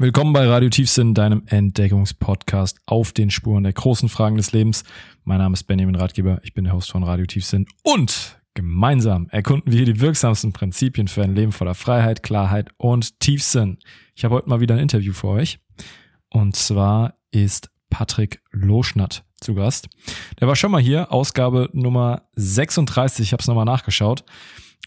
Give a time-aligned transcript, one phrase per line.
[0.00, 4.84] Willkommen bei Radio Tiefsinn, deinem Entdeckungspodcast auf den Spuren der großen Fragen des Lebens.
[5.24, 9.72] Mein Name ist Benjamin Ratgeber, ich bin der Host von Radio Tiefsinn und gemeinsam erkunden
[9.72, 13.78] wir hier die wirksamsten Prinzipien für ein Leben voller Freiheit, Klarheit und Tiefsinn.
[14.14, 15.58] Ich habe heute mal wieder ein Interview für euch
[16.30, 19.88] und zwar ist Patrick Loschnatt zu Gast.
[20.40, 24.22] Der war schon mal hier, Ausgabe Nummer 36, ich habe es nochmal nachgeschaut.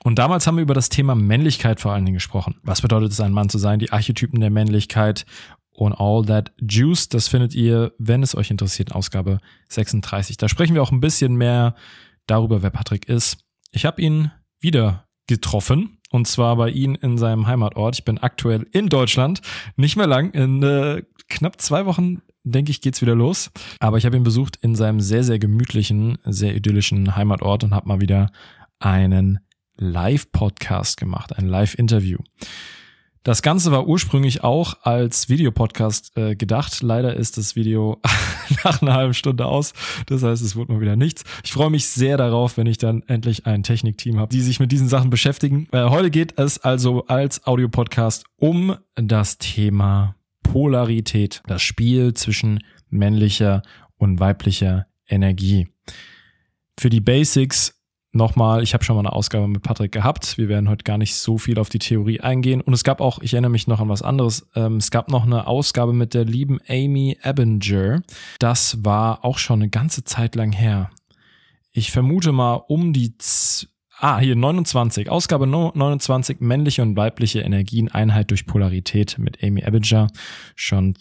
[0.03, 2.55] Und damals haben wir über das Thema Männlichkeit vor allen Dingen gesprochen.
[2.63, 3.79] Was bedeutet es, ein Mann zu sein?
[3.79, 5.25] Die Archetypen der Männlichkeit
[5.71, 7.09] und all that juice.
[7.09, 10.37] Das findet ihr, wenn es euch interessiert, in Ausgabe 36.
[10.37, 11.75] Da sprechen wir auch ein bisschen mehr
[12.25, 13.37] darüber, wer Patrick ist.
[13.71, 15.97] Ich habe ihn wieder getroffen.
[16.09, 17.95] Und zwar bei ihm in seinem Heimatort.
[17.95, 19.41] Ich bin aktuell in Deutschland.
[19.77, 20.31] Nicht mehr lang.
[20.31, 23.49] In äh, knapp zwei Wochen, denke ich, geht's wieder los.
[23.79, 27.87] Aber ich habe ihn besucht in seinem sehr, sehr gemütlichen, sehr idyllischen Heimatort und habe
[27.87, 28.29] mal wieder
[28.79, 29.39] einen
[29.81, 32.19] Live-Podcast gemacht, ein Live-Interview.
[33.23, 36.81] Das Ganze war ursprünglich auch als Videopodcast äh, gedacht.
[36.81, 37.99] Leider ist das Video
[38.63, 39.73] nach einer halben Stunde aus.
[40.05, 41.23] Das heißt, es wurde mal wieder nichts.
[41.43, 44.71] Ich freue mich sehr darauf, wenn ich dann endlich ein Technikteam habe, die sich mit
[44.71, 45.67] diesen Sachen beschäftigen.
[45.71, 53.61] Äh, heute geht es also als Audiopodcast um das Thema Polarität, das Spiel zwischen männlicher
[53.97, 55.67] und weiblicher Energie.
[56.79, 57.80] Für die Basics
[58.13, 60.37] Nochmal, ich habe schon mal eine Ausgabe mit Patrick gehabt.
[60.37, 62.59] Wir werden heute gar nicht so viel auf die Theorie eingehen.
[62.59, 65.25] Und es gab auch, ich erinnere mich noch an was anderes, ähm, es gab noch
[65.25, 68.01] eine Ausgabe mit der lieben Amy Ebinger.
[68.39, 70.89] Das war auch schon eine ganze Zeit lang her.
[71.71, 73.13] Ich vermute mal um die
[74.03, 75.11] Ah, hier 29.
[75.11, 80.07] Ausgabe 29, männliche und weibliche Energien, Einheit durch Polarität mit Amy Ebinger.
[80.55, 80.95] Schon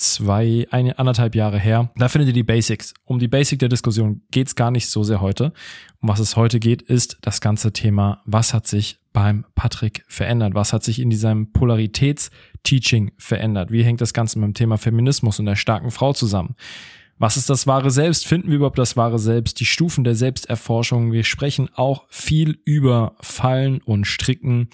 [0.00, 1.90] zwei, eine, anderthalb Jahre her.
[1.96, 2.94] Da findet ihr die Basics.
[3.04, 5.52] Um die Basic der Diskussion geht's gar nicht so sehr heute.
[6.00, 10.54] Um was es heute geht, ist das ganze Thema, was hat sich beim Patrick verändert?
[10.54, 13.70] Was hat sich in diesem Polaritätsteaching verändert?
[13.70, 16.54] Wie hängt das Ganze mit dem Thema Feminismus und der starken Frau zusammen?
[17.18, 18.26] Was ist das wahre Selbst?
[18.26, 19.60] Finden wir überhaupt das wahre Selbst?
[19.60, 21.12] Die Stufen der Selbsterforschung.
[21.12, 24.70] Wir sprechen auch viel über Fallen und Stricken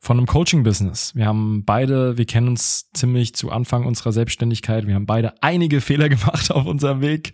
[0.00, 1.14] von einem Coaching-Business.
[1.14, 4.86] Wir haben beide, wir kennen uns ziemlich zu Anfang unserer Selbstständigkeit.
[4.86, 7.32] Wir haben beide einige Fehler gemacht auf unserem Weg.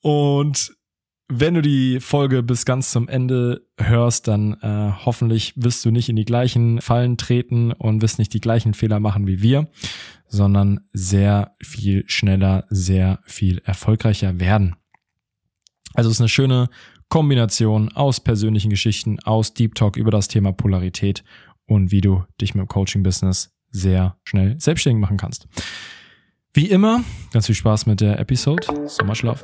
[0.00, 0.74] Und
[1.28, 6.08] wenn du die Folge bis ganz zum Ende hörst, dann äh, hoffentlich wirst du nicht
[6.08, 9.68] in die gleichen Fallen treten und wirst nicht die gleichen Fehler machen wie wir,
[10.26, 14.76] sondern sehr viel schneller, sehr viel erfolgreicher werden.
[15.94, 16.68] Also es ist eine schöne
[17.08, 21.24] Kombination aus persönlichen Geschichten, aus Deep Talk über das Thema Polarität
[21.66, 25.48] und wie du dich mit dem Coaching-Business sehr schnell selbstständig machen kannst.
[26.54, 27.02] Wie immer,
[27.32, 28.66] ganz viel Spaß mit der Episode.
[28.86, 29.42] So much love.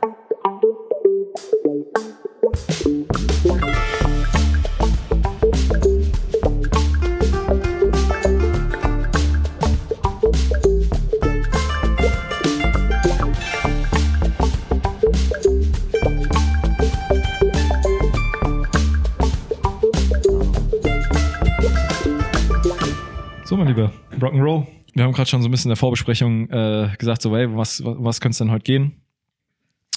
[23.68, 23.92] Lieber.
[24.18, 24.66] Rock'n'Roll.
[24.94, 27.84] Wir haben gerade schon so ein bisschen in der Vorbesprechung äh, gesagt, so, hey, was,
[27.84, 29.02] was, was könnte es denn heute gehen?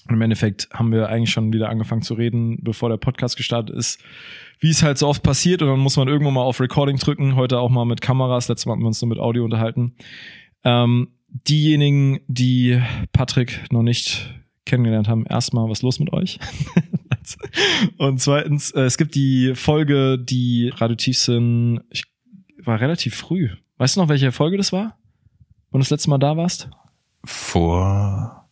[0.10, 3.74] Und im Endeffekt haben wir eigentlich schon wieder angefangen zu reden, bevor der Podcast gestartet
[3.74, 4.02] ist,
[4.60, 5.62] wie es halt so oft passiert.
[5.62, 7.38] Und dann muss man irgendwann mal auf Recording drücken.
[7.38, 8.50] Heute auch mal mit Kameras.
[8.50, 9.94] Letztes Mal haben wir uns nur mit Audio unterhalten.
[10.66, 12.82] Ähm, diejenigen, die
[13.14, 16.40] Patrick noch nicht kennengelernt haben, erstmal, was los mit euch?
[17.98, 22.11] und zweitens, äh, es gibt die Folge, die Radio Tiefsinn, ich
[22.66, 23.50] war relativ früh.
[23.78, 24.98] Weißt du noch, welche Folge das war?
[25.72, 26.70] Wann du das letzte Mal da warst?
[27.24, 28.50] Vor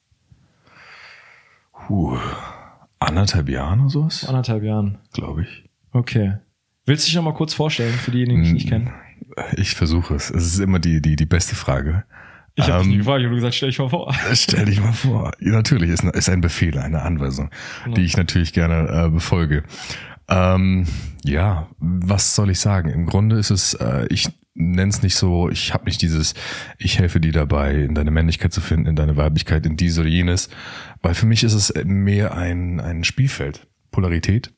[1.89, 2.17] huh,
[2.99, 4.25] anderthalb Jahren oder sowas?
[4.25, 4.99] Anderthalb Jahren.
[5.13, 5.69] Glaube ich.
[5.91, 6.37] Okay.
[6.85, 8.91] Willst du dich noch mal kurz vorstellen, für diejenigen, die dich nicht kennen?
[9.57, 10.29] Ich versuche es.
[10.29, 12.05] Es ist immer die, die, die beste Frage.
[12.55, 14.13] Ich habe ähm, dich gefragt, ich habe gesagt, stell dich mal vor.
[14.33, 15.31] Stell dich mal vor.
[15.39, 17.49] Ja, natürlich, ist, ist ein Befehl, eine Anweisung,
[17.83, 17.95] genau.
[17.95, 19.63] die ich natürlich gerne äh, befolge.
[20.29, 20.85] Ähm,
[21.23, 22.89] ja, was soll ich sagen?
[22.89, 26.33] Im Grunde ist es, äh, ich nenne es nicht so, ich habe nicht dieses,
[26.77, 30.09] ich helfe dir dabei, in deine Männlichkeit zu finden, in deine Weiblichkeit, in dies oder
[30.09, 30.49] jenes,
[31.01, 34.53] weil für mich ist es mehr ein, ein Spielfeld, Polarität.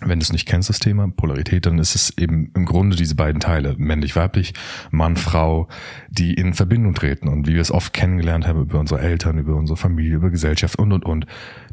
[0.00, 3.14] Wenn du es nicht kennst, das Thema Polarität, dann ist es eben im Grunde diese
[3.14, 4.52] beiden Teile, männlich-weiblich,
[4.90, 5.68] Mann, Frau,
[6.10, 7.28] die in Verbindung treten.
[7.28, 10.78] Und wie wir es oft kennengelernt haben über unsere Eltern, über unsere Familie, über Gesellschaft
[10.78, 11.26] und, und, und,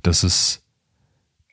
[0.03, 0.63] das ist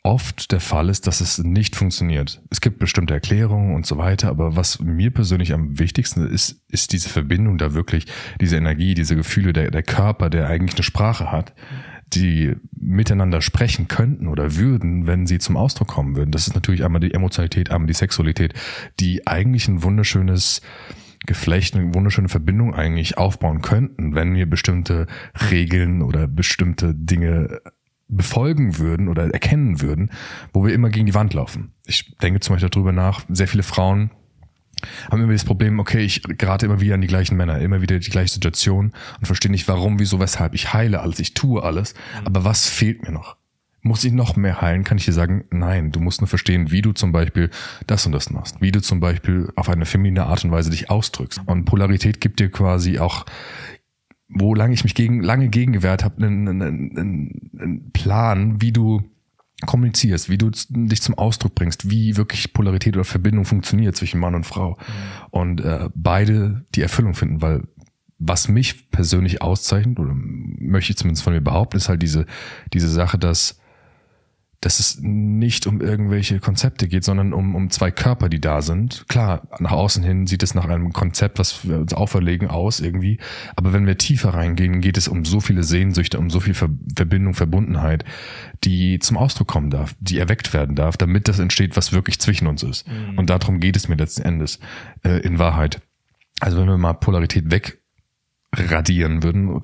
[0.02, 2.42] oft der Fall ist, dass es nicht funktioniert.
[2.50, 6.92] Es gibt bestimmte Erklärungen und so weiter, aber was mir persönlich am wichtigsten ist, ist
[6.92, 8.06] diese Verbindung da wirklich,
[8.40, 11.52] diese Energie, diese Gefühle, der, der Körper, der eigentlich eine Sprache hat,
[12.14, 16.30] die miteinander sprechen könnten oder würden, wenn sie zum Ausdruck kommen würden.
[16.30, 18.54] Das ist natürlich einmal die Emotionalität, einmal die Sexualität,
[19.00, 20.62] die eigentlich ein wunderschönes
[21.26, 25.06] Geflecht, eine wunderschöne Verbindung eigentlich aufbauen könnten, wenn wir bestimmte
[25.50, 27.60] Regeln oder bestimmte Dinge
[28.08, 30.10] befolgen würden oder erkennen würden,
[30.52, 31.72] wo wir immer gegen die Wand laufen.
[31.87, 34.10] Ich denke zum Beispiel darüber nach, sehr viele Frauen
[35.10, 37.99] haben immer das Problem, okay, ich gerate immer wieder an die gleichen Männer, immer wieder
[37.99, 40.55] die gleiche Situation und verstehe nicht, warum, wieso, weshalb.
[40.55, 41.94] Ich heile alles, ich tue alles,
[42.25, 43.37] aber was fehlt mir noch?
[43.81, 44.82] Muss ich noch mehr heilen?
[44.82, 47.49] Kann ich dir sagen, nein, du musst nur verstehen, wie du zum Beispiel
[47.87, 50.90] das und das machst, wie du zum Beispiel auf eine feminine Art und Weise dich
[50.90, 51.40] ausdrückst.
[51.46, 53.25] Und Polarität gibt dir quasi auch
[54.28, 59.02] wo lange ich mich gegen, lange gegengewehrt habe, einen, einen, einen Plan, wie du
[59.66, 64.34] kommunizierst, wie du dich zum Ausdruck bringst, wie wirklich Polarität oder Verbindung funktioniert zwischen Mann
[64.34, 64.72] und Frau.
[64.72, 65.26] Mhm.
[65.30, 67.62] Und äh, beide die Erfüllung finden, weil
[68.19, 72.26] was mich persönlich auszeichnet, oder möchte ich zumindest von mir behaupten, ist halt diese,
[72.72, 73.57] diese Sache, dass
[74.60, 79.05] dass es nicht um irgendwelche Konzepte geht, sondern um, um zwei Körper, die da sind.
[79.08, 83.20] Klar, nach außen hin sieht es nach einem Konzept, was wir uns auferlegen, aus irgendwie.
[83.55, 86.70] Aber wenn wir tiefer reingehen, geht es um so viele Sehnsüchte, um so viel Ver
[86.96, 88.05] Verbindung, Verbundenheit,
[88.64, 92.49] die zum Ausdruck kommen darf, die erweckt werden darf, damit das entsteht, was wirklich zwischen
[92.49, 92.88] uns ist.
[92.88, 93.19] Mhm.
[93.19, 94.58] Und darum geht es mir letzten Endes
[95.05, 95.81] äh, in Wahrheit.
[96.40, 97.44] Also wenn wir mal Polarität
[98.52, 99.62] wegradieren würden,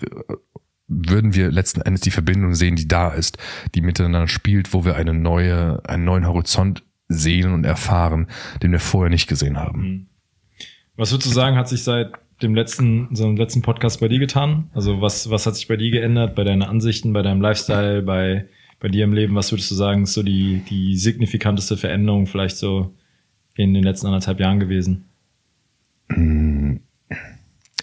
[0.86, 3.38] würden wir letzten Endes die Verbindung sehen, die da ist,
[3.74, 8.28] die miteinander spielt, wo wir eine neue, einen neuen Horizont sehen und erfahren,
[8.62, 9.80] den wir vorher nicht gesehen haben.
[9.80, 10.06] Mhm.
[10.96, 14.18] Was würdest du sagen, hat sich seit dem letzten, so einem letzten Podcast bei dir
[14.18, 14.70] getan?
[14.74, 18.46] Also was, was hat sich bei dir geändert, bei deinen Ansichten, bei deinem Lifestyle, bei,
[18.78, 19.34] bei dir im Leben?
[19.34, 22.94] Was würdest du sagen, ist so die, die signifikanteste Veränderung vielleicht so
[23.56, 25.06] in den letzten anderthalb Jahren gewesen?
[26.08, 26.63] Mhm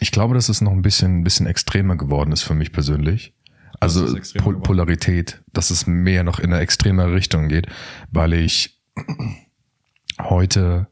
[0.01, 3.33] ich glaube, dass es noch ein bisschen, ein bisschen extremer geworden ist für mich persönlich.
[3.79, 7.67] Also Pol Polarität, dass es mehr noch in eine extreme Richtung geht,
[8.11, 8.81] weil ich
[10.19, 10.87] heute,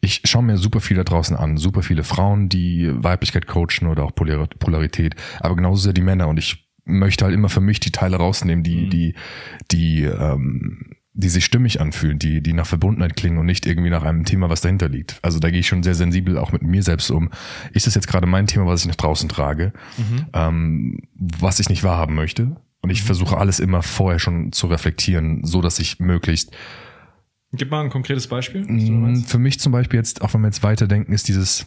[0.00, 4.04] ich schaue mir super viel da draußen an, super viele Frauen, die Weiblichkeit coachen oder
[4.04, 7.92] auch Polarität, aber genauso sehr die Männer und ich möchte halt immer für mich die
[7.92, 8.90] Teile rausnehmen, die, mhm.
[8.90, 9.14] die,
[9.72, 14.04] die ähm, die sich stimmig anfühlen, die, die nach Verbundenheit klingen und nicht irgendwie nach
[14.04, 15.18] einem Thema, was dahinter liegt.
[15.20, 17.30] Also da gehe ich schon sehr sensibel auch mit mir selbst um.
[17.72, 20.26] Ist das jetzt gerade mein Thema, was ich nach draußen trage, mhm.
[20.32, 22.56] ähm, was ich nicht wahrhaben möchte?
[22.82, 23.06] Und ich mhm.
[23.06, 26.54] versuche alles immer vorher schon zu reflektieren, so dass ich möglichst
[27.52, 28.62] Gib mal ein konkretes Beispiel.
[28.62, 31.66] Mm, für mich zum Beispiel jetzt, auch wenn wir jetzt weiterdenken, ist dieses,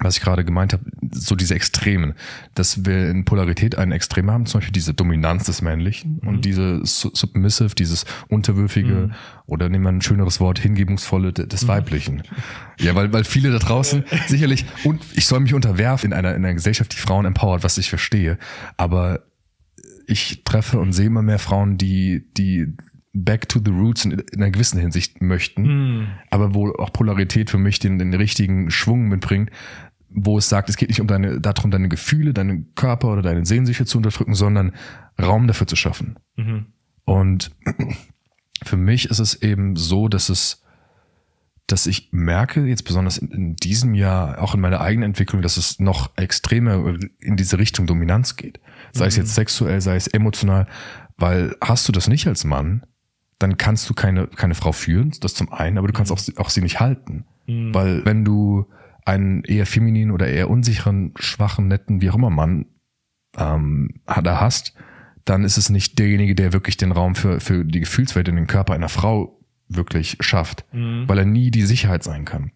[0.00, 2.14] was ich gerade gemeint habe, so diese Extremen,
[2.54, 6.28] dass wir in Polarität einen Extrem haben, zum Beispiel diese Dominanz des Männlichen mhm.
[6.28, 9.12] und diese Submissive, dieses Unterwürfige mhm.
[9.46, 11.68] oder nehmen wir ein schöneres Wort, hingebungsvolle des mhm.
[11.68, 12.22] Weiblichen.
[12.80, 16.44] Ja, weil, weil viele da draußen sicherlich, und ich soll mich unterwerfen in einer, in
[16.44, 18.38] einer Gesellschaft, die Frauen empowert, was ich verstehe,
[18.76, 19.20] aber
[20.06, 22.74] ich treffe und sehe immer mehr Frauen, die, die
[23.14, 25.62] back to the roots in, in einer gewissen Hinsicht möchten,
[26.00, 26.08] mm.
[26.30, 29.50] aber wo auch Polarität für mich den, den richtigen Schwung mitbringt,
[30.10, 33.46] wo es sagt, es geht nicht um deine, darum, deine Gefühle, deinen Körper oder deine
[33.46, 34.72] Sehnsüchte zu unterdrücken, sondern
[35.20, 36.18] Raum dafür zu schaffen.
[36.36, 36.66] Mhm.
[37.04, 37.50] Und
[38.62, 40.62] für mich ist es eben so, dass es,
[41.66, 45.56] dass ich merke, jetzt besonders in, in diesem Jahr, auch in meiner eigenen Entwicklung, dass
[45.56, 48.60] es noch extremer in diese Richtung Dominanz geht.
[48.92, 49.08] Sei mhm.
[49.08, 50.66] es jetzt sexuell, sei es emotional,
[51.16, 52.84] weil hast du das nicht als Mann,
[53.38, 56.50] dann kannst du keine, keine Frau führen, das zum einen, aber du kannst auch, auch
[56.50, 57.24] sie nicht halten.
[57.46, 57.74] Mhm.
[57.74, 58.66] Weil wenn du
[59.04, 62.66] einen eher femininen oder eher unsicheren, schwachen, netten, wie auch immer Mann
[63.36, 64.74] ähm, da hast,
[65.24, 68.46] dann ist es nicht derjenige, der wirklich den Raum für, für die Gefühlswelt in den
[68.46, 71.04] Körper einer Frau wirklich schafft, mhm.
[71.08, 72.52] weil er nie die Sicherheit sein kann.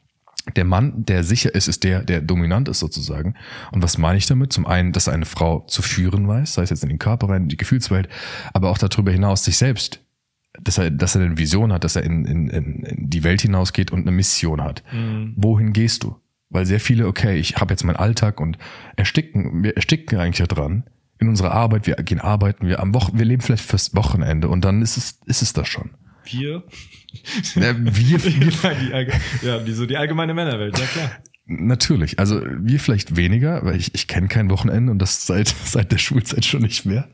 [0.57, 3.35] Der Mann, der sicher ist, ist der, der dominant ist sozusagen.
[3.71, 4.53] Und was meine ich damit?
[4.53, 7.43] Zum einen, dass eine Frau zu führen weiß, sei es jetzt in den Körper rein,
[7.43, 8.09] in die Gefühlswelt,
[8.55, 10.01] aber auch darüber hinaus sich selbst
[10.63, 13.91] dass er, dass er eine Vision hat, dass er in, in, in die Welt hinausgeht
[13.91, 14.83] und eine Mission hat.
[14.93, 15.35] Mhm.
[15.37, 16.17] Wohin gehst du?
[16.51, 18.59] Weil sehr viele, okay, ich habe jetzt meinen Alltag und
[18.97, 20.85] ersticken, wir ersticken eigentlich daran
[21.19, 24.65] in unserer Arbeit, wir gehen arbeiten, wir am Wochen, wir leben vielleicht fürs Wochenende und
[24.65, 25.91] dann ist es, ist es das schon.
[26.25, 26.63] Wir?
[27.55, 29.09] Ja, wir, wir.
[29.43, 31.11] ja, die, so die allgemeine Männerwelt, ja klar.
[31.51, 35.93] Natürlich, also wir vielleicht weniger, weil ich, ich kenne kein Wochenende und das seit, seit
[35.93, 37.09] der Schulzeit schon nicht mehr.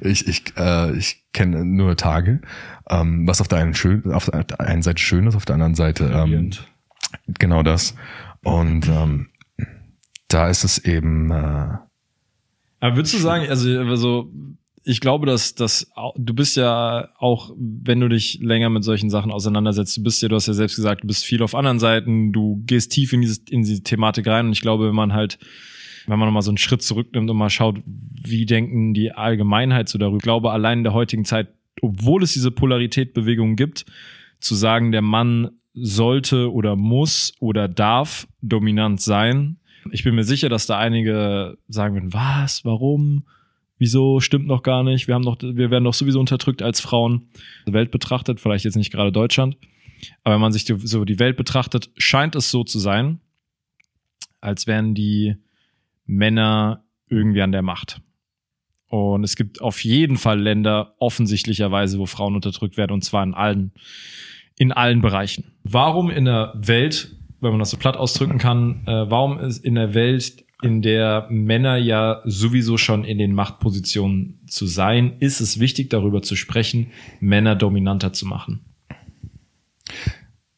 [0.00, 2.40] Ich, ich, äh, ich kenne nur Tage,
[2.90, 5.74] ähm, was auf der einen schön, auf der einen Seite schön ist, auf der anderen
[5.74, 6.50] Seite ähm,
[7.38, 7.94] genau das.
[8.42, 9.28] Und ähm,
[10.28, 11.30] da ist es eben.
[11.30, 11.76] Äh,
[12.80, 14.32] Aber würdest du sagen, also, also
[14.84, 19.30] ich glaube, dass, dass du bist ja auch, wenn du dich länger mit solchen Sachen
[19.30, 22.32] auseinandersetzt, du bist ja, du hast ja selbst gesagt, du bist viel auf anderen Seiten,
[22.32, 25.38] du gehst tief in diese, in diese Thematik rein und ich glaube, wenn man halt
[26.06, 29.98] wenn man nochmal so einen Schritt zurücknimmt und mal schaut, wie denken die Allgemeinheit so
[29.98, 30.16] darüber.
[30.16, 31.48] Ich glaube, allein in der heutigen Zeit,
[31.80, 33.86] obwohl es diese Polarität-Bewegung gibt,
[34.40, 39.58] zu sagen, der Mann sollte oder muss oder darf dominant sein.
[39.90, 43.24] Ich bin mir sicher, dass da einige sagen würden, was, warum,
[43.78, 47.28] wieso, stimmt noch gar nicht, wir haben doch, wir werden doch sowieso unterdrückt als Frauen.
[47.66, 49.56] Welt betrachtet, vielleicht jetzt nicht gerade Deutschland,
[50.22, 53.20] aber wenn man sich so die Welt betrachtet, scheint es so zu sein,
[54.40, 55.36] als wären die
[56.04, 58.00] Männer irgendwie an der Macht.
[58.88, 63.32] Und es gibt auf jeden Fall Länder offensichtlicherweise, wo Frauen unterdrückt werden, und zwar in
[63.32, 63.72] allen,
[64.58, 65.52] in allen Bereichen.
[65.62, 69.76] Warum in der Welt, wenn man das so platt ausdrücken kann, äh, warum ist in
[69.76, 75.58] der Welt, in der Männer ja sowieso schon in den Machtpositionen zu sein, ist es
[75.58, 78.60] wichtig, darüber zu sprechen, Männer dominanter zu machen?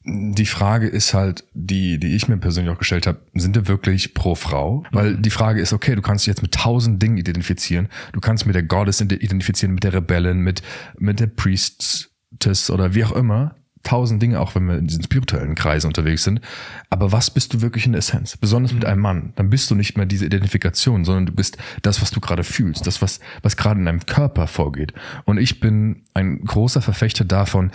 [0.07, 4.13] Die Frage ist halt, die, die ich mir persönlich auch gestellt habe, sind wir wirklich
[4.13, 4.85] pro Frau?
[4.93, 5.23] Weil mhm.
[5.23, 7.89] die Frage ist, okay, du kannst dich jetzt mit tausend Dingen identifizieren.
[8.13, 10.63] Du kannst mit der Goddess identifizieren, mit der Rebellin, mit,
[10.99, 13.57] mit der Priestess oder wie auch immer.
[13.83, 16.41] Tausend Dinge, auch wenn wir in diesen spirituellen Kreisen unterwegs sind.
[16.89, 18.37] Aber was bist du wirklich in der Essenz?
[18.37, 18.79] Besonders mhm.
[18.79, 19.33] mit einem Mann.
[19.37, 22.87] Dann bist du nicht mehr diese Identifikation, sondern du bist das, was du gerade fühlst,
[22.87, 24.93] das, was, was gerade in deinem Körper vorgeht.
[25.25, 27.73] Und ich bin ein großer Verfechter davon,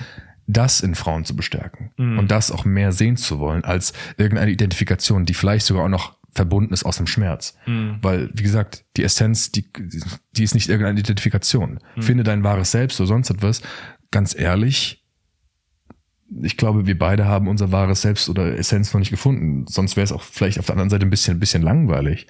[0.50, 2.18] das in Frauen zu bestärken mhm.
[2.18, 6.18] und das auch mehr sehen zu wollen als irgendeine Identifikation, die vielleicht sogar auch noch
[6.32, 7.56] verbunden ist aus dem Schmerz.
[7.68, 8.00] Mhm.
[8.02, 9.72] Weil, wie gesagt, die Essenz, die,
[10.32, 11.80] die ist nicht irgendeine Identifikation.
[11.96, 12.02] Mhm.
[12.02, 13.62] Finde dein wahres Selbst oder sonst etwas.
[14.12, 15.06] Ganz ehrlich,
[16.42, 19.66] ich glaube, wir beide haben unser wahres Selbst oder Essenz noch nicht gefunden.
[19.68, 22.28] Sonst wäre es auch vielleicht auf der anderen Seite ein bisschen, ein bisschen langweilig.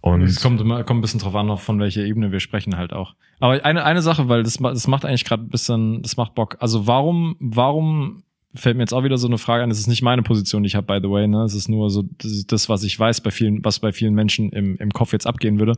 [0.00, 2.92] Und es kommt immer kommt ein bisschen drauf an, von welcher Ebene wir sprechen halt
[2.92, 3.14] auch.
[3.38, 6.56] Aber eine, eine Sache, weil das, das macht eigentlich gerade ein bisschen, das macht Bock.
[6.60, 8.22] Also warum, warum
[8.54, 10.68] fällt mir jetzt auch wieder so eine Frage an, das ist nicht meine Position, die
[10.68, 11.42] ich habe, by the way, ne?
[11.44, 12.04] Es ist nur so
[12.46, 15.58] das, was ich weiß bei vielen, was bei vielen Menschen im, im Kopf jetzt abgehen
[15.58, 15.74] würde.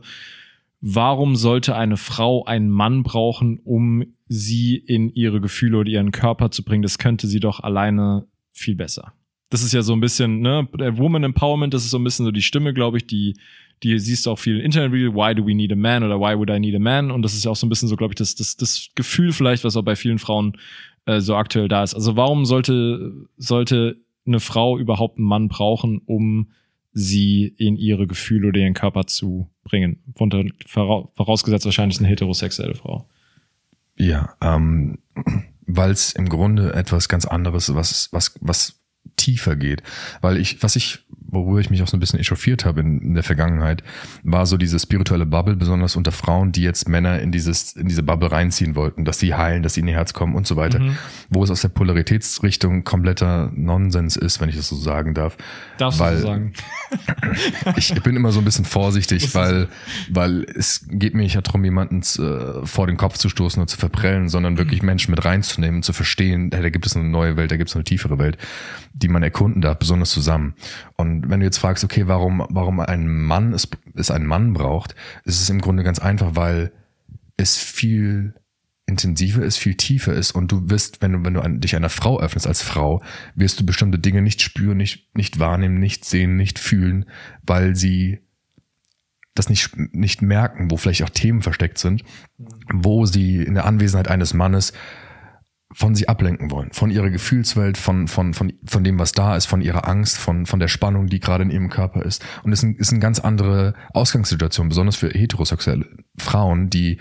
[0.81, 6.51] Warum sollte eine Frau einen Mann brauchen, um sie in ihre Gefühle oder ihren Körper
[6.51, 6.83] zu bringen?
[6.83, 9.13] Das könnte sie doch alleine viel besser.
[9.49, 12.31] Das ist ja so ein bisschen, ne, Woman Empowerment, das ist so ein bisschen so
[12.31, 13.35] die Stimme, glaube ich, die
[13.83, 16.37] die siehst du auch viel in Internet, why do we need a man oder why
[16.37, 17.11] would I need a man?
[17.11, 19.31] Und das ist ja auch so ein bisschen so, glaube ich, das, das, das Gefühl
[19.31, 20.57] vielleicht, was auch bei vielen Frauen
[21.05, 21.95] äh, so aktuell da ist.
[21.95, 26.51] Also warum sollte, sollte eine Frau überhaupt einen Mann brauchen, um
[26.91, 30.03] sie in ihre Gefühle oder ihren Körper zu bringen?
[30.65, 33.07] Vorausgesetzt wahrscheinlich eine heterosexuelle Frau.
[33.97, 34.99] Ja, ähm,
[35.65, 38.79] weil es im Grunde etwas ganz anderes, was, was, was
[39.15, 39.83] tiefer geht.
[40.21, 40.99] Weil ich, was ich
[41.31, 43.83] worüber ich mich auch so ein bisschen echauffiert habe in, in, der Vergangenheit,
[44.23, 48.03] war so diese spirituelle Bubble, besonders unter Frauen, die jetzt Männer in dieses, in diese
[48.03, 50.79] Bubble reinziehen wollten, dass sie heilen, dass sie in ihr Herz kommen und so weiter.
[50.79, 50.97] Mhm.
[51.29, 55.37] Wo es aus der Polaritätsrichtung kompletter Nonsens ist, wenn ich das so sagen darf.
[55.77, 56.53] Darfst weil, du so sagen?
[57.77, 59.67] ich bin immer so ein bisschen vorsichtig, weil,
[60.09, 63.77] weil es geht mir nicht darum, jemanden äh, vor den Kopf zu stoßen oder zu
[63.77, 64.87] verprellen, sondern wirklich mhm.
[64.87, 67.83] Menschen mit reinzunehmen, zu verstehen, da gibt es eine neue Welt, da gibt es eine
[67.83, 68.37] tiefere Welt,
[68.93, 70.53] die man erkunden darf, besonders zusammen.
[70.95, 74.95] Und wenn du jetzt fragst, okay, warum, warum ein Mann es, es einen Mann braucht,
[75.23, 76.71] ist es im Grunde ganz einfach, weil
[77.37, 78.33] es viel
[78.85, 80.31] intensiver ist, viel tiefer ist.
[80.31, 83.01] Und du wirst, wenn du, wenn du dich einer Frau öffnest als Frau,
[83.35, 87.05] wirst du bestimmte Dinge nicht spüren, nicht, nicht wahrnehmen, nicht sehen, nicht fühlen,
[87.43, 88.19] weil sie
[89.35, 92.03] das nicht, nicht merken, wo vielleicht auch Themen versteckt sind,
[92.73, 94.73] wo sie in der Anwesenheit eines Mannes
[95.73, 99.45] von sie ablenken wollen, von ihrer Gefühlswelt, von, von, von, von dem, was da ist,
[99.45, 102.25] von ihrer Angst, von, von der Spannung, die gerade in ihrem Körper ist.
[102.43, 105.85] Und es ist, ein, ist eine ganz andere Ausgangssituation, besonders für heterosexuelle
[106.17, 106.97] Frauen, die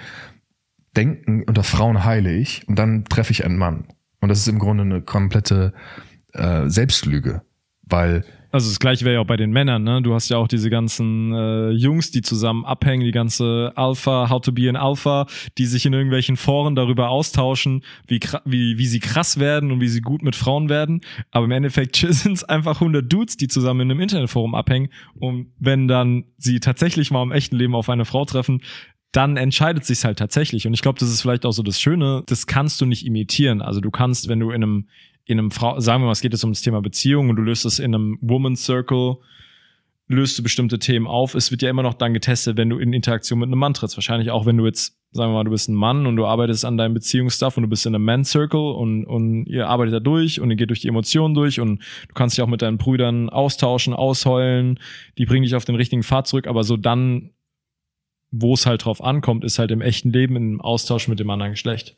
[0.97, 3.87] denken, unter Frauen heile ich und dann treffe ich einen Mann.
[4.21, 5.73] Und das ist im Grunde eine komplette
[6.33, 7.43] äh, Selbstlüge,
[7.83, 10.01] weil also das gleiche wäre ja auch bei den Männern, ne?
[10.01, 14.41] Du hast ja auch diese ganzen äh, Jungs, die zusammen abhängen, die ganze Alpha, How
[14.41, 15.27] to be an Alpha,
[15.59, 19.89] die sich in irgendwelchen Foren darüber austauschen, wie, wie, wie sie krass werden und wie
[19.89, 21.03] sie gut mit Frauen werden.
[21.31, 24.89] Aber im Endeffekt sind es einfach 100 Dudes, die zusammen in einem Internetforum abhängen.
[25.19, 28.63] Und wenn dann sie tatsächlich mal im echten Leben auf eine Frau treffen,
[29.13, 30.67] dann entscheidet sich's halt tatsächlich.
[30.67, 33.63] Und ich glaube, das ist vielleicht auch so das Schöne, das kannst du nicht imitieren.
[33.63, 34.89] Also du kannst, wenn du in einem
[35.29, 37.43] in einem Frau, sagen wir mal, es geht jetzt um das Thema Beziehung und du
[37.43, 39.19] löst es in einem Woman's Circle,
[40.07, 41.35] löst du bestimmte Themen auf.
[41.35, 43.99] Es wird ja immer noch dann getestet, wenn du in Interaktion mit einem Mann trittst.
[43.99, 46.65] Wahrscheinlich auch, wenn du jetzt, sagen wir mal, du bist ein Mann und du arbeitest
[46.65, 50.01] an deinem Beziehungsstuff und du bist in einem Man Circle und, und ihr arbeitet da
[50.01, 52.79] durch und ihr geht durch die Emotionen durch und du kannst dich auch mit deinen
[52.79, 54.81] Brüdern austauschen, ausheulen,
[55.19, 57.33] die bringen dich auf den richtigen Pfad zurück, aber so dann,
[58.31, 61.53] wo es halt drauf ankommt, ist halt im echten Leben im Austausch mit dem anderen
[61.53, 61.97] Geschlecht.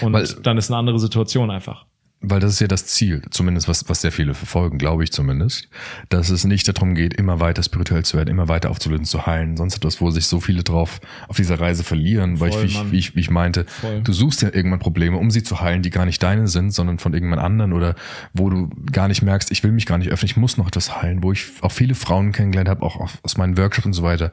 [0.00, 1.86] Und Weil, dann ist eine andere Situation einfach
[2.22, 5.68] weil das ist ja das Ziel, zumindest was, was sehr viele verfolgen, glaube ich zumindest,
[6.08, 9.56] dass es nicht darum geht, immer weiter spirituell zu werden, immer weiter aufzulösen, zu heilen,
[9.56, 12.92] sonst etwas, wo sich so viele drauf auf dieser Reise verlieren, Voll, weil ich wie,
[12.92, 14.02] wie, ich, wie ich meinte, Voll.
[14.02, 16.98] du suchst ja irgendwann Probleme, um sie zu heilen, die gar nicht deine sind, sondern
[16.98, 17.96] von irgendwann anderen oder
[18.32, 21.02] wo du gar nicht merkst, ich will mich gar nicht öffnen, ich muss noch etwas
[21.02, 24.30] heilen, wo ich auch viele Frauen kennengelernt habe, auch aus meinen Workshops und so weiter,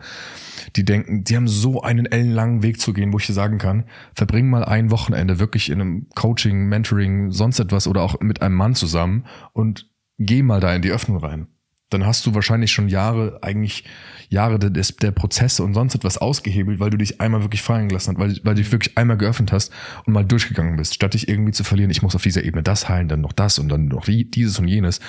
[0.76, 3.86] die denken, die haben so einen ellenlangen Weg zu gehen, wo ich dir sagen kann,
[4.14, 8.56] verbring mal ein Wochenende wirklich in einem Coaching, Mentoring, sonst etwas oder auch mit einem
[8.56, 11.48] Mann zusammen und geh mal da in die Öffnung rein.
[11.90, 13.84] Dann hast du wahrscheinlich schon Jahre, eigentlich
[14.30, 18.16] Jahre des, der Prozesse und sonst etwas ausgehebelt, weil du dich einmal wirklich fallen gelassen
[18.16, 19.72] hast, weil, weil du dich wirklich einmal geöffnet hast
[20.06, 22.88] und mal durchgegangen bist, statt dich irgendwie zu verlieren, ich muss auf dieser Ebene das
[22.90, 25.00] heilen, dann noch das und dann noch dieses und jenes.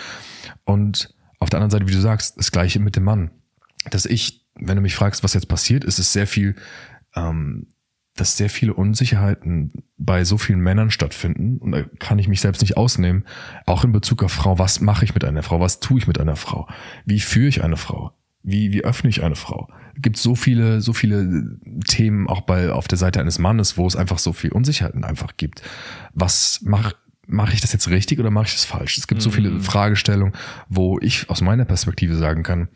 [0.65, 3.31] Und auf der anderen Seite, wie du sagst, das gleiche mit dem Mann.
[3.91, 6.57] Dass ich wenn du mich fragst, was jetzt passiert, ist es sehr viel,
[7.15, 7.69] ähm,
[8.17, 11.59] dass sehr viele Unsicherheiten bei so vielen Männern stattfinden.
[11.59, 13.25] Und da kann ich mich selbst nicht ausnehmen.
[13.67, 14.59] Auch in Bezug auf Frau.
[14.59, 15.61] Was mache ich mit einer Frau?
[15.61, 16.69] Was tue ich mit einer Frau?
[17.05, 18.13] Wie führe ich eine Frau?
[18.43, 19.69] Wie, wie öffne ich eine Frau?
[19.95, 23.87] Es gibt so viele, so viele Themen auch bei, auf der Seite eines Mannes, wo
[23.87, 25.63] es einfach so viel Unsicherheiten einfach gibt.
[26.15, 26.95] Was mache
[27.27, 28.99] mache ich das jetzt richtig oder mache ich das falsch?
[28.99, 29.61] Es gibt so viele mhm.
[29.61, 30.35] Fragestellungen,
[30.69, 32.69] wo ich aus meiner Perspektive sagen kann,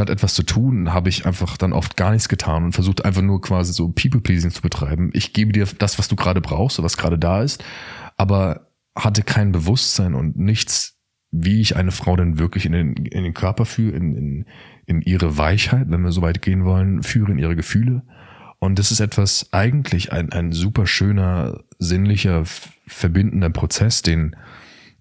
[0.00, 3.20] statt etwas zu tun, habe ich einfach dann oft gar nichts getan und versucht einfach
[3.20, 5.10] nur quasi so People-Pleasing zu betreiben.
[5.12, 7.62] Ich gebe dir das, was du gerade brauchst, was gerade da ist,
[8.16, 10.96] aber hatte kein Bewusstsein und nichts,
[11.30, 14.46] wie ich eine Frau denn wirklich in den, in den Körper führe, in, in,
[14.86, 18.02] in ihre Weichheit, wenn wir so weit gehen wollen, führe in ihre Gefühle.
[18.58, 22.44] Und das ist etwas eigentlich ein, ein super schöner, sinnlicher,
[22.86, 24.34] verbindender Prozess, den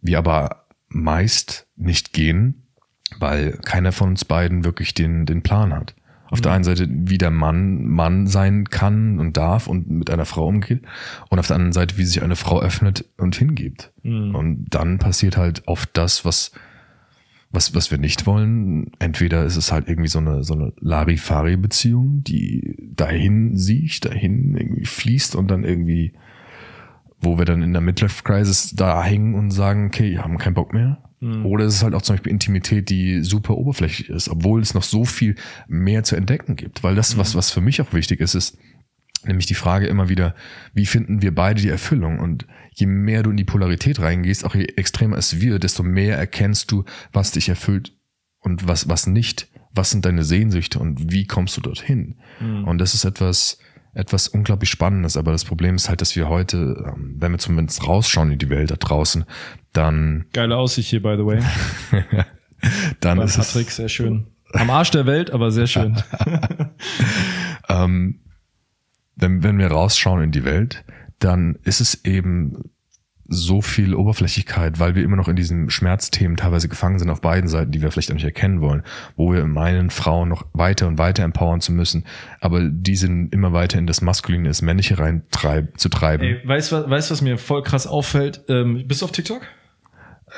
[0.01, 2.68] wir aber meist nicht gehen,
[3.17, 5.95] weil keiner von uns beiden wirklich den, den Plan hat.
[6.31, 6.43] Auf mhm.
[6.43, 10.47] der einen Seite, wie der Mann Mann sein kann und darf und mit einer Frau
[10.47, 10.83] umgeht.
[11.29, 13.91] Und auf der anderen Seite, wie sich eine Frau öffnet und hingibt.
[14.03, 14.35] Mhm.
[14.35, 16.51] Und dann passiert halt oft das, was,
[17.51, 18.91] was, was wir nicht wollen.
[18.99, 24.85] Entweder ist es halt irgendwie so eine, so eine Larifari-Beziehung, die dahin sieht, dahin irgendwie
[24.85, 26.13] fließt und dann irgendwie,
[27.19, 31.08] wo wir dann in der Midlife-Crisis da hängen und sagen, okay, haben keinen Bock mehr.
[31.19, 31.45] Mhm.
[31.45, 34.83] Oder es ist halt auch zum Beispiel Intimität, die super oberflächlich ist, obwohl es noch
[34.83, 35.35] so viel
[35.67, 36.83] mehr zu entdecken gibt.
[36.83, 37.19] Weil das, mhm.
[37.19, 38.57] was, was für mich auch wichtig ist, ist
[39.25, 40.33] nämlich die Frage immer wieder,
[40.73, 42.19] wie finden wir beide die Erfüllung?
[42.19, 46.17] Und je mehr du in die Polarität reingehst, auch je extremer es wird, desto mehr
[46.17, 47.93] erkennst du, was dich erfüllt
[48.39, 49.49] und was, was nicht.
[49.71, 52.15] Was sind deine Sehnsüchte und wie kommst du dorthin?
[52.39, 52.63] Mhm.
[52.63, 53.59] Und das ist etwas,
[53.93, 57.87] etwas unglaublich Spannendes, aber das Problem ist halt, dass wir heute, ähm, wenn wir zumindest
[57.87, 59.25] rausschauen in die Welt da draußen,
[59.73, 60.25] dann.
[60.33, 61.39] Geile Aussicht hier, by the way.
[62.99, 64.27] dann Beim ist Patrick, es, sehr schön.
[64.53, 66.01] Am Arsch der Welt, aber sehr schön.
[67.69, 68.19] ähm,
[69.15, 70.83] wenn, wenn wir rausschauen in die Welt,
[71.19, 72.71] dann ist es eben
[73.31, 77.47] so viel Oberflächlichkeit, weil wir immer noch in diesen Schmerzthemen teilweise gefangen sind auf beiden
[77.47, 78.83] Seiten, die wir vielleicht auch nicht erkennen wollen,
[79.15, 82.05] wo wir meinen, Frauen noch weiter und weiter empowern zu müssen,
[82.41, 86.23] aber die sind immer weiter in das Maskuline, das Männliche rein treib, zu treiben.
[86.23, 88.43] Ey, weißt du, weißt, was mir voll krass auffällt?
[88.49, 89.43] Ähm, bist du auf TikTok?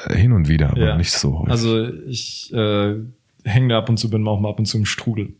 [0.06, 0.98] Äh, hin und wieder, aber ja.
[0.98, 1.40] nicht so.
[1.40, 1.52] Häufig.
[1.52, 2.96] Also ich äh,
[3.44, 5.34] hänge da ab und zu, bin auch mal ab und zu im Strudel.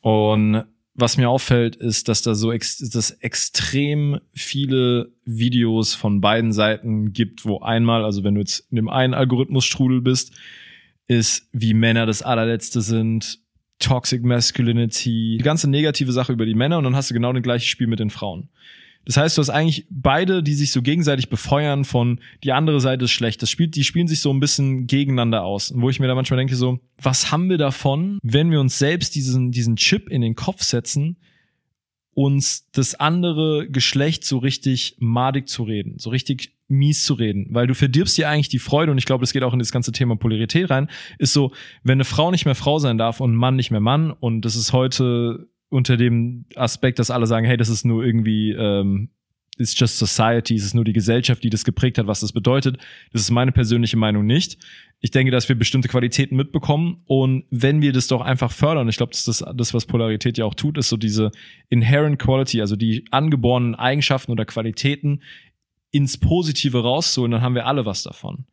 [0.00, 6.52] Und was mir auffällt, ist, dass da so ex dass extrem viele Videos von beiden
[6.52, 10.32] Seiten gibt, wo einmal, also wenn du jetzt in dem einen Algorithmus-Strudel bist,
[11.08, 13.40] ist, wie Männer das allerletzte sind,
[13.80, 17.42] Toxic Masculinity, die ganze negative Sache über die Männer und dann hast du genau das
[17.42, 18.48] gleiche Spiel mit den Frauen.
[19.04, 23.04] Das heißt, du hast eigentlich beide, die sich so gegenseitig befeuern von die andere Seite
[23.04, 23.42] ist schlecht.
[23.42, 25.70] Das spielt, die spielen sich so ein bisschen gegeneinander aus.
[25.70, 28.78] Und wo ich mir da manchmal denke, so, was haben wir davon, wenn wir uns
[28.78, 31.16] selbst diesen, diesen Chip in den Kopf setzen,
[32.14, 37.66] uns das andere Geschlecht so richtig madig zu reden, so richtig mies zu reden, weil
[37.66, 39.92] du verdirbst dir eigentlich die Freude und ich glaube, das geht auch in das ganze
[39.92, 40.88] Thema Polarität rein,
[41.18, 43.80] ist so, wenn eine Frau nicht mehr Frau sein darf und ein Mann nicht mehr
[43.80, 48.04] Mann und das ist heute unter dem Aspekt, dass alle sagen, hey, das ist nur
[48.04, 49.10] irgendwie, ähm,
[49.58, 52.78] it's just society, es ist nur die Gesellschaft, die das geprägt hat, was das bedeutet.
[53.12, 54.58] Das ist meine persönliche Meinung nicht.
[55.00, 58.96] Ich denke, dass wir bestimmte Qualitäten mitbekommen und wenn wir das doch einfach fördern, ich
[58.96, 61.30] glaube, das ist das, das, was Polarität ja auch tut, ist so diese
[61.68, 65.22] inherent quality, also die angeborenen Eigenschaften oder Qualitäten
[65.90, 68.46] ins Positive rauszuholen, dann haben wir alle was davon.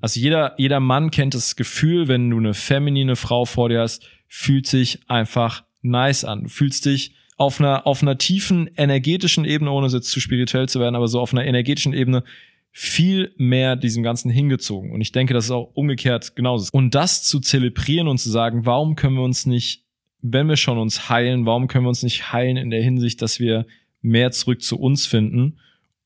[0.00, 4.08] Also jeder, jeder Mann kennt das Gefühl, wenn du eine feminine Frau vor dir hast,
[4.28, 6.44] fühlt sich einfach nice an.
[6.44, 10.80] Du fühlst dich auf einer, auf einer tiefen energetischen Ebene, ohne jetzt zu spirituell zu
[10.80, 12.24] werden, aber so auf einer energetischen Ebene
[12.72, 14.92] viel mehr diesem Ganzen hingezogen.
[14.92, 16.68] Und ich denke, das ist auch umgekehrt genauso.
[16.72, 19.84] Und das zu zelebrieren und zu sagen, warum können wir uns nicht,
[20.20, 23.40] wenn wir schon uns heilen, warum können wir uns nicht heilen in der Hinsicht, dass
[23.40, 23.66] wir
[24.02, 25.58] mehr zurück zu uns finden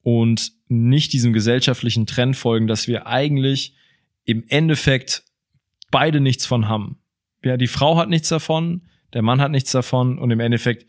[0.03, 3.75] und nicht diesem gesellschaftlichen Trend folgen, dass wir eigentlich
[4.25, 5.25] im Endeffekt
[5.90, 6.99] beide nichts von haben.
[7.43, 10.87] Ja, die Frau hat nichts davon, der Mann hat nichts davon und im Endeffekt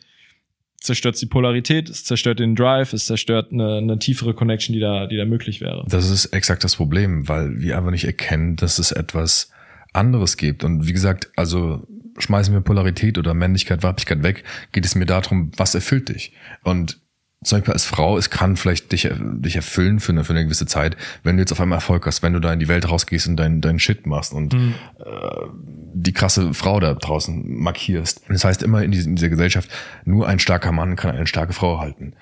[0.81, 5.05] zerstört die Polarität, es zerstört den Drive, es zerstört eine, eine tiefere Connection, die da,
[5.07, 5.85] die da möglich wäre.
[5.87, 9.51] Das ist exakt das Problem, weil wir einfach nicht erkennen, dass es etwas
[9.93, 10.63] anderes gibt.
[10.63, 15.51] Und wie gesagt, also schmeißen wir Polarität oder Männlichkeit, Weiblichkeit weg, geht es mir darum,
[15.55, 16.33] was erfüllt dich?
[16.63, 16.99] Und
[17.43, 20.67] zum Beispiel als Frau, es kann vielleicht dich, dich erfüllen für eine, für eine gewisse
[20.67, 23.27] Zeit, wenn du jetzt auf einmal Erfolg hast, wenn du da in die Welt rausgehst
[23.27, 24.75] und deinen dein Shit machst und mhm.
[24.99, 25.47] äh,
[25.93, 28.21] die krasse Frau da draußen markierst.
[28.29, 29.71] Das heißt immer in, dieser, in dieser Gesellschaft,
[30.05, 32.13] nur ein starker Mann kann eine starke Frau halten.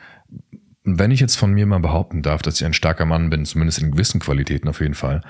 [0.85, 3.45] Und wenn ich jetzt von mir mal behaupten darf, dass ich ein starker Mann bin,
[3.45, 5.21] zumindest in gewissen Qualitäten auf jeden Fall,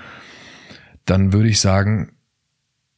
[1.05, 2.11] dann würde ich sagen,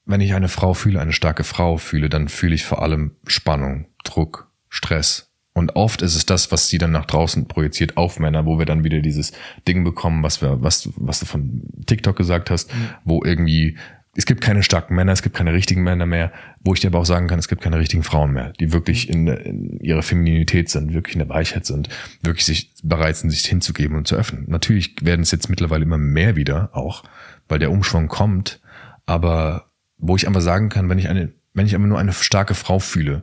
[0.05, 3.87] wenn ich eine Frau fühle, eine starke Frau fühle, dann fühle ich vor allem Spannung,
[4.03, 5.30] Druck, Stress,
[5.61, 8.65] und oft ist es das, was sie dann nach draußen projiziert auf Männer, wo wir
[8.65, 9.31] dann wieder dieses
[9.67, 12.89] Ding bekommen, was wir, was, was du von TikTok gesagt hast, mhm.
[13.05, 13.77] wo irgendwie,
[14.15, 16.97] es gibt keine starken Männer, es gibt keine richtigen Männer mehr, wo ich dir aber
[16.97, 19.13] auch sagen kann, es gibt keine richtigen Frauen mehr, die wirklich mhm.
[19.13, 21.89] in, in ihrer Femininität sind, wirklich in der Weichheit sind,
[22.23, 24.45] wirklich sich bereit sind, sich hinzugeben und zu öffnen.
[24.47, 27.03] Natürlich werden es jetzt mittlerweile immer mehr wieder auch,
[27.47, 28.61] weil der Umschwung kommt,
[29.05, 29.69] aber
[29.99, 32.79] wo ich einfach sagen kann, wenn ich eine, wenn ich einfach nur eine starke Frau
[32.79, 33.21] fühle,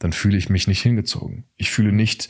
[0.00, 1.44] dann fühle ich mich nicht hingezogen.
[1.56, 2.28] Ich fühle nicht,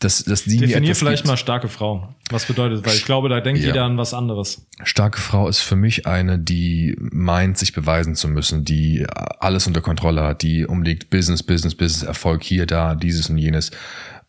[0.00, 1.28] dass, dass die Definier vielleicht gibt.
[1.28, 2.14] mal starke Frau.
[2.30, 3.68] Was bedeutet, weil ich glaube, da denkt ja.
[3.68, 4.66] jeder an was anderes.
[4.82, 9.06] Starke Frau ist für mich eine, die meint, sich beweisen zu müssen, die
[9.38, 13.70] alles unter Kontrolle hat, die umlegt Business, Business, Business, Erfolg hier, da, dieses und jenes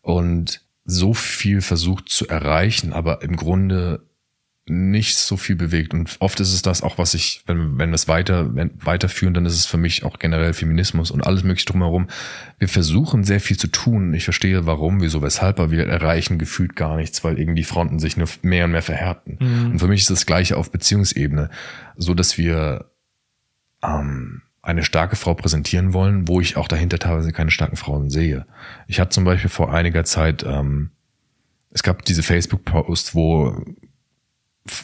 [0.02, 4.06] und so viel versucht zu erreichen, aber im Grunde
[4.66, 5.92] nicht so viel bewegt.
[5.92, 9.34] Und oft ist es das auch, was ich, wenn, wenn wir es weiter, wenn, weiterführen,
[9.34, 12.06] dann ist es für mich auch generell Feminismus und alles mögliche drumherum.
[12.58, 14.14] Wir versuchen sehr viel zu tun.
[14.14, 17.98] Ich verstehe warum, wieso, weshalb, aber wir erreichen gefühlt gar nichts, weil irgendwie die Fronten
[17.98, 19.38] sich nur mehr und mehr verhärten.
[19.40, 19.72] Mhm.
[19.72, 21.50] Und für mich ist das Gleiche auf Beziehungsebene,
[21.96, 22.92] so dass wir
[23.82, 28.46] ähm, eine starke Frau präsentieren wollen, wo ich auch dahinter teilweise keine starken Frauen sehe.
[28.86, 30.90] Ich hatte zum Beispiel vor einiger Zeit, ähm,
[31.70, 33.60] es gab diese Facebook-Posts, wo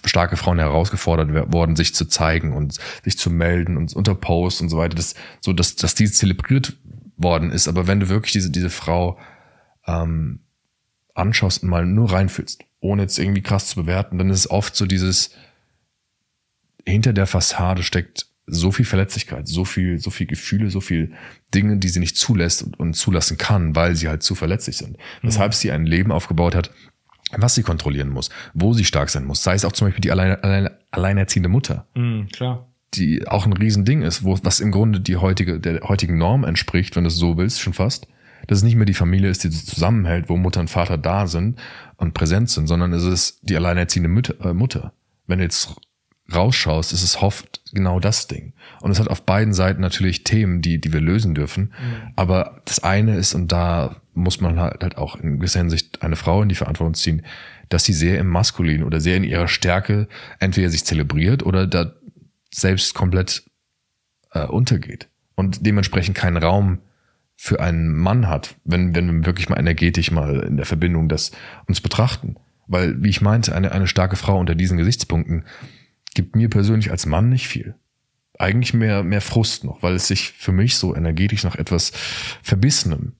[0.04, 4.68] starke Frauen herausgefordert worden, sich zu zeigen und sich zu melden und unter Posts und
[4.70, 6.76] so weiter, das, so dass, dass dies zelebriert
[7.16, 7.68] worden ist.
[7.68, 9.18] Aber wenn du wirklich diese, diese Frau
[9.86, 10.40] ähm,
[11.14, 14.74] anschaust und mal nur reinfühlst, ohne jetzt irgendwie krass zu bewerten, dann ist es oft
[14.74, 15.30] so dieses,
[16.84, 21.12] hinter der Fassade steckt so viel Verletzlichkeit, so viel, so viel Gefühle, so viel
[21.54, 24.92] Dinge, die sie nicht zulässt und, und zulassen kann, weil sie halt zu verletzlich sind.
[24.92, 25.28] Mhm.
[25.28, 26.70] Weshalb sie ein Leben aufgebaut hat,
[27.36, 29.42] was sie kontrollieren muss, wo sie stark sein muss.
[29.42, 31.86] Sei es auch zum Beispiel die alleine, alleine, alleinerziehende Mutter.
[31.94, 32.66] Mm, klar.
[32.94, 36.96] Die auch ein Riesending ist, wo, was im Grunde die heutige, der heutigen Norm entspricht,
[36.96, 38.08] wenn du es so willst, schon fast.
[38.46, 41.60] Dass es nicht mehr die Familie ist, die zusammenhält, wo Mutter und Vater da sind
[41.96, 44.92] und präsent sind, sondern es ist die alleinerziehende Mütter, äh, Mutter.
[45.26, 45.76] Wenn du jetzt
[46.32, 48.52] rausschaust, ist es oft genau das Ding.
[48.80, 51.64] Und es hat auf beiden Seiten natürlich Themen, die, die wir lösen dürfen.
[51.64, 52.12] Mhm.
[52.16, 56.16] Aber das eine ist, und da muss man halt, halt auch in gewisser Hinsicht eine
[56.16, 57.22] Frau in die Verantwortung ziehen,
[57.68, 61.92] dass sie sehr im Maskulin oder sehr in ihrer Stärke entweder sich zelebriert oder da
[62.52, 63.44] selbst komplett
[64.32, 66.78] äh, untergeht und dementsprechend keinen Raum
[67.36, 71.30] für einen Mann hat, wenn, wenn wir wirklich mal energetisch mal in der Verbindung das
[71.66, 72.36] uns betrachten.
[72.66, 75.44] Weil, wie ich meinte, eine, eine starke Frau unter diesen Gesichtspunkten
[76.14, 77.74] gibt mir persönlich als Mann nicht viel.
[78.38, 81.90] Eigentlich mehr, mehr Frust noch, weil es sich für mich so energetisch nach etwas
[82.42, 83.14] Verbissenem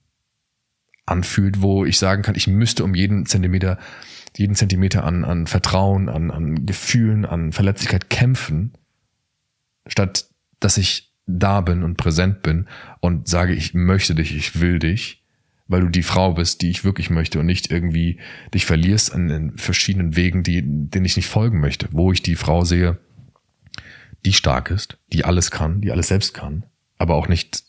[1.05, 3.79] anfühlt, wo ich sagen kann, ich müsste um jeden Zentimeter,
[4.37, 8.73] jeden Zentimeter an, an Vertrauen, an, an Gefühlen, an Verletzlichkeit kämpfen,
[9.87, 12.67] statt dass ich da bin und präsent bin
[13.01, 15.18] und sage, ich möchte dich, ich will dich,
[15.69, 18.19] weil du die Frau bist, die ich wirklich möchte und nicht irgendwie
[18.53, 22.35] dich verlierst an den verschiedenen Wegen, die, denen ich nicht folgen möchte, wo ich die
[22.35, 22.97] Frau sehe,
[24.25, 26.65] die stark ist, die alles kann, die alles selbst kann,
[26.97, 27.63] aber auch nicht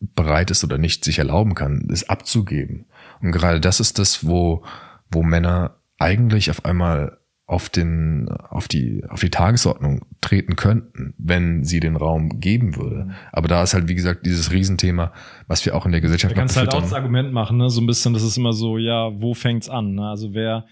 [0.00, 2.84] bereit ist oder nicht sich erlauben kann, es abzugeben.
[3.20, 4.64] Und gerade das ist das, wo,
[5.10, 7.18] wo Männer eigentlich auf einmal
[7.48, 13.06] auf den, auf die, auf die Tagesordnung treten könnten, wenn sie den Raum geben würde.
[13.06, 13.14] Mhm.
[13.32, 15.14] Aber da ist halt, wie gesagt, dieses Riesenthema,
[15.46, 17.70] was wir auch in der Gesellschaft da kannst halt auch das Argument machen, ne?
[17.70, 19.94] so ein bisschen, das ist immer so, ja, wo fängt's an?
[19.94, 20.06] Ne?
[20.06, 20.66] Also wer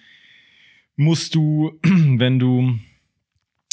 [0.97, 2.75] musst du, wenn du,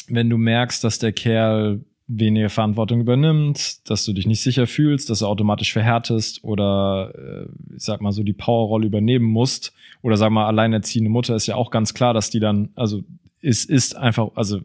[0.08, 5.10] wenn du merkst, dass der Kerl weniger Verantwortung übernimmt, dass du dich nicht sicher fühlst,
[5.10, 10.18] dass du automatisch verhärtest oder äh, ich sag mal so die Powerrolle übernehmen musst oder
[10.18, 13.04] sag mal alleinerziehende Mutter ist ja auch ganz klar, dass die dann also
[13.40, 14.62] ist ist einfach also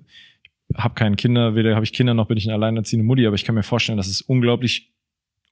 [0.75, 3.45] habe keine Kinder, weder habe ich Kinder noch bin ich eine alleinerziehende Mutti, aber ich
[3.45, 4.91] kann mir vorstellen, dass es unglaublich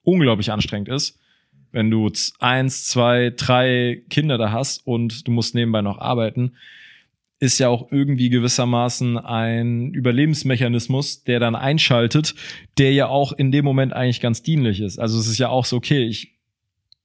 [0.03, 1.19] unglaublich anstrengend ist,
[1.71, 6.53] wenn du eins, zwei, drei Kinder da hast und du musst nebenbei noch arbeiten
[7.39, 12.33] ist ja auch irgendwie gewissermaßen ein Überlebensmechanismus, der dann einschaltet,
[12.77, 14.97] der ja auch in dem Moment eigentlich ganz dienlich ist.
[14.97, 16.37] Also es ist ja auch so, okay, ich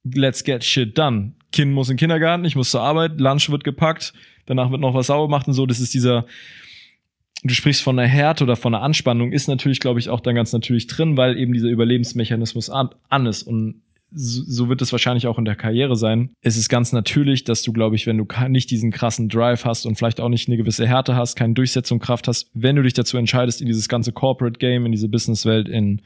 [0.03, 1.33] let's get shit done.
[1.51, 4.13] Kind muss in den Kindergarten, ich muss zur Arbeit, Lunch wird gepackt,
[4.45, 5.65] danach wird noch was sauber gemacht und so.
[5.65, 6.25] Das ist dieser,
[7.43, 10.35] du sprichst von einer Härte oder von einer Anspannung, ist natürlich, glaube ich, auch dann
[10.35, 13.43] ganz natürlich drin, weil eben dieser Überlebensmechanismus an, an ist.
[13.43, 13.83] Und
[14.15, 16.31] so, wird es wahrscheinlich auch in der Karriere sein.
[16.41, 19.85] Es ist ganz natürlich, dass du, glaube ich, wenn du nicht diesen krassen Drive hast
[19.85, 23.17] und vielleicht auch nicht eine gewisse Härte hast, keine Durchsetzungskraft hast, wenn du dich dazu
[23.17, 26.01] entscheidest, in dieses ganze Corporate Game, in diese Businesswelt, in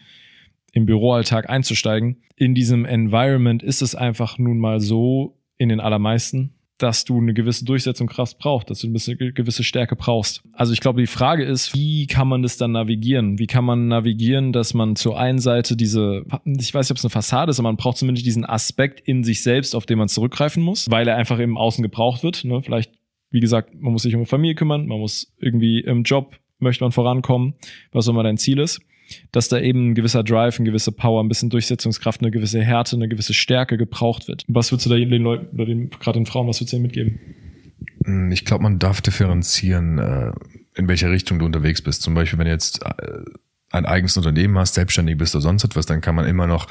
[0.77, 2.17] im Büroalltag einzusteigen.
[2.35, 7.33] In diesem Environment ist es einfach nun mal so, in den allermeisten, dass du eine
[7.33, 10.43] gewisse Durchsetzungskraft brauchst, dass du eine gewisse Stärke brauchst.
[10.53, 13.39] Also ich glaube, die Frage ist, wie kann man das dann navigieren?
[13.39, 17.05] Wie kann man navigieren, dass man zur einen Seite diese, ich weiß nicht, ob es
[17.05, 20.07] eine Fassade ist, aber man braucht zumindest diesen Aspekt in sich selbst, auf den man
[20.07, 22.43] zurückgreifen muss, weil er einfach im Außen gebraucht wird.
[22.43, 22.61] Ne?
[22.61, 22.91] Vielleicht,
[23.31, 26.91] wie gesagt, man muss sich um Familie kümmern, man muss irgendwie im Job, möchte man
[26.91, 27.55] vorankommen,
[27.91, 28.81] was auch immer dein Ziel ist
[29.31, 32.95] dass da eben ein gewisser Drive, eine gewisse Power, ein bisschen Durchsetzungskraft, eine gewisse Härte,
[32.95, 34.43] eine gewisse Stärke gebraucht wird.
[34.47, 36.83] Was würdest du da den Leuten oder den, gerade den Frauen, was würdest du denen
[36.83, 37.19] mitgeben?
[38.05, 40.31] Hm, ich glaube, man darf differenzieren, äh,
[40.75, 42.01] in welcher Richtung du unterwegs bist.
[42.01, 43.21] Zum Beispiel, wenn du jetzt äh,
[43.71, 46.67] ein eigenes Unternehmen hast, selbstständig bist oder sonst etwas, dann kann man immer noch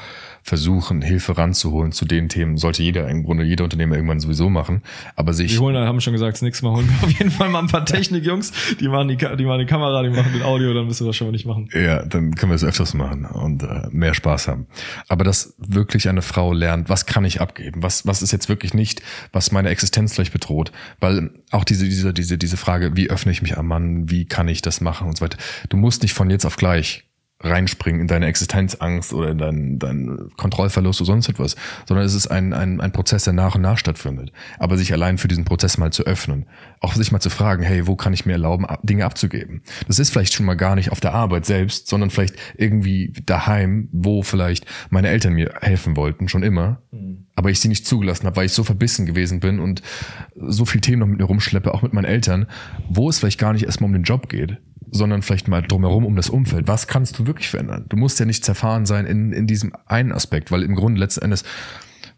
[0.47, 2.55] versuchen, Hilfe ranzuholen zu den Themen.
[2.55, 4.81] Sollte jeder im Grunde, jeder Unternehmer irgendwann sowieso machen.
[5.17, 5.51] Aber sich.
[5.55, 7.67] Wir holen, haben schon gesagt, das nächste Mal holen wir auf jeden Fall mal ein
[7.67, 11.03] paar Technikjungs, die machen die, die machen die Kamera, die machen den Audio, dann müssen
[11.03, 11.69] wir das schon mal nicht machen.
[11.73, 14.67] Ja, dann können wir es öfters machen und äh, mehr Spaß haben.
[15.09, 17.83] Aber dass wirklich eine Frau lernt, was kann ich abgeben?
[17.83, 19.01] Was, was ist jetzt wirklich nicht,
[19.33, 20.71] was meine Existenz vielleicht bedroht?
[21.01, 24.09] Weil auch diese, diese, diese, diese Frage, wie öffne ich mich am Mann?
[24.09, 25.37] Wie kann ich das machen und so weiter?
[25.67, 27.06] Du musst nicht von jetzt auf gleich
[27.39, 31.55] reinspringen in deine Existenzangst oder in deinen, deinen Kontrollverlust oder sonst etwas,
[31.87, 34.31] sondern es ist ein, ein, ein Prozess, der nach und nach stattfindet.
[34.57, 36.47] Aber sich allein für diesen Prozess mal zu öffnen,
[36.81, 39.61] auch sich mal zu fragen, hey, wo kann ich mir erlauben, Dinge abzugeben?
[39.87, 43.89] Das ist vielleicht schon mal gar nicht auf der Arbeit selbst, sondern vielleicht irgendwie daheim,
[43.91, 47.27] wo vielleicht meine Eltern mir helfen wollten, schon immer, mhm.
[47.35, 49.83] aber ich sie nicht zugelassen habe, weil ich so verbissen gewesen bin und
[50.35, 52.47] so viel Themen noch mit mir rumschleppe, auch mit meinen Eltern,
[52.89, 54.57] wo es vielleicht gar nicht erstmal um den Job geht,
[54.91, 56.67] sondern vielleicht mal drumherum um das Umfeld.
[56.67, 57.85] Was kannst du wirklich verändern?
[57.89, 61.23] Du musst ja nicht zerfahren sein in, in diesem einen Aspekt, weil im Grunde letzten
[61.23, 61.43] Endes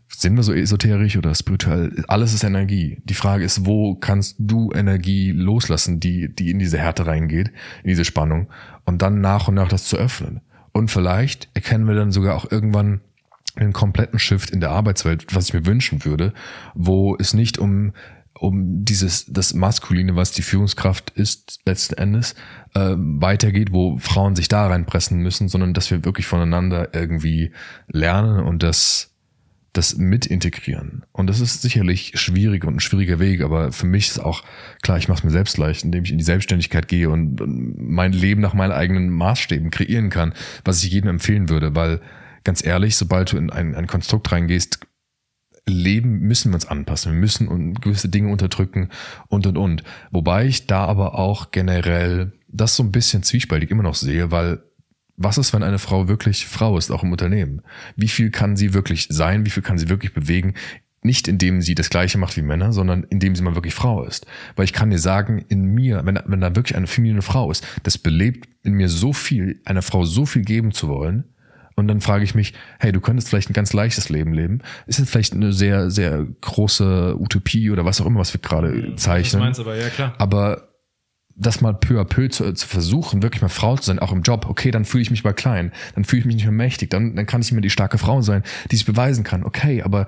[0.09, 2.03] sind wir so esoterisch oder spirituell?
[2.07, 3.01] Alles ist Energie.
[3.05, 7.51] Die Frage ist, wo kannst du Energie loslassen, die, die in diese Härte reingeht,
[7.83, 8.49] in diese Spannung
[8.85, 10.41] und dann nach und nach das zu öffnen.
[10.71, 13.01] Und vielleicht erkennen wir dann sogar auch irgendwann
[13.55, 16.33] einen kompletten Shift in der Arbeitswelt, was ich mir wünschen würde,
[16.73, 17.93] wo es nicht um
[18.39, 22.35] um dieses das Maskuline, was die Führungskraft ist letzten Endes,
[22.73, 27.51] äh, weitergeht, wo Frauen sich da reinpressen müssen, sondern dass wir wirklich voneinander irgendwie
[27.87, 29.09] lernen und das
[29.73, 31.05] das mit integrieren.
[31.11, 34.43] Und das ist sicherlich schwierig und ein schwieriger Weg, aber für mich ist auch
[34.81, 37.75] klar, ich mache es mir selbst leicht, indem ich in die Selbstständigkeit gehe und, und
[37.77, 40.33] mein Leben nach meinen eigenen Maßstäben kreieren kann,
[40.65, 42.01] was ich jedem empfehlen würde, weil
[42.43, 44.79] ganz ehrlich, sobald du in ein, ein Konstrukt reingehst,
[45.69, 47.13] Leben müssen wir uns anpassen.
[47.13, 48.89] Wir müssen gewisse Dinge unterdrücken
[49.27, 49.83] und und und.
[50.11, 54.61] Wobei ich da aber auch generell das so ein bisschen zwiespältig immer noch sehe, weil
[55.19, 57.61] was ist, wenn eine Frau wirklich Frau ist, auch im Unternehmen?
[57.95, 59.45] Wie viel kann sie wirklich sein?
[59.45, 60.53] Wie viel kann sie wirklich bewegen?
[61.01, 64.25] Nicht indem sie das Gleiche macht wie Männer, sondern indem sie mal wirklich Frau ist.
[64.55, 67.67] Weil ich kann dir sagen, in mir, wenn, wenn da wirklich eine feminine Frau ist,
[67.83, 71.25] das belebt in mir so viel, einer Frau so viel geben zu wollen,
[71.79, 74.59] und dann frage ich mich, hey, du könntest vielleicht ein ganz leichtes Leben leben.
[74.85, 78.95] Ist jetzt vielleicht eine sehr, sehr große Utopie oder was auch immer, was wir gerade
[78.95, 79.39] zeichnen.
[79.39, 80.13] Das meinst aber, ja klar.
[80.17, 80.69] Aber
[81.39, 84.21] das mal peu à peu zu, zu versuchen, wirklich mal Frau zu sein, auch im
[84.23, 86.89] Job, okay, dann fühle ich mich mal klein, dann fühle ich mich nicht mehr mächtig,
[86.89, 89.43] dann, dann kann ich mir die starke Frau sein, die sich beweisen kann.
[89.43, 90.07] Okay, aber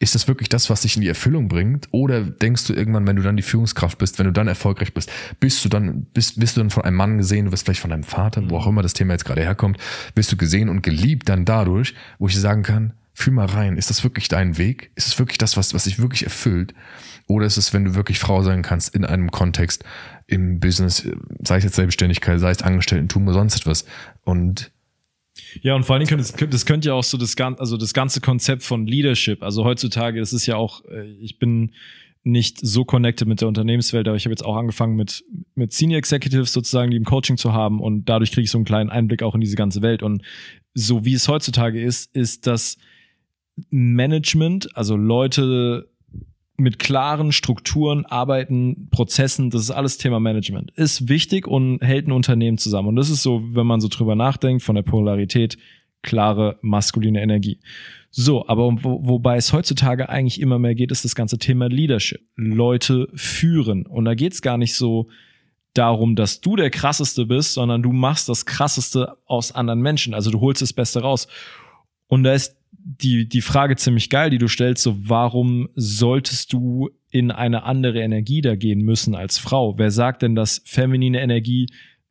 [0.00, 1.88] ist das wirklich das, was dich in die Erfüllung bringt?
[1.90, 5.10] Oder denkst du irgendwann, wenn du dann die Führungskraft bist, wenn du dann erfolgreich bist,
[5.40, 7.90] bist du dann, bist, bist du dann von einem Mann gesehen, du wirst vielleicht von
[7.90, 9.78] deinem Vater, wo auch immer das Thema jetzt gerade herkommt,
[10.14, 13.90] bist du gesehen und geliebt dann dadurch, wo ich sagen kann, fühl mal rein, ist
[13.90, 14.92] das wirklich dein Weg?
[14.94, 16.72] Ist es wirklich das, was, was dich wirklich erfüllt?
[17.26, 19.84] Oder ist es, wenn du wirklich Frau sein kannst in einem Kontext,
[20.28, 21.08] im Business,
[21.42, 23.84] sei es jetzt Selbstständigkeit, sei es Angestellten-Tum oder sonst etwas?
[24.22, 24.70] Und
[25.62, 27.94] ja, und vor allen Dingen, das, das könnte ja auch so das, ganze, also das
[27.94, 31.72] ganze Konzept von Leadership, also heutzutage, das ist ja auch, äh, ich bin
[32.24, 35.24] nicht so connected mit der Unternehmenswelt, aber ich habe jetzt auch angefangen mit,
[35.54, 38.64] mit Senior Executives sozusagen, die im Coaching zu haben und dadurch kriege ich so einen
[38.64, 40.02] kleinen Einblick auch in diese ganze Welt.
[40.02, 40.22] Und
[40.74, 42.76] so wie es heutzutage ist, ist das
[43.70, 45.88] Management, also Leute
[46.58, 50.72] mit klaren Strukturen arbeiten, Prozessen, das ist alles Thema Management.
[50.72, 52.88] Ist wichtig und hält ein Unternehmen zusammen.
[52.88, 55.56] Und das ist so, wenn man so drüber nachdenkt, von der Polarität
[56.02, 57.60] klare maskuline Energie.
[58.10, 62.22] So, aber wo, wobei es heutzutage eigentlich immer mehr geht, ist das ganze Thema Leadership.
[62.34, 63.86] Leute führen.
[63.86, 65.08] Und da geht es gar nicht so
[65.74, 70.12] darum, dass du der krasseste bist, sondern du machst das krasseste aus anderen Menschen.
[70.12, 71.28] Also du holst das Beste raus.
[72.08, 72.57] Und da ist
[72.88, 78.00] die, die Frage ziemlich geil, die du stellst, so warum solltest du in eine andere
[78.00, 79.76] Energie da gehen müssen als Frau?
[79.76, 81.66] Wer sagt denn, dass feminine Energie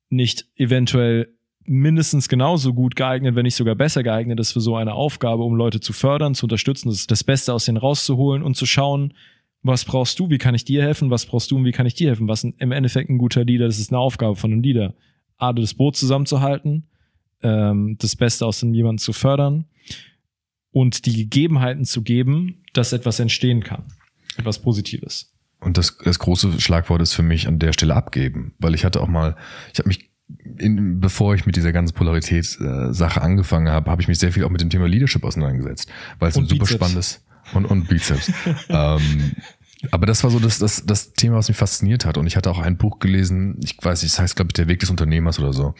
[0.10, 1.34] nicht eventuell
[1.66, 5.56] mindestens genauso gut geeignet, wenn nicht sogar besser geeignet ist für so eine Aufgabe, um
[5.56, 9.16] Leute zu fördern, zu unterstützen, das, das Beste aus denen rauszuholen und zu schauen,
[9.64, 11.96] was brauchst du, wie kann ich dir helfen, was brauchst du und wie kann ich
[11.96, 12.28] dir helfen?
[12.28, 14.94] Was im Endeffekt ein guter Leader, das ist eine Aufgabe von einem Leader.
[15.38, 16.88] A, das Boot zusammenzuhalten,
[17.42, 19.66] ähm, das Beste aus dem jemanden zu fördern
[20.78, 23.84] und die Gegebenheiten zu geben, dass etwas entstehen kann.
[24.38, 25.34] Etwas Positives.
[25.60, 29.02] Und das, das große Schlagwort ist für mich an der Stelle abgeben, weil ich hatte
[29.02, 29.36] auch mal,
[29.74, 30.12] ich habe mich
[30.60, 34.44] in, bevor ich mit dieser ganzen Polarität-Sache äh, angefangen habe, habe ich mich sehr viel
[34.44, 36.76] auch mit dem Thema Leadership auseinandergesetzt, weil es ein super Bizeps.
[36.76, 38.32] spannendes und, und Bizeps.
[38.70, 39.32] ähm,
[39.92, 42.18] aber das war so das, das, das Thema, was mich fasziniert hat.
[42.18, 44.68] Und ich hatte auch ein Buch gelesen, ich weiß nicht, das heißt, glaube ich, Der
[44.68, 45.76] Weg des Unternehmers oder so.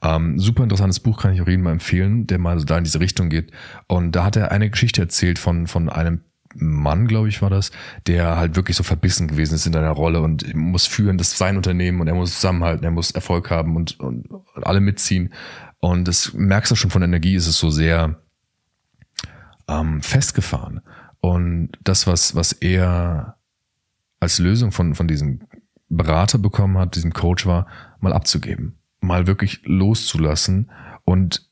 [0.00, 2.84] Ähm, super interessantes Buch, kann ich auch jedem mal empfehlen, der mal so da in
[2.84, 3.50] diese Richtung geht.
[3.88, 6.20] Und da hat er eine Geschichte erzählt von, von einem
[6.54, 7.72] Mann, glaube ich, war das,
[8.06, 11.38] der halt wirklich so verbissen gewesen ist in seiner Rolle und muss führen, das ist
[11.38, 15.32] sein Unternehmen und er muss zusammenhalten, er muss Erfolg haben und, und, und alle mitziehen.
[15.80, 18.20] Und das merkst du schon von Energie, ist es so sehr
[19.66, 20.82] ähm, festgefahren.
[21.22, 23.36] Und das, was, was er
[24.18, 25.42] als Lösung von, von diesem
[25.88, 27.68] Berater bekommen hat, diesem Coach war,
[28.00, 30.72] mal abzugeben, mal wirklich loszulassen
[31.04, 31.48] und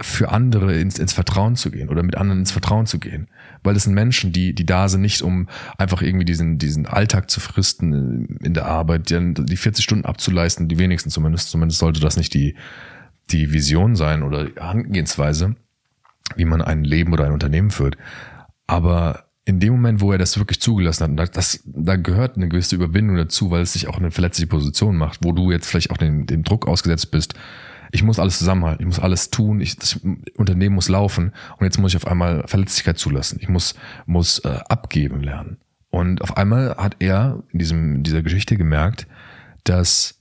[0.00, 3.28] für andere ins, ins Vertrauen zu gehen oder mit anderen ins Vertrauen zu gehen.
[3.62, 7.30] Weil es sind Menschen, die, die da sind, nicht um einfach irgendwie diesen, diesen Alltag
[7.30, 12.00] zu fristen in der Arbeit, die, die 40 Stunden abzuleisten, die wenigsten zumindest, zumindest sollte
[12.00, 12.56] das nicht die,
[13.30, 15.54] die Vision sein oder die Angehensweise,
[16.34, 17.96] wie man ein Leben oder ein Unternehmen führt.
[18.66, 22.74] Aber in dem Moment, wo er das wirklich zugelassen hat, das, da gehört eine gewisse
[22.74, 25.96] Überwindung dazu, weil es sich auch eine verletzliche Position macht, wo du jetzt vielleicht auch
[25.96, 27.34] dem, dem Druck ausgesetzt bist,
[27.92, 30.00] ich muss alles zusammenhalten, ich muss alles tun, ich, das
[30.36, 33.38] Unternehmen muss laufen und jetzt muss ich auf einmal Verletzlichkeit zulassen.
[33.40, 33.74] Ich muss,
[34.06, 35.58] muss äh, abgeben lernen.
[35.90, 39.06] Und auf einmal hat er in, diesem, in dieser Geschichte gemerkt,
[39.64, 40.15] dass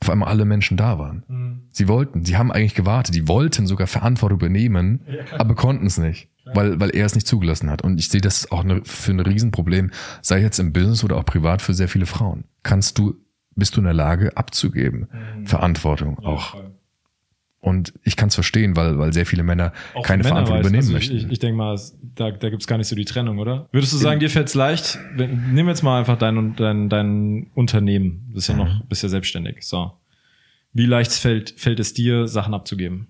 [0.00, 1.24] auf einmal alle Menschen da waren.
[1.28, 1.62] Mhm.
[1.70, 5.98] Sie wollten, sie haben eigentlich gewartet, die wollten sogar Verantwortung übernehmen, ja, aber konnten es
[5.98, 7.82] nicht, weil, weil er es nicht zugelassen hat.
[7.82, 9.90] Und ich sehe das auch eine, für ein Riesenproblem,
[10.22, 12.44] sei jetzt im Business oder auch privat für sehr viele Frauen.
[12.62, 13.16] Kannst du,
[13.56, 15.46] bist du in der Lage abzugeben, mhm.
[15.46, 16.50] Verantwortung ja, auch.
[16.50, 16.77] Voll.
[17.60, 20.82] Und ich kann es verstehen, weil, weil sehr viele Männer Auch keine Männer Verantwortung übernehmen
[20.82, 21.16] also möchten.
[21.16, 21.78] Ich, ich denke mal,
[22.14, 23.68] da, da gibt es gar nicht so die Trennung, oder?
[23.72, 24.98] Würdest du sagen, dir fällt es leicht?
[25.16, 28.26] Wenn, nimm jetzt mal einfach dein, dein, dein Unternehmen.
[28.28, 28.88] Du bist ja noch, mhm.
[28.88, 29.62] bist ja selbstständig.
[29.62, 29.92] So.
[30.72, 33.08] Wie leicht fällt, fällt es dir, Sachen abzugeben?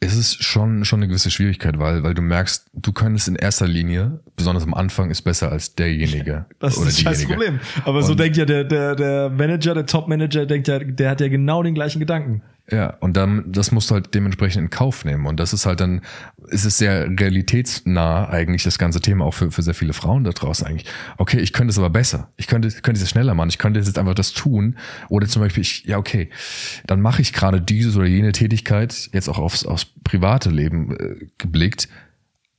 [0.00, 3.66] Es ist schon, schon eine gewisse Schwierigkeit, weil, weil du merkst, du könntest in erster
[3.66, 6.46] Linie, besonders am Anfang, ist besser als derjenige.
[6.58, 7.60] Das ist das scheiß Problem.
[7.84, 11.20] Aber Und so denkt ja der, der, der Manager, der Top-Manager, denkt ja, der hat
[11.20, 12.42] ja genau den gleichen Gedanken.
[12.70, 15.26] Ja, und dann, das musst du halt dementsprechend in Kauf nehmen.
[15.26, 16.00] Und das ist halt dann,
[16.48, 20.30] ist es sehr realitätsnah eigentlich, das ganze Thema auch für, für sehr viele Frauen da
[20.30, 20.90] draußen eigentlich.
[21.18, 22.30] Okay, ich könnte es aber besser.
[22.38, 23.50] Ich könnte, könnte es schneller machen.
[23.50, 24.78] Ich könnte jetzt einfach das tun.
[25.10, 26.30] Oder zum Beispiel, ich, ja, okay,
[26.86, 31.16] dann mache ich gerade dieses oder jene Tätigkeit, jetzt auch aufs, aufs private Leben äh,
[31.36, 31.88] geblickt.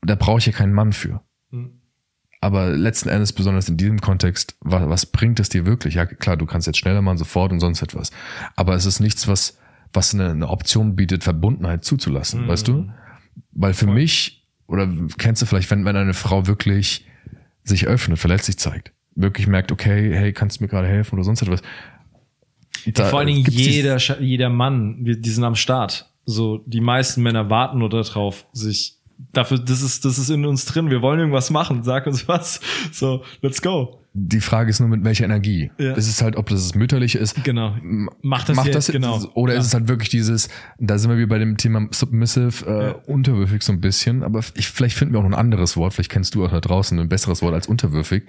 [0.01, 1.21] Da brauche ich ja keinen Mann für.
[1.49, 1.81] Mhm.
[2.41, 5.95] Aber letzten Endes, besonders in diesem Kontext, was, was bringt es dir wirklich?
[5.95, 8.11] Ja, klar, du kannst jetzt schneller machen, sofort und sonst etwas.
[8.55, 9.57] Aber es ist nichts, was,
[9.93, 12.47] was eine, eine Option bietet, Verbundenheit zuzulassen, mhm.
[12.47, 12.89] weißt du?
[13.51, 13.95] Weil für Voll.
[13.95, 17.05] mich, oder kennst du vielleicht, wenn, wenn eine Frau wirklich
[17.63, 21.41] sich öffnet, verletzlich zeigt, wirklich merkt, okay, hey, kannst du mir gerade helfen oder sonst
[21.41, 21.61] etwas.
[22.85, 26.11] Da, vor allen Dingen jeder, jeder Mann, die sind am Start.
[26.25, 28.95] So, die meisten Männer warten nur darauf, sich
[29.33, 30.89] dafür, das ist, das ist in uns drin.
[30.89, 31.83] Wir wollen irgendwas machen.
[31.83, 32.59] Sag uns was.
[32.91, 34.01] So, let's go.
[34.17, 35.71] Die Frage ist nur mit welcher Energie.
[35.77, 35.91] Ja.
[35.91, 37.43] Es ist halt, ob das mütterliche ist.
[37.43, 37.75] Genau.
[38.21, 39.21] Macht das, Macht jetzt, das genau.
[39.33, 39.59] Oder ja.
[39.59, 40.47] ist es halt wirklich dieses,
[40.79, 42.91] da sind wir wie bei dem Thema submissive, äh, ja.
[43.07, 44.23] unterwürfig so ein bisschen.
[44.23, 45.93] Aber ich, vielleicht finden wir auch noch ein anderes Wort.
[45.93, 48.23] Vielleicht kennst du auch da draußen ein besseres Wort als unterwürfig.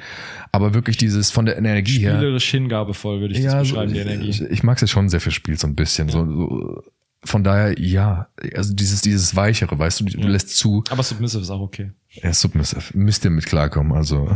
[0.51, 2.17] Aber wirklich dieses von der Energie her.
[2.17, 4.29] Spielerisch hingabevoll würde ich das beschreiben, so, die Energie.
[4.29, 6.09] Ich, ich mag es ja schon sehr viel Spiel so ein bisschen.
[6.09, 6.83] So, so
[7.25, 10.83] von daher, ja, also dieses, dieses Weichere, weißt du, du lässt zu.
[10.91, 11.93] Aber Submissive ist auch okay.
[12.11, 12.83] Ja, Submissive.
[12.95, 14.35] Müsst ihr mit klarkommen, also.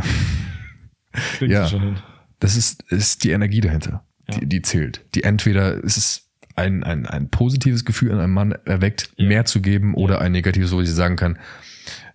[1.11, 1.95] Klingt ja, schon hin.
[2.39, 4.37] das ist, ist die Energie dahinter, ja.
[4.37, 5.05] die, die zählt.
[5.15, 9.27] Die entweder ist es ein, ein, ein positives Gefühl an einem Mann erweckt, ja.
[9.27, 11.37] mehr zu geben oder ein negatives, wo ich sagen kann,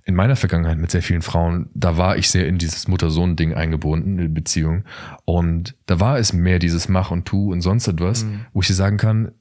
[0.04, 4.20] in meiner Vergangenheit mit sehr vielen Frauen, da war ich sehr in dieses Mutter-Sohn-Ding eingebunden,
[4.20, 4.84] in Beziehung.
[5.24, 8.46] Und da war es mehr dieses Mach und Tu und sonst etwas, mhm.
[8.52, 9.32] wo ich dir sagen kann,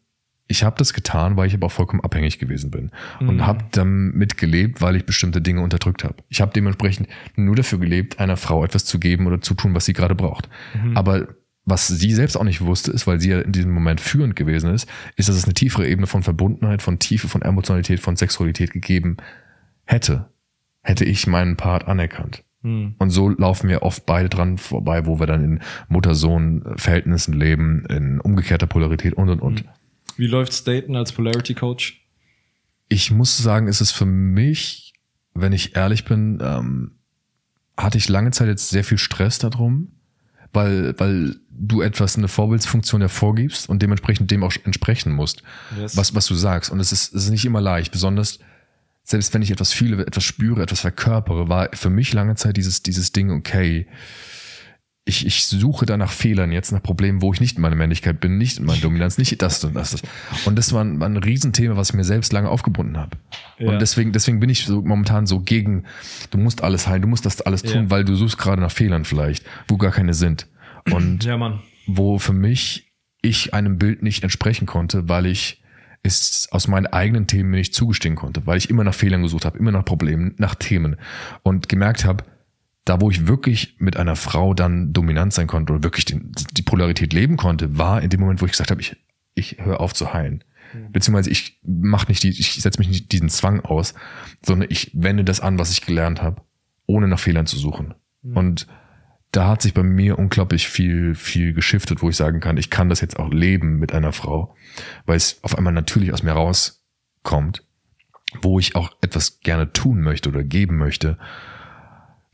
[0.47, 3.29] ich habe das getan, weil ich aber auch vollkommen abhängig gewesen bin mhm.
[3.29, 6.15] und habe damit gelebt, weil ich bestimmte Dinge unterdrückt habe.
[6.29, 9.85] Ich habe dementsprechend nur dafür gelebt, einer Frau etwas zu geben oder zu tun, was
[9.85, 10.49] sie gerade braucht.
[10.75, 10.95] Mhm.
[10.95, 11.27] Aber
[11.65, 14.71] was sie selbst auch nicht wusste, ist, weil sie ja in diesem Moment führend gewesen
[14.71, 18.71] ist, ist, dass es eine tiefere Ebene von Verbundenheit, von Tiefe, von Emotionalität, von Sexualität
[18.71, 19.17] gegeben
[19.85, 20.29] hätte,
[20.83, 22.43] hätte ich meinen Part anerkannt.
[22.61, 22.95] Mhm.
[22.99, 28.19] Und so laufen wir oft beide dran vorbei, wo wir dann in Mutter-Sohn-Verhältnissen leben, in
[28.19, 29.65] umgekehrter Polarität und und und.
[30.18, 32.01] Wie läuft's Daten als Polarity Coach?
[32.88, 34.93] Ich muss sagen, ist es für mich,
[35.34, 36.91] wenn ich ehrlich bin, ähm,
[37.78, 39.91] hatte ich lange Zeit jetzt sehr viel Stress darum,
[40.53, 45.43] weil, weil du etwas eine Vorbildsfunktion hervorgibst und dementsprechend dem auch entsprechen musst,
[45.78, 45.97] yes.
[45.97, 46.72] was, was du sagst.
[46.72, 48.39] Und es ist, es ist nicht immer leicht, besonders
[49.03, 52.82] selbst wenn ich etwas fühle, etwas spüre, etwas verkörpere, war für mich lange Zeit dieses,
[52.82, 53.86] dieses Ding, okay,
[55.07, 58.19] ich, ich suche da nach Fehlern jetzt, nach Problemen, wo ich nicht in meiner Männlichkeit
[58.19, 60.01] bin, nicht in meiner Dominanz, nicht das und das.
[60.45, 63.17] Und das war ein, war ein Riesenthema, was ich mir selbst lange aufgebunden habe.
[63.59, 63.69] Ja.
[63.69, 65.83] Und deswegen, deswegen bin ich so momentan so gegen,
[66.31, 67.89] du musst alles heilen, du musst das alles tun, ja.
[67.91, 70.47] weil du suchst gerade nach Fehlern vielleicht, wo gar keine sind.
[70.91, 72.91] Und ja, wo für mich
[73.21, 75.61] ich einem Bild nicht entsprechen konnte, weil ich
[76.01, 79.57] es aus meinen eigenen Themen nicht zugestehen konnte, weil ich immer nach Fehlern gesucht habe,
[79.57, 80.97] immer nach Problemen, nach Themen
[81.43, 82.23] und gemerkt habe,
[82.86, 86.21] da wo ich wirklich mit einer Frau dann dominant sein konnte oder wirklich die,
[86.51, 88.95] die Polarität leben konnte, war in dem Moment, wo ich gesagt habe, ich,
[89.33, 90.43] ich höre auf zu heilen.
[90.73, 90.91] Mhm.
[90.91, 93.95] Beziehungsweise ich mache nicht die, ich setze mich nicht diesen Zwang aus,
[94.45, 96.43] sondern ich wende das an, was ich gelernt habe,
[96.86, 97.95] ohne nach Fehlern zu suchen.
[98.21, 98.38] Mhm.
[98.38, 98.67] Und
[99.31, 102.89] da hat sich bei mir unglaublich viel, viel geschiftet, wo ich sagen kann, ich kann
[102.89, 104.55] das jetzt auch leben mit einer Frau,
[105.07, 107.63] weil es auf einmal natürlich aus mir rauskommt,
[108.41, 111.17] wo ich auch etwas gerne tun möchte oder geben möchte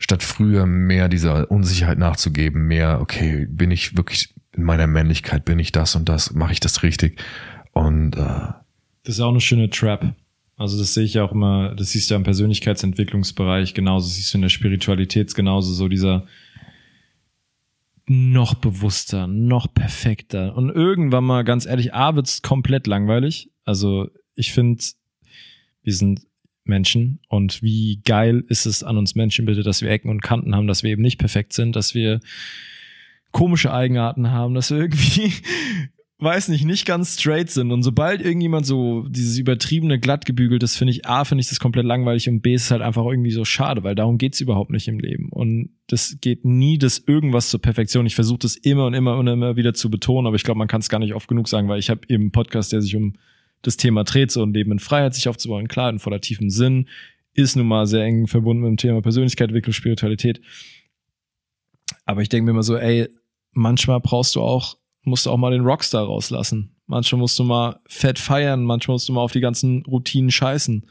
[0.01, 5.59] statt früher mehr dieser Unsicherheit nachzugeben, mehr, okay, bin ich wirklich in meiner Männlichkeit, bin
[5.59, 7.21] ich das und das, mache ich das richtig?
[7.71, 8.51] Und äh,
[9.03, 10.13] das ist auch eine schöne Trap.
[10.57, 14.33] Also das sehe ich ja auch immer, das siehst du ja im Persönlichkeitsentwicklungsbereich genauso, siehst
[14.33, 16.25] du in der Spiritualität genauso, so dieser
[18.07, 20.55] noch bewusster, noch perfekter.
[20.55, 23.51] Und irgendwann mal, ganz ehrlich, A wird's komplett langweilig.
[23.63, 24.83] Also ich finde,
[25.83, 26.21] wir sind
[26.63, 30.55] Menschen und wie geil ist es an uns Menschen bitte, dass wir Ecken und Kanten
[30.55, 32.19] haben, dass wir eben nicht perfekt sind, dass wir
[33.31, 35.33] komische Eigenarten haben, dass wir irgendwie,
[36.19, 37.71] weiß nicht, nicht ganz straight sind.
[37.71, 41.59] Und sobald irgendjemand so dieses übertriebene glatt gebügelt ist, finde ich, A, finde ich das
[41.59, 44.69] komplett langweilig und B, ist es halt einfach irgendwie so schade, weil darum geht's überhaupt
[44.69, 45.29] nicht im Leben.
[45.29, 48.05] Und das geht nie das irgendwas zur Perfektion.
[48.05, 50.67] Ich versuche das immer und immer und immer wieder zu betonen, aber ich glaube, man
[50.67, 52.95] kann es gar nicht oft genug sagen, weil ich habe eben einen Podcast, der sich
[52.95, 53.15] um
[53.61, 56.87] das Thema dreht, so ein Leben in Freiheit sich aufzubauen, klar, in voller tiefen Sinn,
[57.33, 60.41] ist nun mal sehr eng verbunden mit dem Thema Persönlichkeit, Entwicklung, Spiritualität.
[62.05, 63.07] Aber ich denke mir immer so, ey,
[63.51, 66.75] manchmal brauchst du auch, musst du auch mal den Rockstar rauslassen.
[66.87, 70.85] Manchmal musst du mal fett feiern, manchmal musst du mal auf die ganzen Routinen scheißen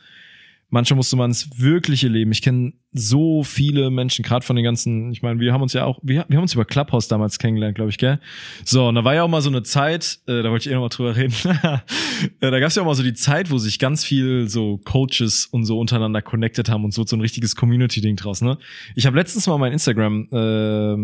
[0.71, 2.33] manchmal musste man ins wirkliche Leben.
[2.33, 5.85] Ich kenne so viele Menschen, gerade von den ganzen, ich meine, wir haben uns ja
[5.85, 8.21] auch, wir, wir haben uns über Clubhouse damals kennengelernt, glaube ich, gell?
[8.65, 10.75] So, und da war ja auch mal so eine Zeit, äh, da wollte ich eh
[10.75, 11.35] noch mal drüber reden,
[12.41, 14.79] äh, da gab es ja auch mal so die Zeit, wo sich ganz viel so
[14.79, 18.59] Coaches und so untereinander connected haben und so so ein richtiges Community-Ding draus, ne?
[18.95, 20.37] Ich habe letztens mal mein Instagram, äh,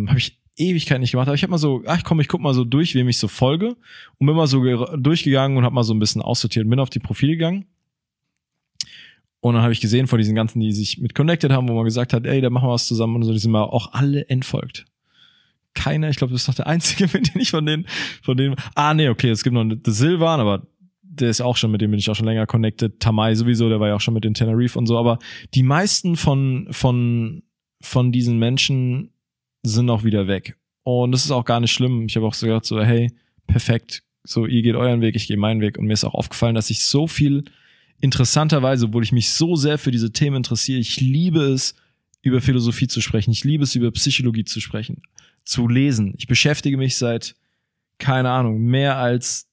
[0.08, 2.54] habe ich Ewigkeit nicht gemacht, aber ich habe mal so, ach komm, ich guck mal
[2.54, 3.76] so durch, wem ich so folge
[4.18, 4.64] und bin mal so
[4.96, 7.66] durchgegangen und habe mal so ein bisschen aussortiert, bin auf die Profile gegangen
[9.40, 11.84] und dann habe ich gesehen von diesen ganzen, die sich mit connected haben, wo man
[11.84, 14.28] gesagt hat, ey, da machen wir was zusammen und so, die sind mal auch alle
[14.28, 14.86] entfolgt.
[15.74, 17.86] Keiner, ich glaube, das ist doch der einzige, mit dem ich von denen,
[18.22, 20.66] von denen, ah, nee, okay, es gibt noch The Silvan, aber
[21.02, 23.00] der ist auch schon, mit dem bin ich auch schon länger connected.
[23.00, 25.18] Tamai sowieso, der war ja auch schon mit den Tenerife und so, aber
[25.54, 27.42] die meisten von, von,
[27.80, 29.10] von diesen Menschen
[29.62, 30.56] sind auch wieder weg.
[30.82, 32.06] Und das ist auch gar nicht schlimm.
[32.06, 33.10] Ich habe auch so gedacht, so, hey,
[33.46, 34.02] perfekt.
[34.24, 35.78] So, ihr geht euren Weg, ich gehe meinen Weg.
[35.78, 37.44] Und mir ist auch aufgefallen, dass ich so viel
[38.00, 41.74] interessanterweise, obwohl ich mich so sehr für diese Themen interessiere, ich liebe es,
[42.22, 43.30] über Philosophie zu sprechen.
[43.30, 45.02] Ich liebe es, über Psychologie zu sprechen,
[45.44, 46.14] zu lesen.
[46.18, 47.36] Ich beschäftige mich seit,
[47.98, 49.46] keine Ahnung, mehr als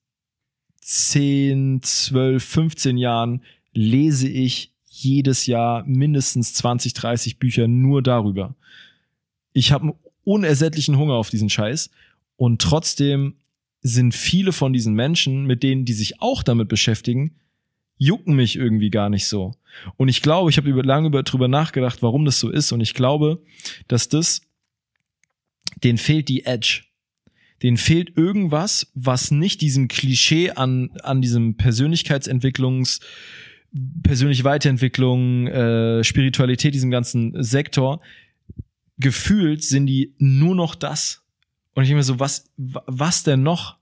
[0.81, 8.55] 10, 12, 15 Jahren lese ich jedes Jahr mindestens 20, 30 Bücher nur darüber.
[9.53, 11.89] Ich habe einen unersättlichen Hunger auf diesen Scheiß
[12.37, 13.35] und trotzdem
[13.81, 17.35] sind viele von diesen Menschen, mit denen, die sich auch damit beschäftigen,
[17.97, 19.53] jucken mich irgendwie gar nicht so.
[19.97, 22.71] Und ich glaube, ich habe über, lange über, drüber nachgedacht, warum das so ist.
[22.71, 23.41] Und ich glaube,
[23.87, 24.41] dass das,
[25.83, 26.83] denen fehlt die Edge.
[27.61, 32.99] Denen fehlt irgendwas, was nicht diesem Klischee an, an diesem Persönlichkeitsentwicklungs,
[34.03, 38.01] persönliche Weiterentwicklung, äh, Spiritualität, diesem ganzen Sektor,
[38.97, 41.23] gefühlt sind die nur noch das.
[41.73, 43.77] Und ich denke mir so, was, was denn noch?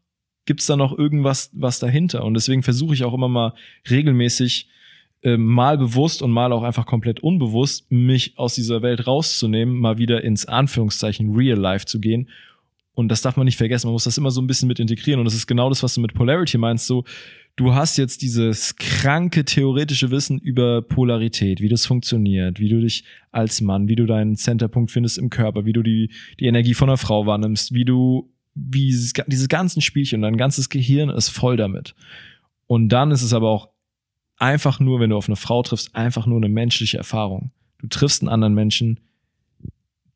[0.45, 2.23] Gibt's da noch irgendwas was dahinter?
[2.23, 3.53] Und deswegen versuche ich auch immer mal
[3.89, 4.67] regelmäßig
[5.23, 9.97] äh, mal bewusst und mal auch einfach komplett unbewusst, mich aus dieser Welt rauszunehmen, mal
[9.97, 12.29] wieder ins Anführungszeichen Real Life zu gehen.
[12.93, 13.87] Und das darf man nicht vergessen.
[13.87, 15.19] Man muss das immer so ein bisschen mit integrieren.
[15.19, 16.87] Und das ist genau das, was du mit Polarity meinst.
[16.87, 17.05] So,
[17.55, 23.03] du hast jetzt dieses kranke theoretische Wissen über Polarität, wie das funktioniert, wie du dich
[23.31, 26.89] als Mann, wie du deinen Centerpunkt findest im Körper, wie du die, die Energie von
[26.89, 31.57] einer Frau wahrnimmst, wie du, wie dieses, dieses ganzen Spielchen, dein ganzes Gehirn ist voll
[31.57, 31.95] damit.
[32.67, 33.69] Und dann ist es aber auch
[34.37, 37.51] einfach nur, wenn du auf eine Frau triffst, einfach nur eine menschliche Erfahrung.
[37.79, 38.99] Du triffst einen anderen Menschen,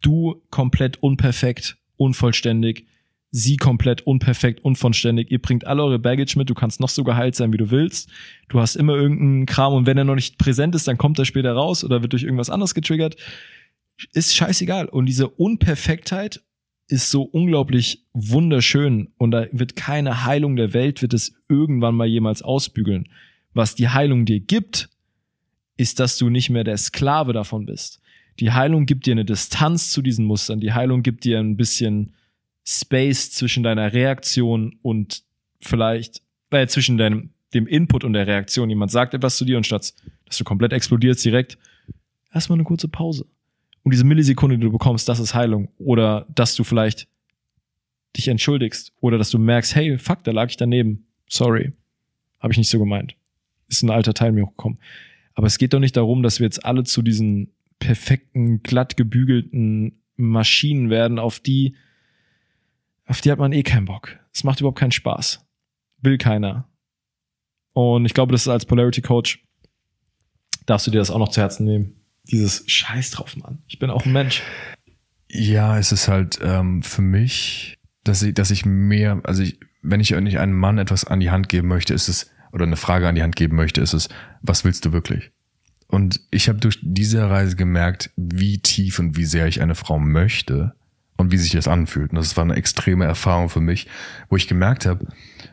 [0.02, 2.86] du komplett unperfekt, unvollständig,
[3.32, 5.30] sie komplett unperfekt, unvollständig.
[5.30, 8.10] Ihr bringt alle eure Baggage mit, du kannst noch so geheilt sein, wie du willst.
[8.48, 11.26] Du hast immer irgendeinen Kram und wenn er noch nicht präsent ist, dann kommt er
[11.26, 13.18] später raus oder wird durch irgendwas anderes getriggert.
[14.14, 14.88] Ist scheißegal.
[14.88, 16.42] Und diese Unperfektheit
[16.88, 22.08] ist so unglaublich wunderschön und da wird keine Heilung der Welt, wird es irgendwann mal
[22.08, 23.10] jemals ausbügeln.
[23.54, 24.90] Was die Heilung dir gibt,
[25.78, 28.02] ist, dass du nicht mehr der Sklave davon bist.
[28.40, 30.60] Die Heilung gibt dir eine Distanz zu diesen Mustern.
[30.60, 32.14] Die Heilung gibt dir ein bisschen
[32.66, 35.24] Space zwischen deiner Reaktion und
[35.62, 36.22] vielleicht,
[36.52, 38.70] äh, zwischen deinem, dem Input und der Reaktion.
[38.70, 39.94] Jemand sagt etwas zu dir und statt,
[40.26, 41.58] dass du komplett explodierst direkt,
[42.34, 43.26] erstmal eine kurze Pause.
[43.86, 45.70] Und diese Millisekunde, die du bekommst, das ist Heilung.
[45.78, 47.08] Oder dass du vielleicht
[48.18, 48.92] dich entschuldigst.
[49.00, 51.06] Oder dass du merkst, hey, fuck, da lag ich daneben.
[51.30, 51.72] Sorry.
[52.40, 53.16] Habe ich nicht so gemeint
[53.68, 54.80] ist ein alter Teil mir hochgekommen.
[55.34, 60.02] Aber es geht doch nicht darum, dass wir jetzt alle zu diesen perfekten, glatt gebügelten
[60.16, 61.76] Maschinen werden, auf die,
[63.06, 64.18] auf die hat man eh keinen Bock.
[64.34, 65.46] Es macht überhaupt keinen Spaß.
[66.02, 66.70] Will keiner.
[67.74, 69.44] Und ich glaube, das ist als Polarity Coach,
[70.66, 72.00] darfst du dir das auch noch zu Herzen nehmen.
[72.32, 73.60] Dieses Scheiß drauf, Mann.
[73.68, 74.42] Ich bin auch ein Mensch.
[75.30, 80.00] Ja, es ist halt ähm, für mich, dass ich, dass ich mehr, also ich, wenn
[80.00, 83.08] ich nicht einem Mann etwas an die Hand geben möchte, ist es oder eine Frage
[83.08, 84.08] an die Hand geben möchte, ist es,
[84.42, 85.32] was willst du wirklich?
[85.88, 90.00] Und ich habe durch diese Reise gemerkt, wie tief und wie sehr ich eine Frau
[90.00, 90.74] möchte
[91.18, 92.12] und wie sich das anfühlt.
[92.12, 93.88] Und das war eine extreme Erfahrung für mich,
[94.30, 95.08] wo ich gemerkt habe,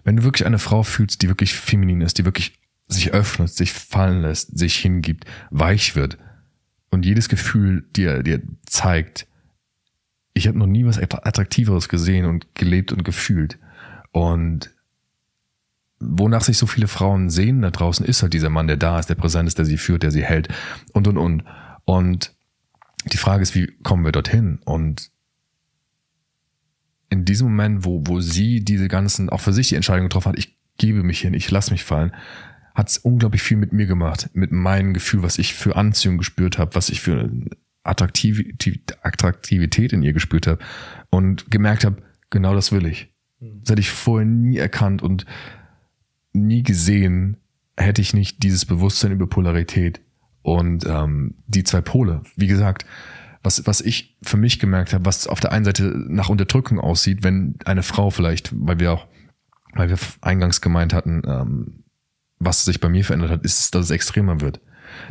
[0.05, 2.59] wenn du wirklich eine Frau fühlst, die wirklich feminin ist, die wirklich
[2.89, 6.19] sich öffnet, sich fallen lässt, sich hingibt, weich wird
[6.93, 9.27] und jedes Gefühl dir, dir zeigt,
[10.35, 13.59] ich habe noch nie was Attraktiveres gesehen und gelebt und gefühlt.
[14.13, 14.71] Und
[15.99, 19.09] wonach sich so viele Frauen sehen da draußen, ist halt dieser Mann, der da ist,
[19.09, 20.49] der präsent ist, der sie führt, der sie hält
[20.93, 21.45] und, und, und.
[21.85, 22.35] Und
[23.11, 24.61] die Frage ist, wie kommen wir dorthin?
[24.65, 25.11] Und
[27.09, 30.39] in diesem Moment, wo, wo sie diese ganzen, auch für sich die Entscheidung getroffen hat,
[30.39, 32.13] ich gebe mich hin, ich lasse mich fallen,
[32.75, 36.59] hat es unglaublich viel mit mir gemacht, mit meinem Gefühl, was ich für Anziehung gespürt
[36.59, 37.31] habe, was ich für
[37.85, 40.59] Attraktivität, Attraktivität in ihr gespürt habe
[41.11, 43.13] und gemerkt habe, genau das will ich.
[43.41, 43.61] Hm.
[43.61, 45.27] Das hätte ich vorher nie erkannt und
[46.33, 47.37] nie gesehen,
[47.77, 50.01] hätte ich nicht dieses Bewusstsein über Polarität
[50.43, 52.23] und ähm, die zwei Pole.
[52.37, 52.87] Wie gesagt,
[53.43, 57.23] was, was ich für mich gemerkt habe, was auf der einen Seite nach Unterdrückung aussieht,
[57.23, 59.07] wenn eine Frau vielleicht, weil wir auch,
[59.75, 61.82] weil wir eingangs gemeint hatten, ähm,
[62.45, 64.61] was sich bei mir verändert hat, ist, dass es extremer wird.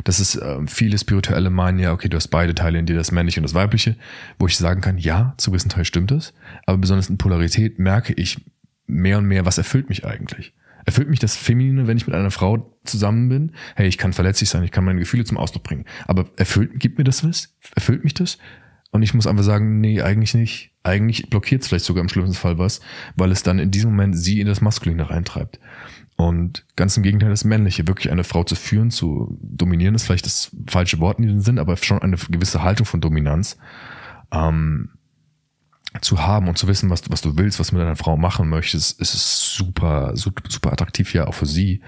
[0.04, 3.12] Das ist äh, viele spirituelle meinen ja, okay, du hast beide Teile in dir, das
[3.12, 3.96] männliche und das weibliche,
[4.38, 6.34] wo ich sagen kann, ja, zu gewissen Teil stimmt es,
[6.66, 8.40] aber besonders in Polarität merke ich
[8.86, 10.52] mehr und mehr, was erfüllt mich eigentlich.
[10.84, 13.52] Erfüllt mich das Feminine, wenn ich mit einer Frau zusammen bin?
[13.76, 15.84] Hey, ich kann verletzlich sein, ich kann meine Gefühle zum Ausdruck bringen.
[16.06, 17.56] Aber erfüllt, gibt mir das was?
[17.74, 18.38] Erfüllt mich das?
[18.90, 20.71] Und ich muss einfach sagen, nee, eigentlich nicht.
[20.82, 22.80] Eigentlich blockiert es vielleicht sogar im schlimmsten Fall was,
[23.16, 25.60] weil es dann in diesem Moment sie in das Maskuline reintreibt.
[26.16, 30.26] Und ganz im Gegenteil, das Männliche, wirklich eine Frau zu führen, zu dominieren, ist vielleicht
[30.26, 33.56] das falsche Wort in diesem Sinn, aber schon eine gewisse Haltung von Dominanz.
[34.32, 34.90] Ähm,
[36.00, 38.48] zu haben und zu wissen, was, was du willst, was du mit deiner Frau machen
[38.48, 41.82] möchtest, ist es super, super, super attraktiv ja auch für sie.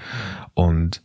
[0.53, 1.03] Und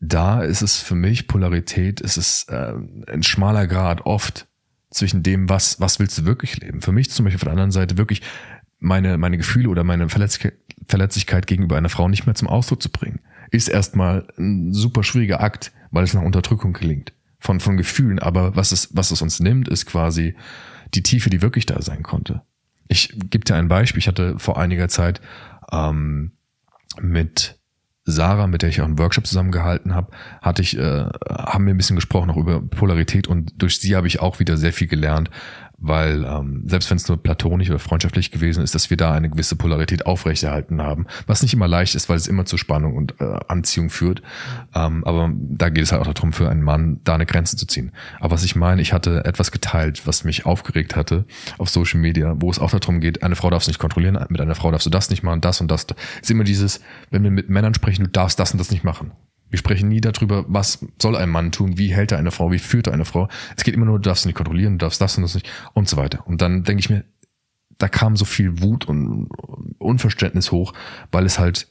[0.00, 2.74] da ist es für mich Polarität, ist es äh,
[3.10, 4.46] ein schmaler Grad oft
[4.94, 6.80] zwischen dem, was, was willst du wirklich leben.
[6.80, 8.22] Für mich zum Beispiel von der anderen Seite wirklich
[8.78, 10.54] meine, meine Gefühle oder meine Verletzlichkeit,
[10.86, 13.20] Verletzlichkeit gegenüber einer Frau nicht mehr zum Ausdruck zu bringen,
[13.50, 18.18] ist erstmal ein super schwieriger Akt, weil es nach Unterdrückung gelingt von, von Gefühlen.
[18.18, 20.34] Aber was es, was es uns nimmt, ist quasi
[20.92, 22.42] die Tiefe, die wirklich da sein konnte.
[22.88, 24.00] Ich gebe dir ein Beispiel.
[24.00, 25.20] Ich hatte vor einiger Zeit
[25.72, 26.32] ähm,
[27.00, 27.58] mit
[28.06, 30.10] Sarah, mit der ich auch einen Workshop zusammengehalten habe,
[30.42, 33.26] hatte ich, äh, haben wir ein bisschen gesprochen auch über Polarität.
[33.26, 35.30] Und durch sie habe ich auch wieder sehr viel gelernt,
[35.78, 39.28] weil ähm, selbst wenn es nur platonisch oder freundschaftlich gewesen ist, dass wir da eine
[39.28, 43.20] gewisse Polarität aufrechterhalten haben, was nicht immer leicht ist, weil es immer zu Spannung und
[43.20, 44.22] äh, Anziehung führt.
[44.74, 47.66] Ähm, aber da geht es halt auch darum, für einen Mann da eine Grenze zu
[47.66, 47.92] ziehen.
[48.20, 51.24] Aber was ich meine, ich hatte etwas geteilt, was mich aufgeregt hatte
[51.58, 54.40] auf Social Media, wo es auch darum geht, eine Frau darfst du nicht kontrollieren, mit
[54.40, 55.86] einer Frau darfst du das nicht machen, das und das.
[56.22, 59.12] Ist immer dieses, wenn wir mit Männern sprechen, du darfst das und das nicht machen.
[59.50, 62.58] Wir sprechen nie darüber, was soll ein Mann tun, wie hält er eine Frau, wie
[62.58, 63.28] führt er eine Frau.
[63.56, 65.88] Es geht immer nur, du darfst nicht kontrollieren, du darfst das und das nicht und
[65.88, 66.26] so weiter.
[66.26, 67.04] Und dann denke ich mir,
[67.78, 69.28] da kam so viel Wut und
[69.78, 70.72] Unverständnis hoch,
[71.12, 71.68] weil es halt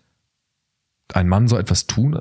[1.13, 2.19] ein Mann soll etwas tun,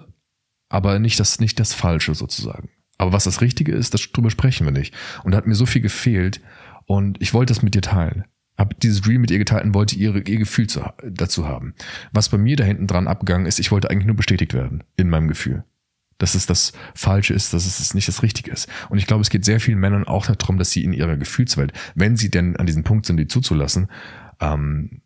[0.69, 2.71] aber nicht das, nicht das Falsche sozusagen.
[2.99, 4.95] Aber was das Richtige ist, das, darüber sprechen wir nicht.
[5.25, 6.41] Und da hat mir so viel gefehlt
[6.87, 8.25] und ich wollte das mit dir teilen
[8.63, 11.75] habe dieses Reel mit ihr geteilt und wollte ihre, ihr Gefühl zu, dazu haben.
[12.13, 15.11] Was bei mir da hinten dran abgegangen ist, ich wollte eigentlich nur bestätigt werden in
[15.11, 15.65] meinem Gefühl.
[16.19, 18.69] Dass es das Falsche ist, dass es nicht das Richtige ist.
[18.89, 21.73] Und ich glaube, es geht sehr vielen Männern auch darum, dass sie in ihrer Gefühlswelt,
[21.97, 23.89] wenn sie denn an diesem Punkt sind, die zuzulassen,
[24.41, 25.03] ähm,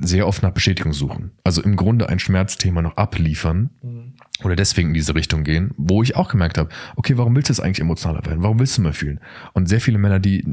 [0.00, 1.32] sehr oft nach Bestätigung suchen.
[1.44, 4.14] Also im Grunde ein Schmerzthema noch abliefern mhm.
[4.42, 7.52] oder deswegen in diese Richtung gehen, wo ich auch gemerkt habe, okay, warum willst du
[7.52, 8.42] es eigentlich emotionaler werden?
[8.42, 9.20] Warum willst du mehr fühlen?
[9.52, 10.44] Und sehr viele Männer, die,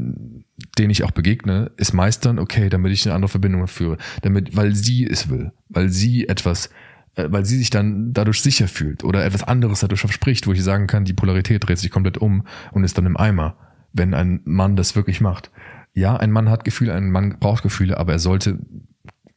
[0.77, 4.75] denen ich auch begegne, ist meistern, okay, damit ich eine andere Verbindung führe, damit, weil
[4.75, 6.69] sie es will, weil sie etwas,
[7.15, 10.63] äh, weil sie sich dann dadurch sicher fühlt oder etwas anderes dadurch verspricht, wo ich
[10.63, 13.57] sagen kann, die Polarität dreht sich komplett um und ist dann im Eimer,
[13.93, 15.51] wenn ein Mann das wirklich macht.
[15.93, 18.59] Ja, ein Mann hat Gefühle, ein Mann braucht Gefühle, aber er sollte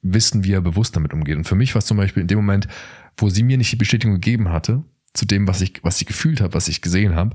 [0.02, 1.36] wissen, wie er bewusst damit umgeht.
[1.36, 2.68] Und für mich war es zum Beispiel in dem Moment,
[3.16, 6.40] wo sie mir nicht die Bestätigung gegeben hatte, zu dem, was ich, was ich gefühlt
[6.40, 7.34] habe, was ich gesehen habe,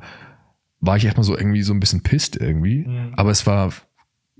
[0.79, 2.85] war ich erstmal so irgendwie so ein bisschen pisst irgendwie.
[2.87, 3.13] Mhm.
[3.15, 3.73] Aber es war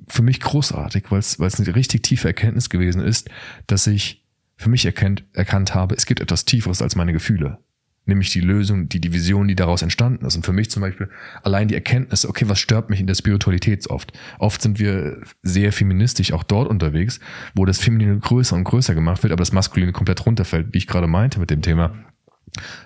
[0.08, 3.30] für mich großartig, weil es, eine richtig tiefe Erkenntnis gewesen ist,
[3.68, 4.24] dass ich
[4.58, 7.60] für mich erkennt, erkannt habe, es gibt etwas Tieferes als meine Gefühle
[8.06, 10.36] nämlich die Lösung, die, die Vision, die daraus entstanden ist.
[10.36, 11.10] Und für mich zum Beispiel
[11.43, 14.14] allein die Erkenntnis, okay, was stört mich in der Spiritualität oft?
[14.39, 17.20] Oft sind wir sehr feministisch auch dort unterwegs,
[17.56, 20.88] wo das Feminine größer und größer gemacht wird, aber das Maskuline komplett runterfällt, wie ich
[20.88, 21.96] gerade meinte mit dem Thema.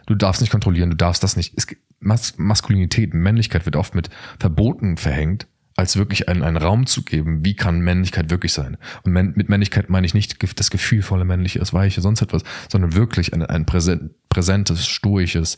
[0.08, 1.54] Du darfst nicht kontrollieren, du darfst das nicht.
[1.58, 1.68] Es,
[2.00, 5.48] Mas Maskulinität, Männlichkeit wird oft mit Verboten verhängt
[5.80, 8.78] als wirklich einen, einen Raum zu geben, wie kann Männlichkeit wirklich sein.
[9.04, 13.34] Und mit Männlichkeit meine ich nicht das gefühlvolle Männliche, das Weiche, sonst etwas, sondern wirklich
[13.34, 15.56] ein, ein präsentes, stoisches,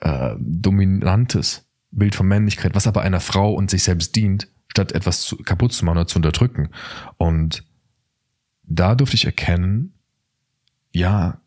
[0.00, 5.22] äh, dominantes Bild von Männlichkeit, was aber einer Frau und sich selbst dient, statt etwas
[5.22, 6.68] zu, kaputt zu machen oder zu unterdrücken.
[7.16, 7.64] Und
[8.64, 9.94] da durfte ich erkennen,
[10.92, 11.40] ja,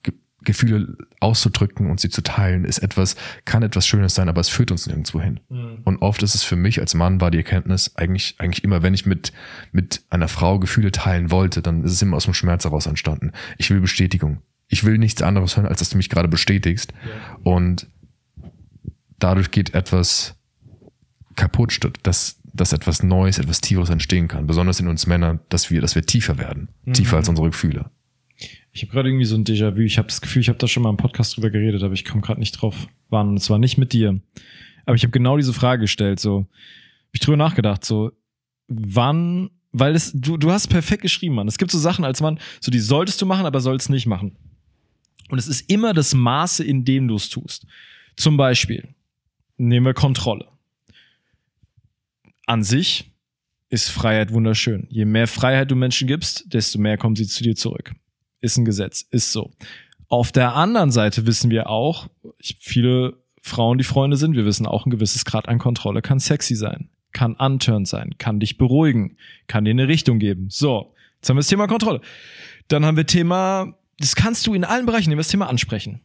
[0.46, 4.72] Gefühle auszudrücken und sie zu teilen, ist etwas, kann etwas Schönes sein, aber es führt
[4.72, 5.40] uns nirgendwo hin.
[5.50, 5.80] Mhm.
[5.84, 8.94] Und oft ist es für mich als Mann war die Erkenntnis eigentlich, eigentlich immer, wenn
[8.94, 9.34] ich mit,
[9.72, 13.32] mit einer Frau Gefühle teilen wollte, dann ist es immer aus dem Schmerz heraus entstanden.
[13.58, 14.42] Ich will Bestätigung.
[14.68, 16.94] Ich will nichts anderes hören, als dass du mich gerade bestätigst.
[16.94, 17.38] Ja.
[17.44, 17.88] Und
[19.20, 20.36] dadurch geht etwas
[21.36, 24.48] kaputt, statt dass, dass etwas Neues, etwas Tieferes entstehen kann.
[24.48, 26.70] Besonders in uns Männern, dass wir, dass wir tiefer werden.
[26.86, 26.94] Mhm.
[26.94, 27.92] Tiefer als unsere Gefühle.
[28.76, 29.80] Ich habe gerade irgendwie so ein Déjà-vu.
[29.80, 32.04] Ich habe das Gefühl, ich habe da schon mal im Podcast drüber geredet, aber ich
[32.04, 33.30] komme gerade nicht drauf wann.
[33.30, 34.20] Und zwar nicht mit dir.
[34.86, 36.20] Aber ich habe genau diese Frage gestellt.
[36.20, 37.86] So, hab ich drüber nachgedacht.
[37.86, 38.12] So,
[38.68, 39.50] wann?
[39.72, 41.48] Weil es, du, du hast perfekt geschrieben, Mann.
[41.48, 44.36] Es gibt so Sachen als Mann, so die solltest du machen, aber sollst nicht machen.
[45.30, 47.66] Und es ist immer das Maße, in dem du es tust.
[48.18, 48.90] Zum Beispiel
[49.56, 50.50] nehmen wir Kontrolle.
[52.46, 53.10] An sich
[53.70, 54.86] ist Freiheit wunderschön.
[54.90, 57.96] Je mehr Freiheit du Menschen gibst, desto mehr kommen sie zu dir zurück
[58.46, 59.52] ist ein Gesetz, ist so.
[60.08, 62.08] Auf der anderen Seite wissen wir auch,
[62.40, 66.56] viele Frauen, die Freunde sind, wir wissen auch, ein gewisses Grad an Kontrolle kann sexy
[66.56, 69.18] sein, kann unturned sein, kann dich beruhigen,
[69.48, 70.48] kann dir eine Richtung geben.
[70.50, 72.02] So, jetzt haben wir das Thema Kontrolle.
[72.68, 76.02] Dann haben wir Thema, das kannst du in allen Bereichen, nehmen das Thema ansprechen.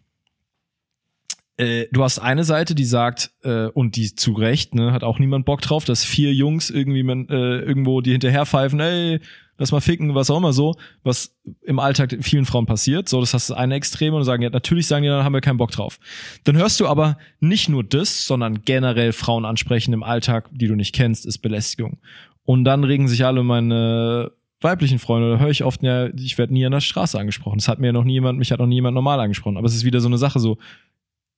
[1.61, 5.19] Äh, du hast eine Seite, die sagt, äh, und die zu Recht, ne, hat auch
[5.19, 9.21] niemand Bock drauf, dass vier Jungs irgendwie äh, irgendwo die hinterher pfeifen, ey,
[9.61, 13.11] lass mal ficken, was auch immer so, was im Alltag vielen Frauen passiert.
[13.11, 15.43] So, das hast du eine Extreme und sagen, ja, natürlich sagen die, dann haben wir
[15.43, 16.01] keinen Bock drauf.
[16.45, 20.75] Dann hörst du aber nicht nur das, sondern generell Frauen ansprechen im Alltag, die du
[20.75, 21.99] nicht kennst, ist Belästigung.
[22.45, 24.33] Und dann regen sich alle meine
[24.63, 27.59] weiblichen Freunde, da höre ich oft, ja, ich werde nie an der Straße angesprochen.
[27.59, 29.59] Das hat mir noch niemand, mich hat noch niemand normal angesprochen.
[29.59, 30.57] Aber es ist wieder so eine Sache so,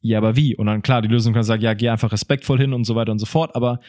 [0.01, 0.55] ja, aber wie?
[0.55, 3.13] Und dann klar, die Lösung kann sagen, ja, geh einfach respektvoll hin und so weiter
[3.13, 3.55] und so fort.
[3.57, 3.81] Aber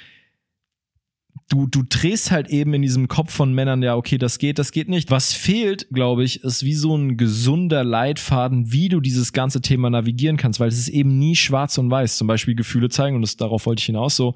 [1.49, 4.71] du, du drehst halt eben in diesem Kopf von Männern, ja, okay, das geht, das
[4.71, 5.11] geht nicht.
[5.11, 9.89] Was fehlt, glaube ich, ist wie so ein gesunder Leitfaden, wie du dieses ganze Thema
[9.89, 12.17] navigieren kannst, weil es ist eben nie schwarz und weiß.
[12.17, 14.35] Zum Beispiel Gefühle zeigen, und das, darauf wollte ich hinaus so.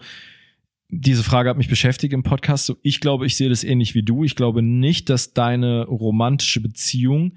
[0.90, 2.66] Diese Frage hat mich beschäftigt im Podcast.
[2.66, 4.24] So, ich glaube, ich sehe das ähnlich wie du.
[4.24, 7.34] Ich glaube nicht, dass deine romantische Beziehung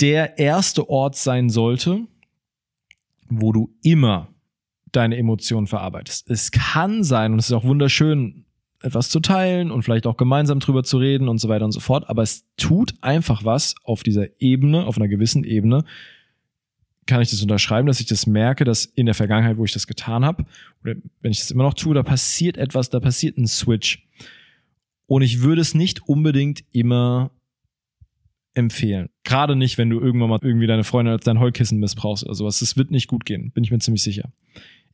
[0.00, 2.06] der erste Ort sein sollte,
[3.28, 4.29] wo du immer
[4.92, 6.30] deine Emotionen verarbeitest.
[6.30, 8.44] Es kann sein, und es ist auch wunderschön,
[8.82, 11.80] etwas zu teilen und vielleicht auch gemeinsam drüber zu reden und so weiter und so
[11.80, 12.08] fort.
[12.08, 15.84] Aber es tut einfach was auf dieser Ebene, auf einer gewissen Ebene,
[17.06, 19.86] kann ich das unterschreiben, dass ich das merke, dass in der Vergangenheit, wo ich das
[19.86, 20.44] getan habe,
[20.82, 24.06] oder wenn ich das immer noch tue, da passiert etwas, da passiert ein Switch.
[25.06, 27.32] Und ich würde es nicht unbedingt immer
[28.54, 29.08] empfehlen.
[29.24, 32.60] Gerade nicht, wenn du irgendwann mal irgendwie deine Freundin als dein Heulkissen missbrauchst oder sowas.
[32.60, 34.32] Das wird nicht gut gehen, bin ich mir ziemlich sicher.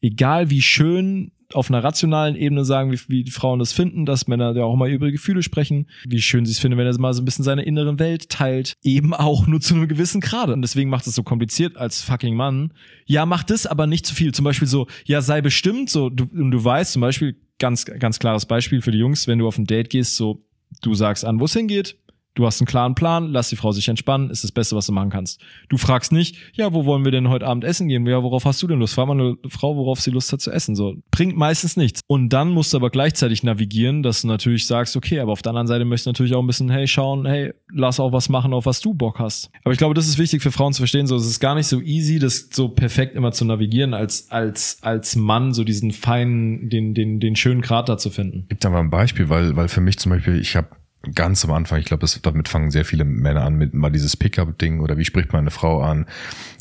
[0.00, 4.26] Egal wie schön auf einer rationalen Ebene sagen, wie, wie die Frauen das finden, dass
[4.26, 7.14] Männer ja auch mal über Gefühle sprechen, wie schön sie es finden, wenn er mal
[7.14, 10.52] so ein bisschen seine inneren Welt teilt, eben auch nur zu einem gewissen Grade.
[10.52, 12.72] Und deswegen macht es so kompliziert als fucking Mann.
[13.06, 14.32] Ja, mach das, aber nicht zu viel.
[14.32, 18.18] Zum Beispiel so, ja, sei bestimmt so, du, und du weißt zum Beispiel, ganz, ganz
[18.18, 20.44] klares Beispiel für die Jungs, wenn du auf ein Date gehst, so,
[20.82, 21.96] du sagst an, wo es hingeht,
[22.36, 24.92] Du hast einen klaren Plan, lass die Frau sich entspannen, ist das Beste, was du
[24.92, 25.40] machen kannst.
[25.70, 28.06] Du fragst nicht, ja, wo wollen wir denn heute Abend essen gehen?
[28.06, 28.92] Ja, worauf hast du denn Lust?
[28.92, 30.76] Frag mal eine Frau, worauf sie Lust hat zu essen.
[30.76, 32.02] So, bringt meistens nichts.
[32.06, 35.50] Und dann musst du aber gleichzeitig navigieren, dass du natürlich sagst, okay, aber auf der
[35.50, 38.52] anderen Seite möchtest du natürlich auch ein bisschen, hey, schauen, hey, lass auch was machen,
[38.52, 39.50] auf was du Bock hast.
[39.64, 41.06] Aber ich glaube, das ist wichtig für Frauen zu verstehen.
[41.06, 44.76] So, es ist gar nicht so easy, das so perfekt immer zu navigieren, als, als,
[44.82, 48.44] als Mann so diesen feinen, den, den, den schönen da zu finden.
[48.50, 50.68] Gibt da mal ein Beispiel, weil, weil für mich zum Beispiel, ich habe
[51.14, 54.80] ganz am Anfang, ich glaube, damit fangen sehr viele Männer an, mit mal dieses Pickup-Ding
[54.80, 56.06] oder wie spricht man eine Frau an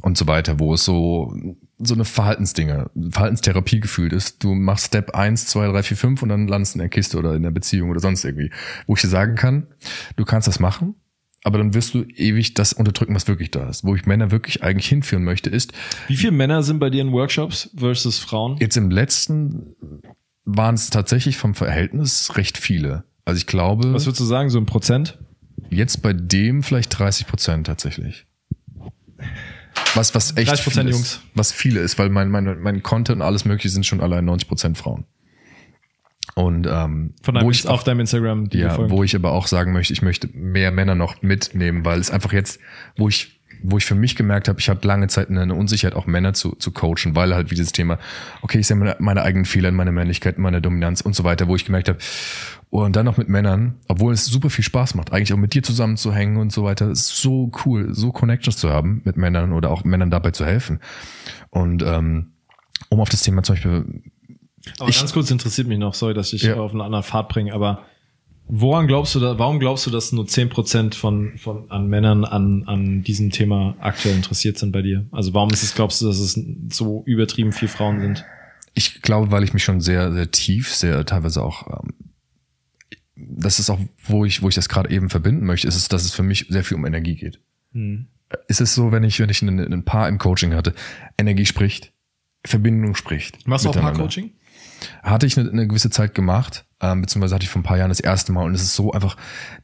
[0.02, 1.36] und so weiter, wo es so,
[1.80, 4.44] so eine Verhaltensdinge, Verhaltenstherapie gefühlt ist.
[4.44, 7.34] Du machst Step 1, 2, 3, 4, 5 und dann landest in der Kiste oder
[7.34, 8.52] in der Beziehung oder sonst irgendwie.
[8.88, 9.68] Wo ich dir sagen kann,
[10.16, 10.96] du kannst das machen,
[11.44, 13.84] aber dann wirst du ewig das unterdrücken, was wirklich da ist.
[13.84, 15.74] Wo ich Männer wirklich eigentlich hinführen möchte, ist.
[16.08, 18.58] Wie viele Männer sind bei dir in Workshops versus Frauen?
[18.60, 19.76] Jetzt im letzten
[20.44, 23.04] waren es tatsächlich vom Verhältnis recht viele.
[23.26, 23.94] Also ich glaube.
[23.94, 25.18] Was würdest du sagen, so ein Prozent?
[25.70, 28.26] Jetzt bei dem vielleicht 30 Prozent tatsächlich.
[29.96, 31.22] Was, was echt 30 Prozent Jungs.
[31.34, 34.48] was viele ist, weil mein, mein, mein Content und alles mögliche sind schon allein 90
[34.48, 35.06] Prozent Frauen.
[36.34, 39.48] Und ähm, Von deinem, wo ich auf deinem Instagram, die ja, wo ich aber auch
[39.48, 42.60] sagen möchte, ich möchte mehr Männer noch mitnehmen, weil es einfach jetzt,
[42.98, 46.06] wo ich wo ich für mich gemerkt habe, ich hatte lange Zeit eine Unsicherheit, auch
[46.06, 47.98] Männer zu, zu coachen, weil halt wie dieses Thema,
[48.42, 51.24] okay, ich sehe meine, meine eigenen Fehler in meiner Männlichkeit, in meiner Dominanz und so
[51.24, 51.98] weiter, wo ich gemerkt habe,
[52.84, 55.64] und dann noch mit Männern, obwohl es super viel Spaß macht, eigentlich auch mit dir
[55.64, 59.54] zusammen zu hängen und so weiter, ist so cool, so Connections zu haben mit Männern
[59.54, 60.80] oder auch Männern dabei zu helfen.
[61.50, 62.34] Und ähm,
[62.90, 64.02] um auf das Thema zum Beispiel.
[64.80, 66.56] Aber ich, ganz kurz interessiert mich noch, sorry, dass ich ja.
[66.56, 67.84] auf einen anderen Pfad bringe, aber
[68.48, 72.26] woran glaubst du da, warum glaubst du, dass nur zehn Prozent von, von an Männern
[72.26, 75.06] an, an diesem Thema aktuell interessiert sind bei dir?
[75.12, 78.26] Also warum ist es, glaubst du, dass es so übertrieben viel Frauen sind?
[78.74, 81.94] Ich glaube, weil ich mich schon sehr, sehr tief, sehr teilweise auch ähm,
[83.16, 86.04] das ist auch, wo ich, wo ich das gerade eben verbinden möchte, ist es, dass
[86.04, 87.40] es für mich sehr viel um Energie geht.
[87.72, 88.08] Hm.
[88.48, 90.74] Ist es so, wenn ich, wenn ich ein, ein Paar im Coaching hatte,
[91.18, 91.94] Energie spricht,
[92.44, 93.48] Verbindung spricht.
[93.48, 94.32] Machst du auch Paar-Coaching?
[95.04, 97.90] Hatte ich eine, eine gewisse Zeit gemacht, ähm, beziehungsweise hatte ich vor ein paar Jahren
[97.90, 99.18] das erste Mal und es ist so einfach,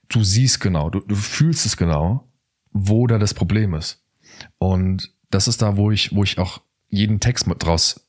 [0.08, 2.32] du siehst genau, du, du fühlst es genau,
[2.72, 4.04] wo da das Problem ist.
[4.58, 8.08] Und das ist da, wo ich, wo ich auch jeden Text mit draus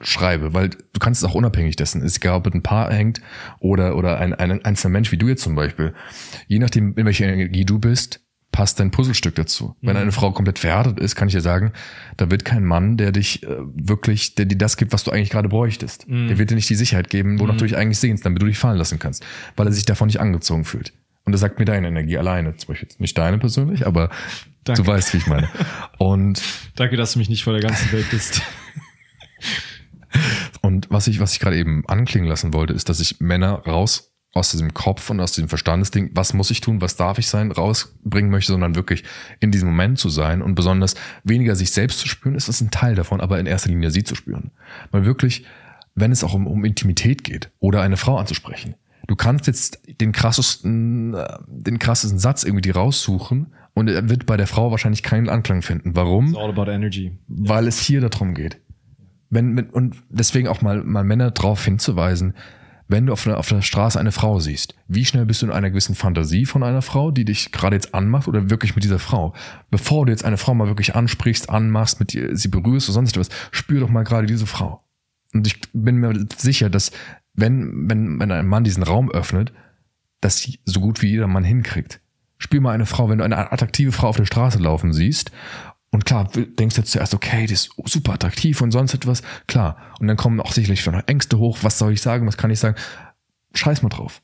[0.00, 3.20] schreibe, weil du kannst es auch unabhängig dessen, ist egal, ob es ein Paar hängt
[3.58, 5.94] oder, oder ein, ein einzelner Mensch wie du jetzt zum Beispiel.
[6.46, 8.20] Je nachdem, in welcher Energie du bist,
[8.52, 9.76] passt dein Puzzlestück dazu.
[9.80, 9.86] Mhm.
[9.86, 11.72] Wenn eine Frau komplett verhärtet ist, kann ich dir sagen,
[12.16, 15.30] da wird kein Mann, der dich äh, wirklich, der dir das gibt, was du eigentlich
[15.30, 16.08] gerade bräuchtest.
[16.08, 16.28] Mhm.
[16.28, 17.58] Der wird dir nicht die Sicherheit geben, wonach mhm.
[17.58, 19.24] du dich eigentlich sehnst, damit du dich fallen lassen kannst,
[19.56, 20.92] weil er sich davon nicht angezogen fühlt.
[21.24, 24.10] Und das sagt mir deine Energie alleine, zum Beispiel nicht deine persönlich, aber
[24.64, 24.82] Danke.
[24.82, 25.48] du weißt, wie ich meine.
[25.98, 26.42] Und
[26.76, 28.42] Danke, dass du mich nicht vor der ganzen Welt bist.
[30.60, 34.10] Und was ich, was ich gerade eben anklingen lassen wollte, ist, dass ich Männer raus
[34.32, 37.50] aus diesem Kopf und aus diesem Verstandesding, was muss ich tun, was darf ich sein,
[37.50, 39.02] rausbringen möchte, sondern wirklich
[39.40, 40.94] in diesem Moment zu sein und besonders
[41.24, 44.04] weniger sich selbst zu spüren, ist das ein Teil davon, aber in erster Linie sie
[44.04, 44.52] zu spüren.
[44.92, 45.44] Weil wirklich,
[45.96, 48.76] wenn es auch um, um Intimität geht oder eine Frau anzusprechen,
[49.08, 54.36] du kannst jetzt den krassesten, äh, den krassesten Satz irgendwie raussuchen und er wird bei
[54.36, 55.96] der Frau wahrscheinlich keinen Anklang finden.
[55.96, 56.28] Warum?
[56.28, 57.18] It's all about energy.
[57.26, 58.60] Weil es hier darum geht
[59.30, 62.34] wenn, und deswegen auch mal, mal Männer darauf hinzuweisen,
[62.88, 65.52] wenn du auf der, auf der Straße eine Frau siehst, wie schnell bist du in
[65.52, 68.98] einer gewissen Fantasie von einer Frau, die dich gerade jetzt anmacht oder wirklich mit dieser
[68.98, 69.32] Frau?
[69.70, 73.12] Bevor du jetzt eine Frau mal wirklich ansprichst, anmachst, mit ihr, sie berührst oder sonst
[73.12, 74.82] etwas, spür doch mal gerade diese Frau.
[75.32, 76.90] Und ich bin mir sicher, dass
[77.32, 79.52] wenn, wenn, wenn ein Mann diesen Raum öffnet,
[80.20, 82.00] dass so gut wie jeder Mann hinkriegt.
[82.38, 85.30] Spür mal eine Frau, wenn du eine attraktive Frau auf der Straße laufen siehst
[85.92, 89.22] und klar, denkst du jetzt zuerst, okay, die ist super attraktiv und sonst etwas.
[89.48, 89.76] Klar.
[89.98, 91.58] Und dann kommen auch sicherlich schon Ängste hoch.
[91.62, 92.26] Was soll ich sagen?
[92.28, 92.76] Was kann ich sagen?
[93.54, 94.22] Scheiß mal drauf.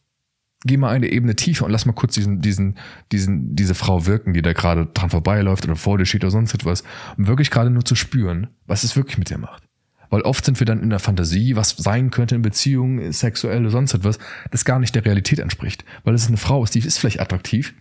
[0.64, 2.78] Geh mal eine Ebene tiefer und lass mal kurz diesen, diesen,
[3.10, 6.54] diesen, diese Frau wirken, die da gerade dran vorbeiläuft oder vor dir steht oder sonst
[6.54, 6.84] etwas.
[7.18, 9.64] Um wirklich gerade nur zu spüren, was es wirklich mit dir macht.
[10.08, 13.70] Weil oft sind wir dann in der Fantasie, was sein könnte in Beziehungen, sexuell oder
[13.70, 14.20] sonst etwas,
[14.52, 15.84] das gar nicht der Realität entspricht.
[16.04, 17.74] Weil es eine Frau ist, die ist vielleicht attraktiv,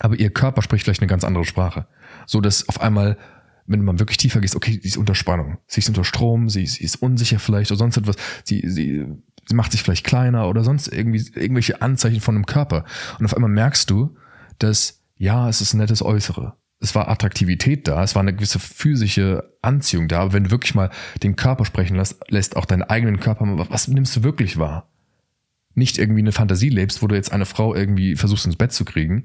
[0.00, 1.86] aber ihr Körper spricht vielleicht eine ganz andere Sprache.
[2.26, 3.18] So dass auf einmal,
[3.66, 6.66] wenn man wirklich tiefer geht, okay, sie ist unter Spannung, sie ist unter Strom, sie,
[6.66, 9.06] sie ist unsicher vielleicht oder sonst etwas, sie, sie,
[9.46, 12.84] sie macht sich vielleicht kleiner oder sonst irgendwie irgendwelche Anzeichen von einem Körper.
[13.18, 14.16] Und auf einmal merkst du,
[14.58, 18.58] dass ja, es ist ein nettes Äußere es war Attraktivität da, es war eine gewisse
[18.58, 20.90] physische Anziehung da, aber wenn du wirklich mal
[21.22, 24.91] den Körper sprechen lässt, lässt auch deinen eigenen Körper, was nimmst du wirklich wahr?
[25.74, 28.84] Nicht irgendwie eine Fantasie lebst, wo du jetzt eine Frau irgendwie versuchst ins Bett zu
[28.84, 29.24] kriegen,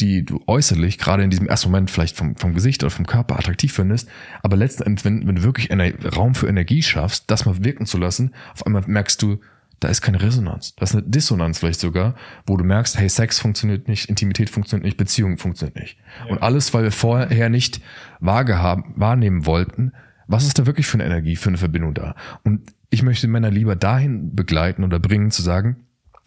[0.00, 3.38] die du äußerlich, gerade in diesem ersten Moment vielleicht vom, vom Gesicht oder vom Körper
[3.38, 4.08] attraktiv findest,
[4.42, 5.70] aber letzten Endes, wenn, wenn du wirklich
[6.16, 9.38] Raum für Energie schaffst, das mal wirken zu lassen, auf einmal merkst du,
[9.80, 10.74] da ist keine Resonanz.
[10.76, 12.14] Das ist eine Dissonanz vielleicht sogar,
[12.46, 15.98] wo du merkst, hey, Sex funktioniert nicht, Intimität funktioniert nicht, Beziehung funktioniert nicht.
[16.24, 16.32] Ja.
[16.32, 17.80] Und alles, weil wir vorher nicht
[18.20, 19.92] wahrgehaben, wahrnehmen wollten,
[20.26, 22.14] was ist da wirklich für eine Energie, für eine Verbindung da?
[22.42, 25.76] Und ich möchte Männer lieber dahin begleiten oder bringen, zu sagen,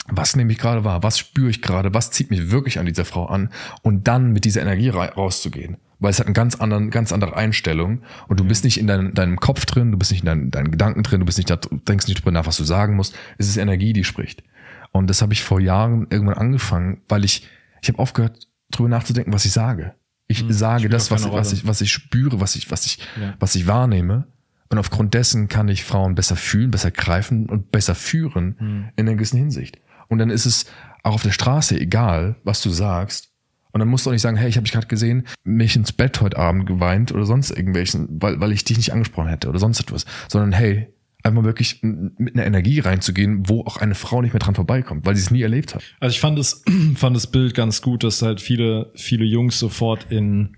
[0.08, 3.06] was nehme ich gerade wahr, was spüre ich gerade, was zieht mich wirklich an dieser
[3.06, 3.50] Frau an
[3.82, 8.02] und dann mit dieser Energie rauszugehen weil es hat eine ganz anderen, ganz andere Einstellung
[8.28, 10.72] und du bist nicht in dein, deinem Kopf drin, du bist nicht in deinen, deinen
[10.72, 13.16] Gedanken drin, du bist nicht da, denkst nicht drüber nach, was du sagen musst.
[13.38, 14.44] Es ist Energie, die spricht.
[14.92, 17.48] Und das habe ich vor Jahren irgendwann angefangen, weil ich,
[17.84, 19.94] ich habe aufgehört, drüber nachzudenken, was ich sage.
[20.28, 23.36] Ich hm, sage das, was, was ich, was ich spüre, was ich, was ich, ja.
[23.40, 24.28] was ich wahrnehme.
[24.70, 28.86] Und aufgrund dessen kann ich Frauen besser fühlen, besser greifen und besser führen hm.
[28.96, 29.78] in einer gewissen Hinsicht.
[30.12, 30.66] Und dann ist es
[31.04, 33.30] auch auf der Straße egal, was du sagst,
[33.72, 35.94] und dann musst du auch nicht sagen, hey, ich habe dich gerade gesehen, mich ins
[35.94, 39.60] Bett heute Abend geweint oder sonst irgendwelchen, weil, weil ich dich nicht angesprochen hätte oder
[39.60, 40.06] sonst etwas.
[40.28, 40.88] Sondern hey,
[41.24, 45.16] einfach wirklich mit einer Energie reinzugehen, wo auch eine Frau nicht mehr dran vorbeikommt, weil
[45.16, 45.84] sie es nie erlebt hat.
[46.02, 50.12] Also ich fand das, fand das Bild ganz gut, dass halt viele, viele Jungs sofort
[50.12, 50.58] in,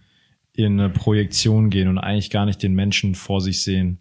[0.53, 3.99] in eine Projektion gehen und eigentlich gar nicht den Menschen vor sich sehen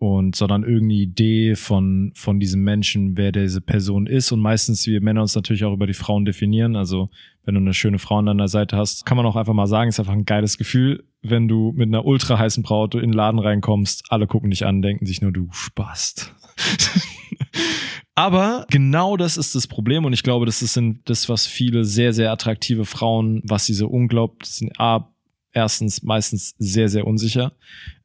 [0.00, 5.02] und sondern irgendeine Idee von von diesem Menschen, wer diese Person ist und meistens wir
[5.02, 6.74] Männer uns natürlich auch über die Frauen definieren.
[6.74, 7.10] Also
[7.44, 9.90] wenn du eine schöne Frau an deiner Seite hast, kann man auch einfach mal sagen,
[9.90, 13.38] ist einfach ein geiles Gefühl, wenn du mit einer ultra heißen Braut in den Laden
[13.38, 16.34] reinkommst, alle gucken dich an, denken sich nur du Spast.
[18.14, 22.14] Aber genau das ist das Problem und ich glaube, das ist das, was viele sehr,
[22.14, 25.12] sehr attraktive Frauen, was sie so unglaublich sind, A,
[25.52, 27.52] erstens meistens sehr, sehr unsicher.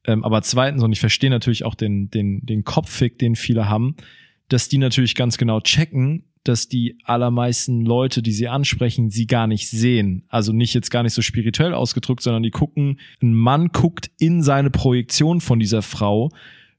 [0.06, 3.96] Ähm, aber zweitens, und ich verstehe natürlich auch den, den, den Kopffick, den viele haben,
[4.50, 9.48] dass die natürlich ganz genau checken, dass die allermeisten Leute, die sie ansprechen, sie gar
[9.48, 10.24] nicht sehen.
[10.30, 14.44] Also nicht jetzt gar nicht so spirituell ausgedrückt, sondern die gucken, ein Mann guckt in
[14.44, 16.30] seine Projektion von dieser Frau,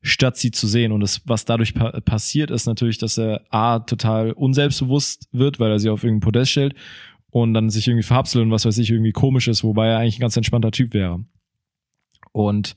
[0.02, 0.92] statt sie zu sehen.
[0.92, 5.72] Und das, was dadurch pa passiert, ist natürlich, dass er A, total unselbstbewusst wird, weil
[5.72, 6.74] er sie auf irgendein Podest stellt
[7.30, 10.18] und dann sich irgendwie verhapselt und was weiß ich, irgendwie komisch ist, wobei er eigentlich
[10.18, 11.24] ein ganz entspannter Typ wäre.
[12.30, 12.76] Und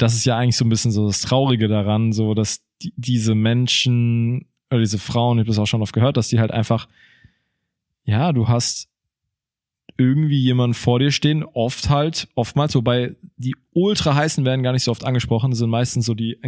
[0.00, 3.34] das ist ja eigentlich so ein bisschen so das Traurige daran, so dass die, diese
[3.34, 6.88] Menschen oder diese Frauen, ich habe das auch schon oft gehört, dass die halt einfach,
[8.04, 8.88] ja, du hast
[9.96, 14.84] irgendwie jemanden vor dir stehen, oft halt, oftmals, wobei die ultra heißen werden gar nicht
[14.84, 16.38] so oft angesprochen, sind meistens so die,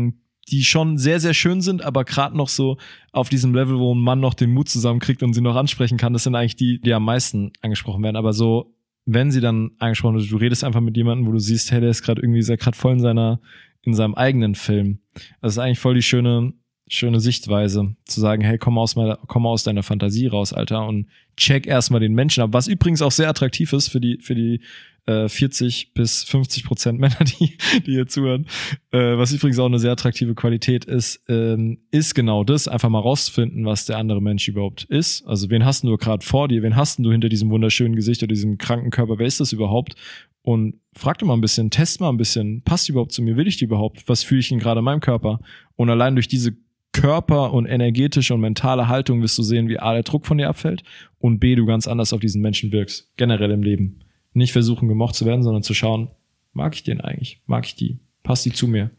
[0.49, 2.79] die schon sehr, sehr schön sind, aber gerade noch so
[3.13, 6.13] auf diesem Level, wo ein Mann noch den Mut zusammenkriegt und sie noch ansprechen kann,
[6.13, 8.17] das sind eigentlich die, die am meisten angesprochen werden.
[8.17, 8.75] Aber so
[9.05, 11.91] wenn sie dann angesprochen wird, du redest einfach mit jemandem, wo du siehst, hey, der
[11.91, 13.41] ist gerade irgendwie, er gerade voll in seiner,
[13.83, 15.01] in seinem eigenen Film.
[15.41, 16.53] Das ist eigentlich voll die schöne,
[16.89, 21.09] schöne Sichtweise, zu sagen, hey, komm aus, mal, komm aus deiner Fantasie raus, Alter, und
[21.37, 22.51] check erstmal den Menschen ab.
[22.53, 24.61] Was übrigens auch sehr attraktiv ist für die, für die
[25.07, 28.47] äh, 40 bis 50 Prozent Männer, die, die hier zuhören,
[28.93, 33.01] äh, was übrigens auch eine sehr attraktive Qualität ist, ähm, ist genau das, einfach mal
[33.01, 35.27] rauszufinden, was der andere Mensch überhaupt ist.
[35.27, 38.29] Also wen hast du gerade vor dir, wen hast du hinter diesem wunderschönen Gesicht oder
[38.29, 39.95] diesem kranken Körper, wer ist das überhaupt?
[40.43, 43.37] Und frag dir mal ein bisschen, test mal ein bisschen, passt die überhaupt zu mir,
[43.37, 45.41] will ich die überhaupt, was fühle ich denn gerade in meinem Körper?
[45.77, 46.57] Und allein durch diese
[46.93, 50.49] Körper und energetische und mentale Haltung wirst du sehen, wie A, der Druck von dir
[50.49, 50.83] abfällt
[51.19, 54.01] und B, du ganz anders auf diesen Menschen wirkst, generell im Leben
[54.33, 56.11] nicht versuchen, gemocht zu werden, sondern zu schauen,
[56.53, 57.43] mag ich den eigentlich?
[57.47, 57.99] Mag ich die?
[58.23, 58.91] Passt die zu mir?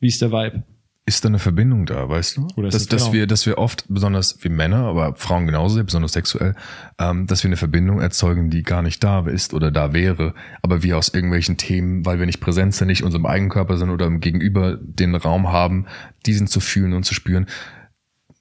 [0.00, 0.64] Wie ist der Vibe?
[1.04, 2.46] Ist da eine Verbindung da, weißt du?
[2.54, 3.12] Oder dass, dass genau?
[3.12, 6.54] wir, dass wir oft, besonders wie Männer, aber Frauen genauso, besonders sexuell,
[7.00, 10.84] ähm, dass wir eine Verbindung erzeugen, die gar nicht da ist oder da wäre, aber
[10.84, 14.08] wir aus irgendwelchen Themen, weil wir nicht präsent sind, nicht unserem eigenen Körper sind oder
[14.10, 15.86] Gegenüber den Raum haben,
[16.24, 17.46] diesen zu fühlen und zu spüren,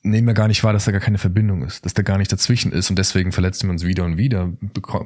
[0.03, 2.31] nehmen wir gar nicht wahr, dass da gar keine Verbindung ist, dass da gar nicht
[2.31, 4.51] dazwischen ist und deswegen verletzen wir uns wieder und wieder,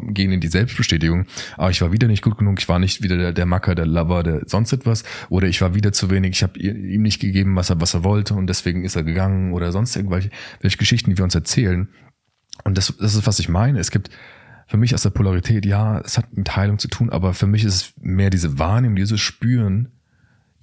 [0.08, 1.26] gehen in die Selbstbestätigung.
[1.58, 3.86] Aber ich war wieder nicht gut genug, ich war nicht wieder der, der Macker, der
[3.86, 7.56] Lover, der sonst etwas oder ich war wieder zu wenig, ich habe ihm nicht gegeben,
[7.56, 10.30] was er, was er wollte und deswegen ist er gegangen oder sonst irgendwelche
[10.62, 11.90] welche Geschichten, die wir uns erzählen.
[12.64, 13.80] Und das, das ist, was ich meine.
[13.80, 14.10] Es gibt
[14.68, 17.64] für mich aus der Polarität, ja, es hat mit Heilung zu tun, aber für mich
[17.64, 19.92] ist es mehr diese Wahrnehmung, dieses Spüren,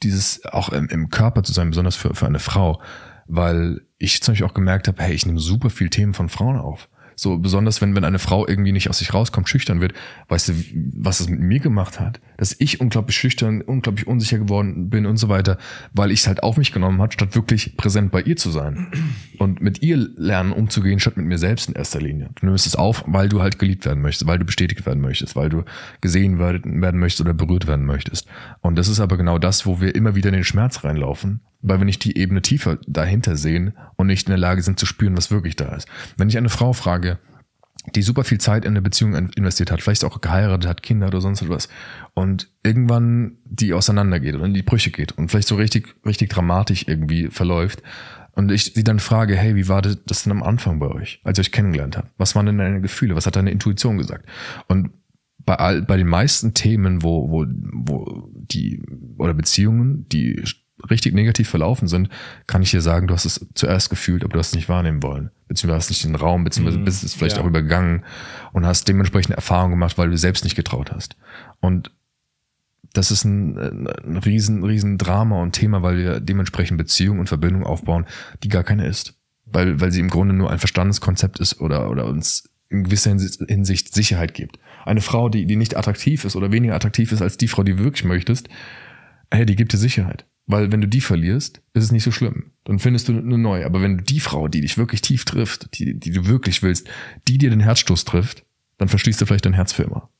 [0.03, 2.81] dieses auch im, im Körper zu sein, besonders für, für eine Frau,
[3.27, 6.57] weil ich zum Beispiel auch gemerkt habe, hey, ich nehme super viel Themen von Frauen
[6.57, 6.89] auf.
[7.15, 9.93] So besonders, wenn, wenn eine Frau irgendwie nicht aus sich rauskommt, schüchtern wird,
[10.29, 10.53] weißt du,
[10.95, 12.21] was es mit mir gemacht hat?
[12.37, 15.59] Dass ich unglaublich schüchtern, unglaublich unsicher geworden bin und so weiter,
[15.93, 18.89] weil ich es halt auf mich genommen hat, statt wirklich präsent bei ihr zu sein.
[19.39, 22.31] Und mit ihr lernen umzugehen, statt mit mir selbst in erster Linie.
[22.41, 25.37] Du nimmst es auf, weil du halt geliebt werden möchtest, weil du bestätigt werden möchtest,
[25.37, 25.65] weil du
[26.01, 28.27] gesehen werden möchtest oder berührt werden möchtest.
[28.61, 31.79] Und das ist aber genau das, wo wir immer wieder in den Schmerz reinlaufen weil
[31.79, 35.17] wir nicht die Ebene tiefer dahinter sehen und nicht in der Lage sind zu spüren,
[35.17, 35.89] was wirklich da ist.
[36.17, 37.19] Wenn ich eine Frau frage,
[37.95, 41.21] die super viel Zeit in eine Beziehung investiert hat, vielleicht auch geheiratet hat, Kinder oder
[41.21, 41.69] sonst etwas,
[42.15, 46.87] und irgendwann die auseinandergeht oder in die Brüche geht und vielleicht so richtig, richtig dramatisch
[46.87, 47.83] irgendwie verläuft,
[48.35, 51.39] und ich sie dann frage, hey, wie war das denn am Anfang bei euch, als
[51.39, 52.13] ihr euch kennengelernt habt?
[52.17, 53.15] Was waren denn deine Gefühle?
[53.15, 54.27] Was hat deine Intuition gesagt?
[54.69, 54.91] Und
[55.45, 58.83] bei all, bei den meisten Themen, wo, wo, wo die,
[59.19, 60.43] oder Beziehungen, die
[60.91, 62.09] richtig negativ verlaufen sind,
[62.47, 65.03] kann ich dir sagen, du hast es zuerst gefühlt, aber du hast es nicht wahrnehmen
[65.03, 65.31] wollen.
[65.49, 67.43] Beziehungsweise hast nicht den Raum, beziehungsweise mm, bist es vielleicht ja.
[67.43, 68.05] auch übergangen
[68.53, 71.17] und hast dementsprechend Erfahrungen gemacht, weil du selbst nicht getraut hast.
[71.61, 71.91] Und
[72.93, 77.67] das ist ein, ein riesen, riesen Drama und Thema, weil wir dementsprechend Beziehungen und Verbindungen
[77.67, 78.07] aufbauen,
[78.43, 79.15] die gar keine ist.
[79.47, 83.95] Weil, weil sie im Grunde nur ein Verstandeskonzept ist oder, oder uns in gewisser Hinsicht
[83.95, 84.59] Sicherheit gibt.
[84.85, 87.77] Eine Frau, die, die nicht attraktiv ist oder weniger attraktiv ist als die Frau, die
[87.77, 88.49] du wirklich möchtest,
[89.31, 90.25] hey, die gibt dir Sicherheit.
[90.47, 92.53] Weil wenn du die verlierst, ist es nicht so schlimm.
[92.65, 93.65] Dann findest du eine neue.
[93.65, 96.89] Aber wenn du die Frau, die dich wirklich tief trifft, die, die du wirklich willst,
[97.29, 98.45] die dir den Herzstoß trifft,
[98.79, 100.11] dann verschließt du vielleicht dein Herz für immer.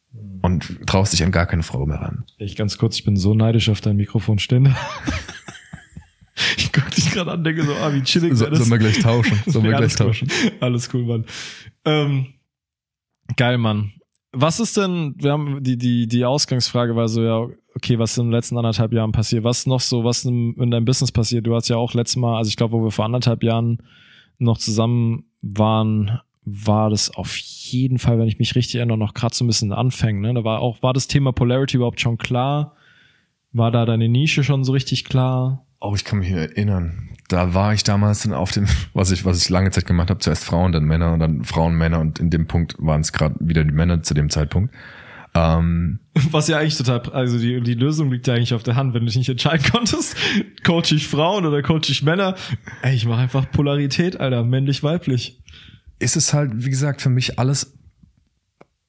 [0.43, 2.25] Und traust dich an gar keine Frau mehr ran.
[2.39, 4.77] Ich ganz kurz, ich bin so neidisch auf dein Mikrofonständer.
[6.57, 9.39] ich guck dich gerade an, denke so, ah, wie chillig so, Sollen wir gleich tauschen?
[9.47, 10.29] Sollen wir gleich tauschen?
[10.61, 11.25] Alles cool, Mann.
[11.85, 12.35] Ähm,
[13.37, 13.93] geil, Mann.
[14.33, 17.47] Was ist denn, wir haben die, die, die Ausgangsfrage war so, ja,
[17.77, 19.45] okay, was in den letzten anderthalb Jahren passiert?
[19.45, 21.47] Was noch so, was in, in deinem Business passiert?
[21.47, 23.79] Du hast ja auch letztes Mal, also ich glaube, wo wir vor anderthalb Jahren
[24.39, 29.35] noch zusammen waren, war das auf jeden Fall, wenn ich mich richtig erinnere, noch gerade
[29.35, 30.23] so ein bisschen Anfängen.
[30.23, 30.35] Ne?
[30.35, 32.75] Da war auch, war das Thema Polarity überhaupt schon klar?
[33.53, 35.65] War da deine Nische schon so richtig klar?
[35.81, 37.11] Oh, ich kann mich erinnern.
[37.29, 40.21] Da war ich damals dann auf dem, was ich, was ich lange Zeit gemacht habe,
[40.21, 43.37] zuerst Frauen, dann Männer und dann Frauen, Männer und in dem Punkt waren es gerade
[43.41, 44.75] wieder die Männer zu dem Zeitpunkt.
[45.35, 48.93] Ähm, Was ja eigentlich total, also die, die Lösung liegt ja eigentlich auf der Hand,
[48.93, 50.17] wenn du dich nicht entscheiden konntest,
[50.63, 52.35] coach ich Frauen oder coach ich Männer.
[52.83, 55.43] Ey, ich mache einfach Polarität, Alter, männlich-weiblich.
[55.99, 57.79] Ist es halt, wie gesagt, für mich alles,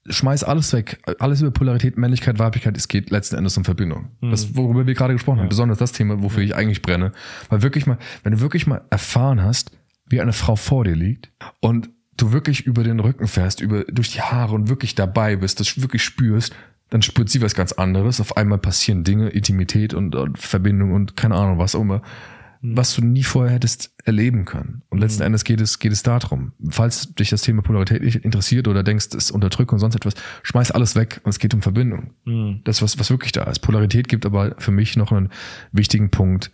[0.09, 1.01] schmeiß alles weg.
[1.19, 4.09] Alles über Polarität, Männlichkeit, Weiblichkeit, es geht letzten Endes um Verbindung.
[4.19, 4.31] Mhm.
[4.31, 5.43] Das, worüber wir gerade gesprochen ja.
[5.43, 7.13] haben, besonders das Thema, wofür ich eigentlich brenne.
[7.49, 9.71] Weil wirklich mal, wenn du wirklich mal erfahren hast,
[10.07, 11.31] wie eine Frau vor dir liegt
[11.61, 15.59] und du wirklich über den Rücken fährst, über, durch die Haare und wirklich dabei bist,
[15.59, 16.53] das wirklich spürst,
[16.89, 18.21] dann spürt sie was ganz anderes.
[18.21, 22.03] Auf einmal passieren Dinge, Intimität und, und Verbindung und keine Ahnung, was auch immer,
[22.61, 22.77] mhm.
[22.77, 24.83] was du nie vorher hättest erleben können.
[24.89, 25.27] Und letzten mhm.
[25.27, 26.51] Endes geht es, geht es darum.
[26.69, 30.69] Falls dich das Thema Polarität nicht interessiert oder denkst, es unterdrückt und sonst etwas, schmeiß
[30.69, 32.11] alles weg und es geht um Verbindung.
[32.25, 32.61] Mhm.
[32.63, 33.59] Das, was, was wirklich da ist.
[33.59, 35.29] Polarität gibt aber für mich noch einen
[35.71, 36.51] wichtigen Punkt,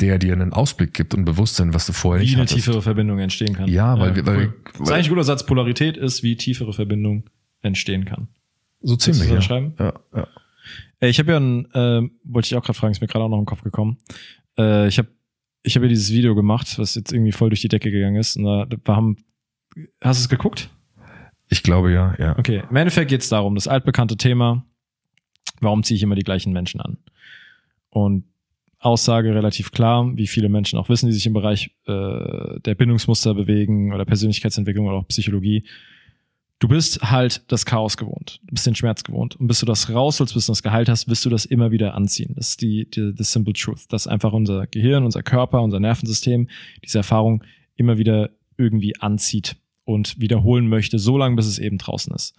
[0.00, 2.82] der dir einen Ausblick gibt und Bewusstsein, was du vorher wie nicht Wie eine tiefere
[2.82, 3.68] Verbindung entstehen kann.
[3.68, 4.46] Ja, weil, ja, weil, cool.
[4.46, 5.46] weil das ist eigentlich ein guter Satz.
[5.46, 7.24] Polarität ist, wie tiefere Verbindung
[7.62, 8.28] entstehen kann.
[8.80, 9.30] So ziemlich.
[9.30, 9.40] Ja.
[9.40, 9.74] Schreiben?
[9.78, 10.26] ja, ja.
[11.00, 13.38] Ich habe ja ein, äh, wollte ich auch gerade fragen, ist mir gerade auch noch
[13.38, 13.98] im Kopf gekommen.
[14.58, 15.08] Äh, ich habe
[15.62, 18.36] ich hab ja dieses Video gemacht, was jetzt irgendwie voll durch die Decke gegangen ist.
[18.36, 19.16] Und da, da haben,
[20.00, 20.70] hast du es geguckt?
[21.48, 22.38] Ich glaube ja, ja.
[22.38, 24.64] Okay, im Endeffekt geht es darum, das altbekannte Thema,
[25.60, 26.98] warum ziehe ich immer die gleichen Menschen an?
[27.90, 28.24] Und
[28.80, 33.34] Aussage relativ klar, wie viele Menschen auch wissen, die sich im Bereich äh, der Bindungsmuster
[33.34, 35.64] bewegen oder Persönlichkeitsentwicklung oder auch Psychologie.
[36.58, 38.40] Du bist halt das Chaos gewohnt.
[38.46, 39.36] Du bist den Schmerz gewohnt.
[39.36, 41.94] Und bis du das rausholst, bis du das geheilt hast, wirst du das immer wieder
[41.94, 42.32] anziehen.
[42.36, 43.84] Das ist die, die, die simple truth.
[43.90, 46.48] Dass einfach unser Gehirn, unser Körper, unser Nervensystem
[46.82, 47.44] diese Erfahrung
[47.76, 52.34] immer wieder irgendwie anzieht und wiederholen möchte, so lange, bis es eben draußen ist.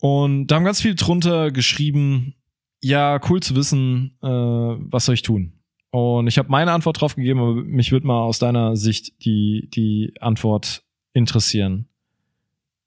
[0.00, 2.34] Und da haben ganz viele drunter geschrieben,
[2.84, 5.54] ja, cool zu wissen, äh, was soll ich tun?
[5.90, 9.70] Und ich habe meine Antwort drauf gegeben, aber mich würde mal aus deiner Sicht die,
[9.72, 10.82] die Antwort
[11.12, 11.86] interessieren.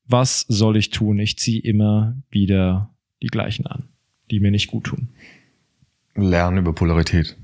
[0.06, 1.20] Was soll ich tun?
[1.20, 2.94] Ich ziehe immer wieder
[3.24, 3.90] die gleichen an,
[4.30, 5.10] die mir nicht gut tun.
[6.16, 7.36] Lernen über Polarität.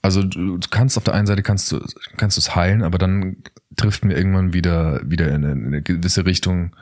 [0.00, 1.80] Also du kannst auf der einen Seite kannst du
[2.16, 3.42] kannst es heilen, aber dann
[3.76, 6.74] trifft mir irgendwann wieder wieder in eine, in eine gewisse Richtung,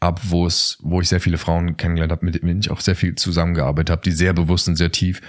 [0.00, 2.96] ab, wo es, wo ich sehr viele Frauen kennengelernt habe, mit denen ich auch sehr
[2.96, 5.20] viel zusammengearbeitet habe, die sehr bewusst und sehr tief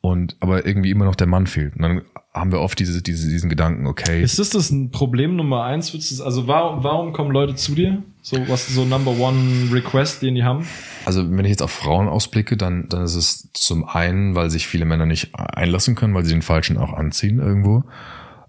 [0.00, 1.76] und aber irgendwie immer noch der Mann fehlt.
[1.76, 2.02] Und dann
[2.34, 4.22] haben wir oft diese, diese, diesen Gedanken, okay.
[4.22, 5.94] Ist das das ein Problem Nummer eins?
[6.20, 8.02] Also warum, warum kommen Leute zu dir?
[8.20, 10.66] So, was so Number One Request, den die haben?
[11.04, 14.66] Also, wenn ich jetzt auf Frauen ausblicke, dann, dann ist es zum einen, weil sich
[14.66, 17.84] viele Männer nicht einlassen können, weil sie den Falschen auch anziehen irgendwo.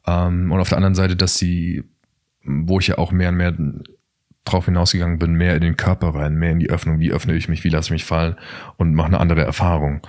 [0.06, 1.84] Ähm, und auf der anderen Seite, dass sie,
[2.44, 3.54] wo ich ja auch mehr und mehr
[4.46, 7.48] drauf hinausgegangen bin, mehr in den Körper rein, mehr in die Öffnung, wie öffne ich
[7.48, 8.36] mich, wie lasse ich mich fallen
[8.78, 10.02] und mache eine andere Erfahrung.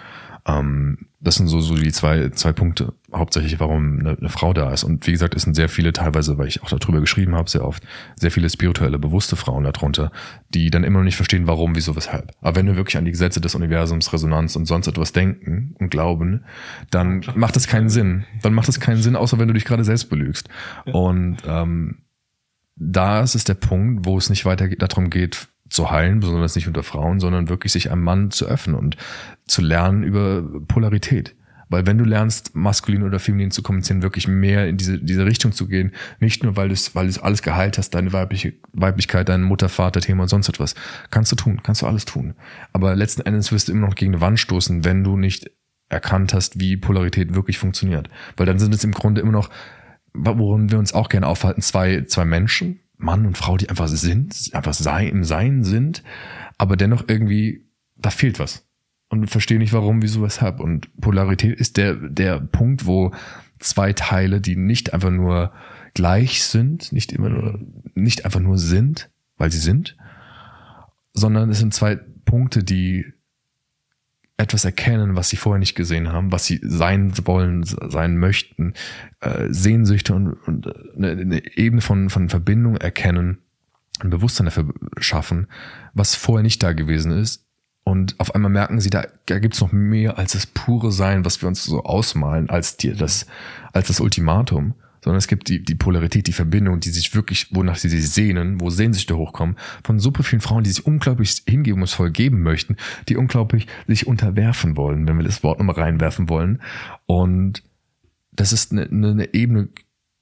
[0.47, 4.73] Ähm, das sind so, so die zwei, zwei Punkte, hauptsächlich, warum eine, eine Frau da
[4.73, 4.85] ist.
[4.85, 7.65] Und wie gesagt, es sind sehr viele, teilweise, weil ich auch darüber geschrieben habe, sehr
[7.65, 7.83] oft,
[8.17, 10.13] sehr viele spirituelle, bewusste Frauen darunter,
[10.51, 12.33] die dann immer noch nicht verstehen, warum, wieso, weshalb.
[12.43, 15.89] Aber wenn wir wirklich an die Gesetze des Universums, Resonanz und sonst etwas denken und
[15.89, 16.45] glauben,
[16.91, 18.27] dann macht es keinen Sinn.
[18.43, 20.51] Dann macht es keinen Sinn, außer wenn du dich gerade selbst belügst.
[20.85, 22.04] Und ähm,
[22.77, 26.69] da ist es der Punkt, wo es nicht weiter darum geht, zu heilen, besonders nicht
[26.69, 28.97] unter Frauen, sondern wirklich sich einem Mann zu öffnen und
[29.47, 31.35] zu lernen über Polarität.
[31.69, 35.53] Weil wenn du lernst, maskulin oder feminin zu kommunizieren, wirklich mehr in diese, diese Richtung
[35.53, 39.69] zu gehen, nicht nur, weil du weil alles geheilt hast, deine weibliche Weiblichkeit, dein Mutter,
[39.69, 40.75] Vater, Thema und sonst etwas,
[41.11, 42.35] kannst du tun, kannst du alles tun.
[42.73, 45.51] Aber letzten Endes wirst du immer noch gegen eine Wand stoßen, wenn du nicht
[45.89, 48.09] erkannt hast, wie Polarität wirklich funktioniert.
[48.37, 49.51] Weil dann sind es im Grunde immer noch,
[50.15, 54.51] worin wir uns auch gerne aufhalten, zwei, zwei Menschen, Mann und Frau, die einfach sind,
[54.53, 56.03] einfach sein, im Sein sind,
[56.57, 58.67] aber dennoch irgendwie, da fehlt was.
[59.09, 60.61] Und verstehe nicht warum, wieso, weshalb.
[60.61, 63.13] Und Polarität ist der, der Punkt, wo
[63.59, 65.53] zwei Teile, die nicht einfach nur
[65.93, 67.61] gleich sind, nicht immer nur,
[67.95, 69.97] nicht einfach nur sind, weil sie sind,
[71.13, 73.07] sondern es sind zwei Punkte, die
[74.37, 78.75] etwas erkennen, was sie vorher nicht gesehen haben, was sie sein wollen, sein möchten,
[79.21, 80.67] äh, Sehnsüchte und, und
[80.97, 83.39] eine, eine Ebene von, von Verbindung erkennen,
[84.01, 85.47] ein Bewusstsein dafür schaffen,
[85.93, 87.47] was vorher nicht da gewesen ist.
[87.85, 91.25] Und auf einmal merken sie, da, da gibt es noch mehr als das pure Sein,
[91.25, 93.27] was wir uns so ausmalen, als die, das,
[93.73, 94.75] als das Ultimatum
[95.05, 98.59] sondern es gibt die, die Polarität, die Verbindung, die sich wirklich, wonach sie sich sehnen,
[98.63, 102.77] wo Sehnsüchte hochkommen, von super vielen Frauen, die sich unglaublich hingebungsvoll geben möchten,
[103.11, 106.63] die unglaublich sich unterwerfen wollen, wenn wir das Wort nochmal reinwerfen wollen.
[107.05, 107.63] Und
[108.33, 109.69] dass es eine, eine Ebene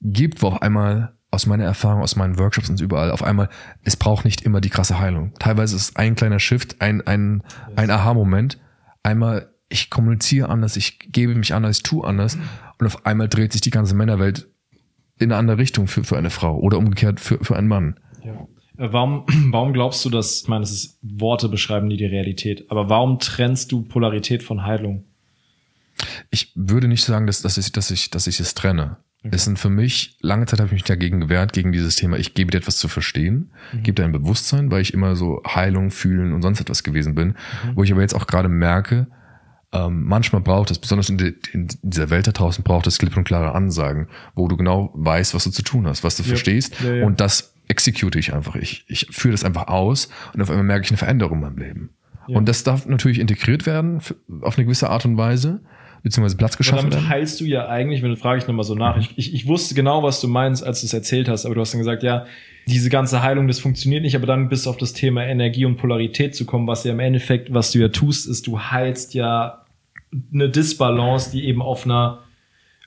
[0.01, 3.51] gibt, wo auf einmal aus meiner Erfahrung, aus meinen Workshops und überall, auf einmal,
[3.85, 5.33] es braucht nicht immer die krasse Heilung.
[5.39, 7.45] Teilweise ist ein kleiner Shift, ein, ein,
[7.76, 8.59] ein Aha-Moment.
[9.05, 12.37] Einmal, ich kommuniziere anders, ich gebe mich anders, ich tue anders.
[12.78, 14.52] Und auf einmal dreht sich die ganze Männerwelt
[15.23, 17.99] in eine andere Richtung für, für eine Frau oder umgekehrt für, für einen Mann.
[18.25, 18.47] Ja.
[18.79, 22.70] Äh, warum, warum glaubst du, dass, ich meine, es ist Worte beschreiben nie die Realität,
[22.70, 25.05] aber warum trennst du Polarität von Heilung?
[26.31, 28.97] Ich würde nicht sagen, dass, dass, ich, dass, ich, dass ich es trenne.
[29.25, 29.37] Okay.
[29.37, 32.35] Es sind für mich, lange Zeit habe ich mich dagegen gewehrt, gegen dieses Thema, ich
[32.35, 33.83] gebe dir etwas zu verstehen, mhm.
[33.85, 37.29] gebe dir ein Bewusstsein, weil ich immer so Heilung, Fühlen und sonst etwas gewesen bin,
[37.29, 37.77] mhm.
[37.77, 39.07] wo ich aber jetzt auch gerade merke,
[39.73, 43.16] ähm, manchmal braucht es, besonders in, die, in, dieser Welt da draußen, braucht es klipp
[43.16, 46.29] und klare Ansagen, wo du genau weißt, was du zu tun hast, was du ja.
[46.29, 46.81] verstehst.
[46.83, 47.07] Ja, ja.
[47.07, 48.55] Und das execute ich einfach.
[48.57, 51.59] Ich, ich führe das einfach aus und auf einmal merke ich eine Veränderung in meinem
[51.59, 51.91] Leben.
[52.29, 54.01] Und das darf natürlich integriert werden
[54.43, 55.61] auf eine gewisse Art und Weise
[56.03, 58.75] beziehungsweise Platz geschaffen und damit heilst du ja eigentlich, wenn du frage ich nochmal so
[58.75, 59.03] nach, mhm.
[59.03, 61.61] ich, ich, ich wusste genau, was du meinst, als du es erzählt hast, aber du
[61.61, 62.27] hast dann gesagt, ja,
[62.66, 66.35] diese ganze Heilung, das funktioniert nicht, aber dann bis auf das Thema Energie und Polarität
[66.35, 69.62] zu kommen, was ja im Endeffekt, was du ja tust, ist, du heilst ja
[70.33, 72.21] eine Disbalance, die eben auf einer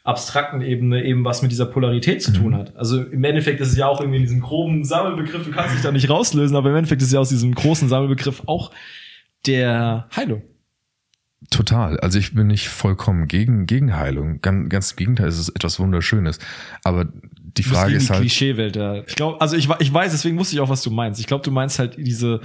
[0.03, 2.57] abstrakten Ebene eben was mit dieser Polarität zu tun mhm.
[2.57, 2.77] hat.
[2.77, 5.81] Also im Endeffekt ist es ja auch irgendwie in diesem groben Sammelbegriff, du kannst dich
[5.81, 8.71] da nicht rauslösen, aber im Endeffekt ist es ja aus diesem großen Sammelbegriff auch
[9.47, 10.43] der Heilung.
[11.49, 11.99] Total.
[11.99, 14.41] Also ich bin nicht vollkommen gegen, gegen Heilung.
[14.41, 16.39] Ganz, ganz im Gegenteil, es ist etwas Wunderschönes.
[16.83, 17.07] Aber
[17.57, 18.21] die Frage ist halt.
[18.21, 19.03] Klischeewelt, ja.
[19.07, 21.19] Ich glaube, also ich, ich weiß, deswegen wusste ich auch, was du meinst.
[21.19, 22.41] Ich glaube, du meinst halt diese,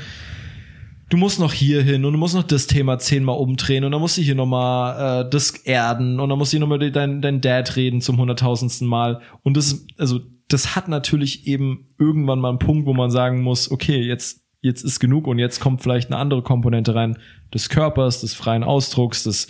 [1.11, 4.01] du musst noch hier hin und du musst noch das Thema zehnmal umdrehen und dann
[4.01, 7.41] musst du hier nochmal äh, das erden und dann musst du hier nochmal dein, dein
[7.41, 9.21] Dad reden zum hunderttausendsten Mal.
[9.43, 13.71] Und das, also, das hat natürlich eben irgendwann mal einen Punkt, wo man sagen muss,
[13.71, 17.19] okay, jetzt, jetzt ist genug und jetzt kommt vielleicht eine andere Komponente rein
[17.53, 19.49] des Körpers, des freien Ausdrucks, des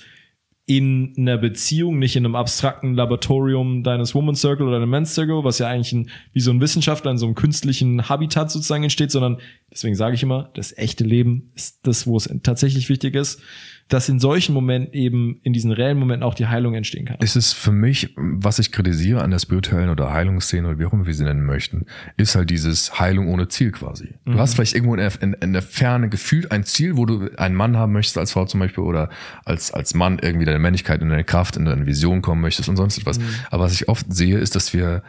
[0.70, 5.42] in einer Beziehung, nicht in einem abstrakten Laboratorium deines Woman Circle oder einem Men's Circle,
[5.42, 9.10] was ja eigentlich ein, wie so ein Wissenschaftler in so einem künstlichen Habitat sozusagen entsteht,
[9.10, 13.42] sondern deswegen sage ich immer, das echte Leben ist das, wo es tatsächlich wichtig ist
[13.90, 17.16] dass in solchen Momenten eben, in diesen reellen Momenten auch die Heilung entstehen kann.
[17.20, 20.92] Es ist für mich, was ich kritisiere an der spirituellen oder Heilungsszene oder wie auch
[20.92, 21.86] immer wir sie nennen möchten,
[22.16, 24.14] ist halt dieses Heilung ohne Ziel quasi.
[24.24, 24.38] Du mhm.
[24.38, 27.56] hast vielleicht irgendwo in der, in, in der Ferne gefühlt ein Ziel, wo du einen
[27.56, 29.10] Mann haben möchtest als Frau zum Beispiel oder
[29.44, 32.76] als, als Mann irgendwie deine Männlichkeit in deine Kraft, in deine Vision kommen möchtest und
[32.76, 33.18] sonst etwas.
[33.18, 33.24] Mhm.
[33.50, 35.02] Aber was ich oft sehe, ist, dass wir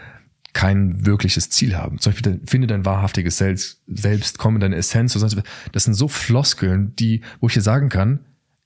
[0.54, 2.00] kein wirkliches Ziel haben.
[2.00, 5.14] Zum Beispiel, finde dein wahrhaftiges Selbst, selbst komm in deine Essenz.
[5.72, 8.22] Das sind so Floskeln, die, wo ich dir sagen kann,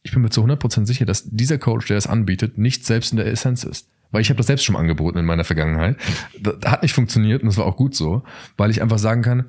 [0.06, 3.18] ich bin mir zu 100% sicher, dass dieser Coach, der das anbietet, nicht selbst in
[3.18, 3.90] der Essenz ist.
[4.12, 5.98] Weil ich habe das selbst schon angeboten in meiner Vergangenheit.
[6.40, 8.24] Das hat nicht funktioniert und das war auch gut so,
[8.56, 9.46] weil ich einfach sagen kann,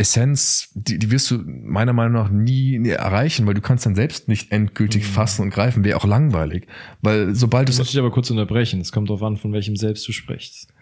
[0.00, 3.96] Essenz, die, die wirst du meiner Meinung nach nie, nie erreichen, weil du kannst dann
[3.96, 5.08] selbst nicht endgültig Mhm.
[5.12, 5.82] fassen und greifen.
[5.82, 6.68] Wäre auch langweilig.
[7.02, 8.80] Weil sobald du Das muss ich aber kurz unterbrechen.
[8.80, 10.72] Es kommt darauf an, von welchem Selbst du sprichst.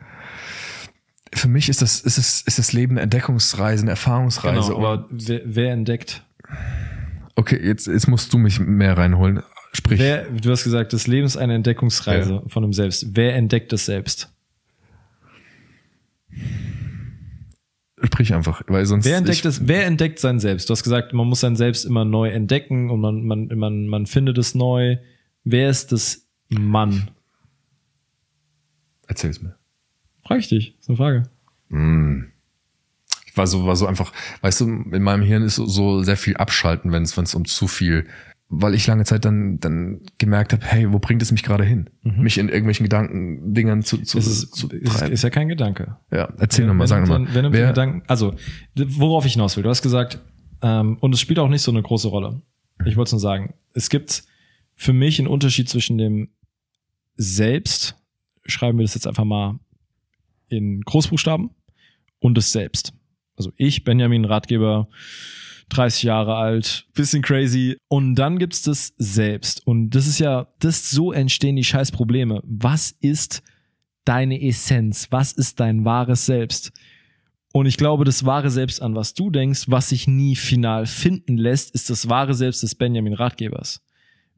[1.32, 4.68] für mich ist das, ist es, ist das Leben eine Entdeckungsreise, eine Erfahrungsreise.
[4.74, 6.22] Genau, aber wer, wer entdeckt?
[7.36, 9.42] Okay, jetzt, jetzt musst du mich mehr reinholen.
[9.72, 10.00] Sprich.
[10.00, 13.14] Wer, du hast gesagt, das Leben ist eine Entdeckungsreise von einem Selbst.
[13.14, 14.32] Wer entdeckt das Selbst?
[18.02, 19.04] Sprich einfach, weil sonst.
[19.04, 20.68] Wer entdeckt ich, das, wer entdeckt sein Selbst?
[20.68, 24.06] Du hast gesagt, man muss sein Selbst immer neu entdecken und man, man, man, man
[24.06, 24.96] findet es neu.
[25.44, 27.10] Wer ist das Mann?
[29.06, 29.56] Erzähl's mir.
[30.26, 30.76] Frag ich dich.
[30.78, 31.22] ist eine Frage.
[31.68, 32.35] Ich
[33.36, 36.36] war so, war so einfach, weißt du, in meinem Hirn ist so, so sehr viel
[36.36, 38.06] abschalten, wenn es, wenn es um zu viel,
[38.48, 41.90] weil ich lange Zeit dann, dann gemerkt habe, hey, wo bringt es mich gerade hin?
[42.02, 45.96] Mich in irgendwelchen Gedanken, Dingern zu, zu, ist, zu ist, ist ja kein Gedanke.
[46.12, 47.26] ja, erzähl nochmal, sag nochmal.
[47.34, 48.34] Wenn, du Wer, Gedanken, also,
[48.76, 50.20] worauf ich hinaus will, du hast gesagt,
[50.62, 52.40] ähm, und es spielt auch nicht so eine große Rolle.
[52.84, 54.24] Ich wollte es nur sagen, es gibt
[54.74, 56.28] für mich einen Unterschied zwischen dem
[57.16, 57.96] Selbst,
[58.44, 59.58] schreiben wir das jetzt einfach mal
[60.48, 61.50] in Großbuchstaben,
[62.20, 62.92] und das Selbst.
[63.36, 64.88] Also ich, Benjamin, Ratgeber,
[65.68, 67.76] 30 Jahre alt, bisschen crazy.
[67.88, 69.66] Und dann gibt's das Selbst.
[69.66, 72.40] Und das ist ja, das so entstehen die scheiß Probleme.
[72.44, 73.42] Was ist
[74.04, 75.08] deine Essenz?
[75.10, 76.72] Was ist dein wahres Selbst?
[77.52, 81.36] Und ich glaube, das wahre Selbst, an was du denkst, was sich nie final finden
[81.36, 83.82] lässt, ist das wahre Selbst des Benjamin Ratgebers.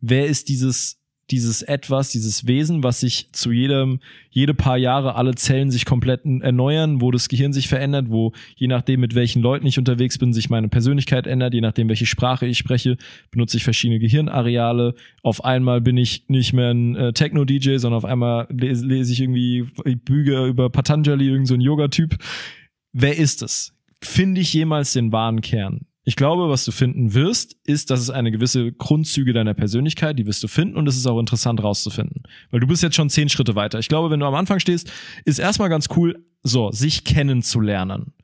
[0.00, 0.97] Wer ist dieses,
[1.30, 4.00] dieses Etwas, dieses Wesen, was sich zu jedem,
[4.30, 8.66] jede paar Jahre alle Zellen sich komplett erneuern, wo das Gehirn sich verändert, wo je
[8.66, 12.46] nachdem, mit welchen Leuten ich unterwegs bin, sich meine Persönlichkeit ändert, je nachdem, welche Sprache
[12.46, 12.96] ich spreche,
[13.30, 14.94] benutze ich verschiedene Gehirnareale.
[15.22, 19.20] Auf einmal bin ich nicht mehr ein äh, Techno-DJ, sondern auf einmal lese, lese ich
[19.20, 19.66] irgendwie,
[20.04, 22.16] büge über Patanjali, irgend so Yoga-Typ.
[22.92, 23.74] Wer ist es?
[24.02, 25.87] Finde ich jemals den wahren Kern?
[26.08, 30.24] Ich glaube, was du finden wirst, ist, dass es eine gewisse Grundzüge deiner Persönlichkeit, die
[30.24, 32.22] wirst du finden und es ist auch interessant rauszufinden.
[32.50, 33.78] Weil du bist jetzt schon zehn Schritte weiter.
[33.78, 34.90] Ich glaube, wenn du am Anfang stehst,
[35.26, 38.14] ist erstmal ganz cool, so, sich kennenzulernen.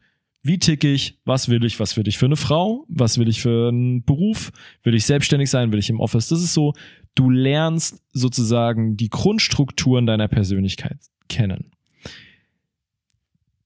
[0.43, 1.20] Wie tick ich?
[1.27, 1.78] Was will ich?
[1.78, 2.86] Was will ich für eine Frau?
[2.89, 4.51] Was will ich für einen Beruf?
[4.82, 5.70] Will ich selbstständig sein?
[5.70, 6.28] Will ich im Office?
[6.28, 6.73] Das ist so,
[7.15, 11.73] du lernst sozusagen die Grundstrukturen deiner Persönlichkeit kennen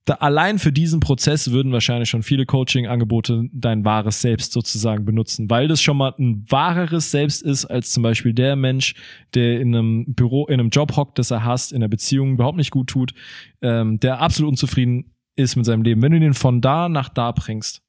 [0.08, 5.50] da allein für diesen Prozess würden wahrscheinlich schon viele Coaching-Angebote dein wahres Selbst sozusagen benutzen,
[5.50, 8.94] weil das schon mal ein wahreres Selbst ist als zum Beispiel der Mensch,
[9.34, 12.56] der in einem Büro, in einem Job hockt, das er hasst, in einer Beziehung überhaupt
[12.56, 13.12] nicht gut tut,
[13.60, 16.00] ähm, der absolut unzufrieden ist mit seinem Leben.
[16.00, 17.82] Wenn du den von da nach da bringst,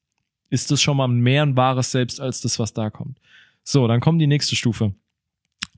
[0.50, 3.18] ist das schon mal mehr ein wahres Selbst als das, was da kommt.
[3.64, 4.94] So, dann kommt die nächste Stufe.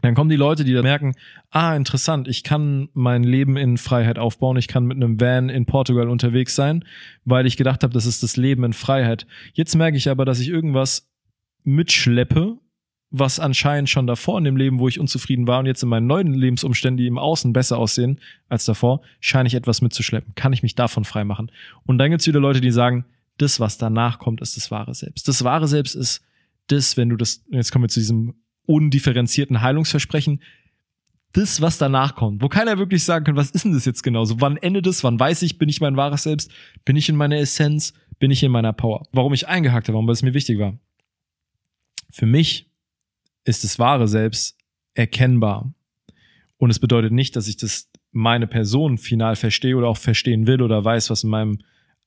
[0.02, 1.14] Dann kommen die Leute, die da merken,
[1.52, 5.66] ah, interessant, ich kann mein Leben in Freiheit aufbauen, ich kann mit einem Van in
[5.66, 6.84] Portugal unterwegs sein,
[7.24, 9.28] weil ich gedacht habe, das ist das Leben in Freiheit.
[9.54, 11.10] Jetzt merke ich aber, dass ich irgendwas
[11.64, 12.58] mitschleppe,
[13.12, 16.08] was anscheinend schon davor in dem Leben, wo ich unzufrieden war und jetzt in meinen
[16.08, 20.34] neuen Lebensumständen, die im Außen besser aussehen als davor, scheine ich etwas mitzuschleppen.
[20.36, 21.52] Kann ich mich davon freimachen?
[21.86, 23.06] Und dann gibt's wieder Leute, die sagen,
[23.38, 25.28] das, was danach kommt, ist das wahre Selbst.
[25.28, 26.22] Das wahre Selbst ist
[26.68, 30.42] das, wenn du das, jetzt kommen wir zu diesem undifferenzierten Heilungsversprechen,
[31.34, 34.26] das, was danach kommt, wo keiner wirklich sagen kann, was ist denn das jetzt genau?
[34.26, 35.04] So, wann endet es?
[35.04, 36.52] Wann weiß ich, bin ich mein wahres Selbst?
[36.84, 37.94] Bin ich in meiner Essenz?
[38.20, 39.08] Bin ich in meiner Power?
[39.14, 40.78] Warum ich eingehakt habe, warum es mir wichtig war.
[42.10, 42.70] Für mich
[43.46, 44.58] ist das wahre Selbst
[44.94, 45.74] erkennbar.
[46.58, 50.62] Und es bedeutet nicht, dass ich das meine Person final verstehe oder auch verstehen will
[50.62, 51.60] oder weiß, was in meinem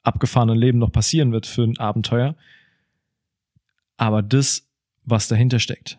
[0.02, 2.36] abgefahrenen Leben noch passieren wird für ein Abenteuer.
[3.96, 4.68] Aber das,
[5.04, 5.98] was dahinter steckt,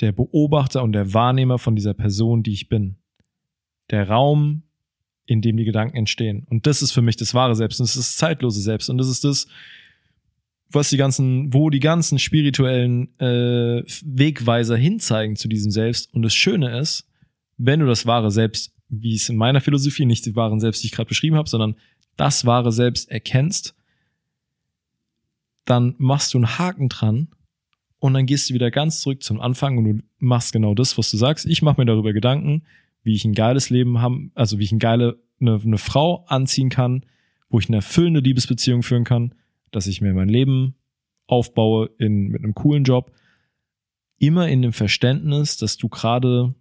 [0.00, 2.96] der Beobachter und der Wahrnehmer von dieser Person, die ich bin.
[3.90, 4.62] Der Raum,
[5.26, 6.46] in dem die Gedanken entstehen.
[6.50, 8.90] Und das ist für mich das wahre Selbst und das ist das zeitlose Selbst.
[8.90, 9.46] Und das ist das,
[10.70, 16.12] was die ganzen, wo die ganzen spirituellen äh, Wegweiser hinzeigen zu diesem Selbst.
[16.12, 17.06] Und das Schöne ist,
[17.56, 20.88] wenn du das wahre Selbst, wie es in meiner Philosophie, nicht die wahren Selbst, die
[20.88, 21.76] ich gerade beschrieben habe, sondern
[22.16, 23.74] das wahre Selbst erkennst,
[25.64, 27.28] dann machst du einen Haken dran
[28.04, 31.10] und dann gehst du wieder ganz zurück zum Anfang und du machst genau das, was
[31.10, 31.46] du sagst.
[31.46, 32.66] Ich mache mir darüber Gedanken,
[33.02, 36.68] wie ich ein geiles Leben haben, also wie ich eine geile eine, eine Frau anziehen
[36.68, 37.06] kann,
[37.48, 39.34] wo ich eine erfüllende Liebesbeziehung führen kann,
[39.70, 40.74] dass ich mir mein Leben
[41.28, 43.10] aufbaue in mit einem coolen Job,
[44.18, 46.54] immer in dem Verständnis, dass du gerade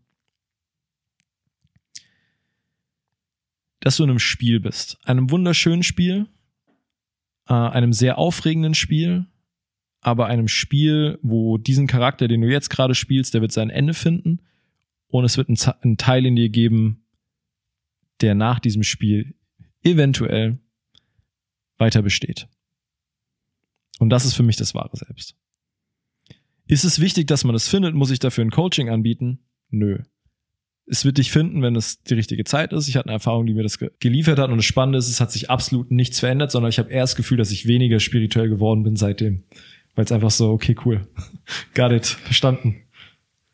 [3.81, 6.29] dass du in einem Spiel bist, einem wunderschönen Spiel,
[7.49, 9.27] äh, einem sehr aufregenden Spiel,
[10.03, 13.93] aber einem Spiel, wo diesen Charakter, den du jetzt gerade spielst, der wird sein Ende
[13.93, 14.39] finden
[15.07, 17.05] und es wird einen Teil in dir geben,
[18.21, 19.35] der nach diesem Spiel
[19.83, 20.59] eventuell
[21.77, 22.47] weiter besteht.
[23.99, 25.35] Und das ist für mich das wahre Selbst.
[26.67, 27.93] Ist es wichtig, dass man das findet?
[27.93, 29.39] Muss ich dafür ein Coaching anbieten?
[29.69, 29.99] Nö.
[30.85, 32.87] Es wird dich finden, wenn es die richtige Zeit ist.
[32.87, 34.49] Ich hatte eine Erfahrung, die mir das geliefert hat.
[34.49, 37.15] Und das Spannende ist, es hat sich absolut nichts verändert, sondern ich habe eher das
[37.15, 39.43] Gefühl, dass ich weniger spirituell geworden bin seitdem.
[39.95, 41.07] Weil es einfach so, okay, cool.
[41.73, 42.05] Got it.
[42.05, 42.83] Verstanden.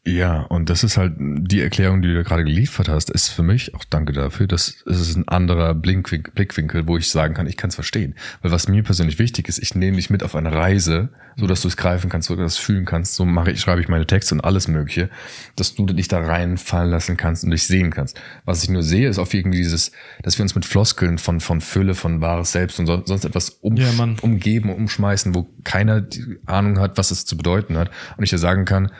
[0.09, 3.75] Ja, und das ist halt die Erklärung, die du gerade geliefert hast, ist für mich,
[3.75, 7.75] auch danke dafür, das ist ein anderer Blickwinkel, wo ich sagen kann, ich kann es
[7.75, 8.15] verstehen.
[8.41, 11.61] Weil was mir persönlich wichtig ist, ich nehme dich mit auf eine Reise, so dass
[11.61, 13.15] du es greifen kannst, so dass du es fühlen kannst.
[13.15, 15.09] So mache ich, schreibe ich meine Texte und alles Mögliche,
[15.55, 18.19] dass du dich da reinfallen lassen kannst und dich sehen kannst.
[18.45, 19.91] Was ich nur sehe, ist auf irgendwie dieses,
[20.23, 23.75] dass wir uns mit Floskeln von, von Fülle, von wahres Selbst und sonst etwas um,
[23.77, 23.89] ja,
[24.21, 27.91] umgeben, umschmeißen, wo keiner die Ahnung hat, was es zu bedeuten hat.
[28.17, 28.91] Und ich dir sagen kann,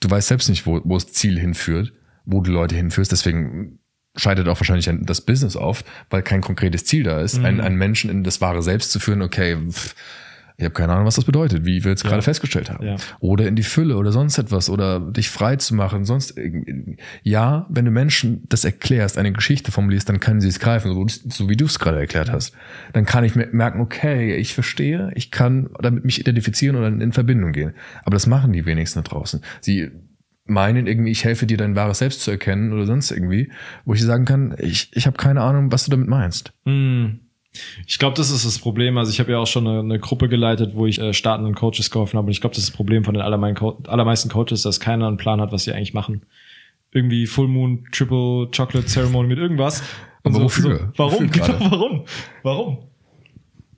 [0.00, 1.92] du weißt selbst nicht, wo, wo das Ziel hinführt,
[2.24, 3.12] wo du Leute hinführst.
[3.12, 3.78] Deswegen
[4.16, 7.44] scheitert auch wahrscheinlich das Business oft, weil kein konkretes Ziel da ist, mhm.
[7.44, 9.94] einen, einen Menschen in das wahre Selbst zu führen, okay, pff,
[10.58, 12.08] ich habe keine Ahnung, was das bedeutet, wie wir jetzt ja.
[12.08, 12.86] gerade festgestellt haben.
[12.86, 12.96] Ja.
[13.20, 16.34] Oder in die Fülle oder sonst etwas oder dich frei zu machen, sonst.
[17.22, 21.06] Ja, wenn du Menschen das erklärst, eine Geschichte formulierst, dann können sie es greifen, so,
[21.28, 22.54] so wie du es gerade erklärt hast.
[22.94, 27.52] Dann kann ich merken, okay, ich verstehe, ich kann damit mich identifizieren oder in Verbindung
[27.52, 27.74] gehen.
[28.04, 29.42] Aber das machen die wenigsten da draußen.
[29.60, 29.90] Sie
[30.46, 33.50] meinen irgendwie, ich helfe dir dein wahres Selbst zu erkennen oder sonst irgendwie,
[33.84, 36.52] wo ich sagen kann, ich, ich habe keine Ahnung, was du damit meinst.
[36.64, 37.25] Mm.
[37.86, 38.98] Ich glaube, das ist das Problem.
[38.98, 41.90] Also ich habe ja auch schon eine, eine, Gruppe geleitet, wo ich äh, startenden Coaches
[41.90, 42.26] geholfen habe.
[42.26, 45.40] Und ich glaube, das ist das Problem von den allermeisten Coaches, dass keiner einen Plan
[45.40, 46.22] hat, was sie eigentlich machen.
[46.92, 49.82] Irgendwie Full Moon, Triple Chocolate Ceremony mit irgendwas.
[50.22, 50.78] Und Aber so, wofür?
[50.78, 51.28] So, warum?
[51.28, 52.04] Wofür genau, warum?
[52.42, 52.78] Warum?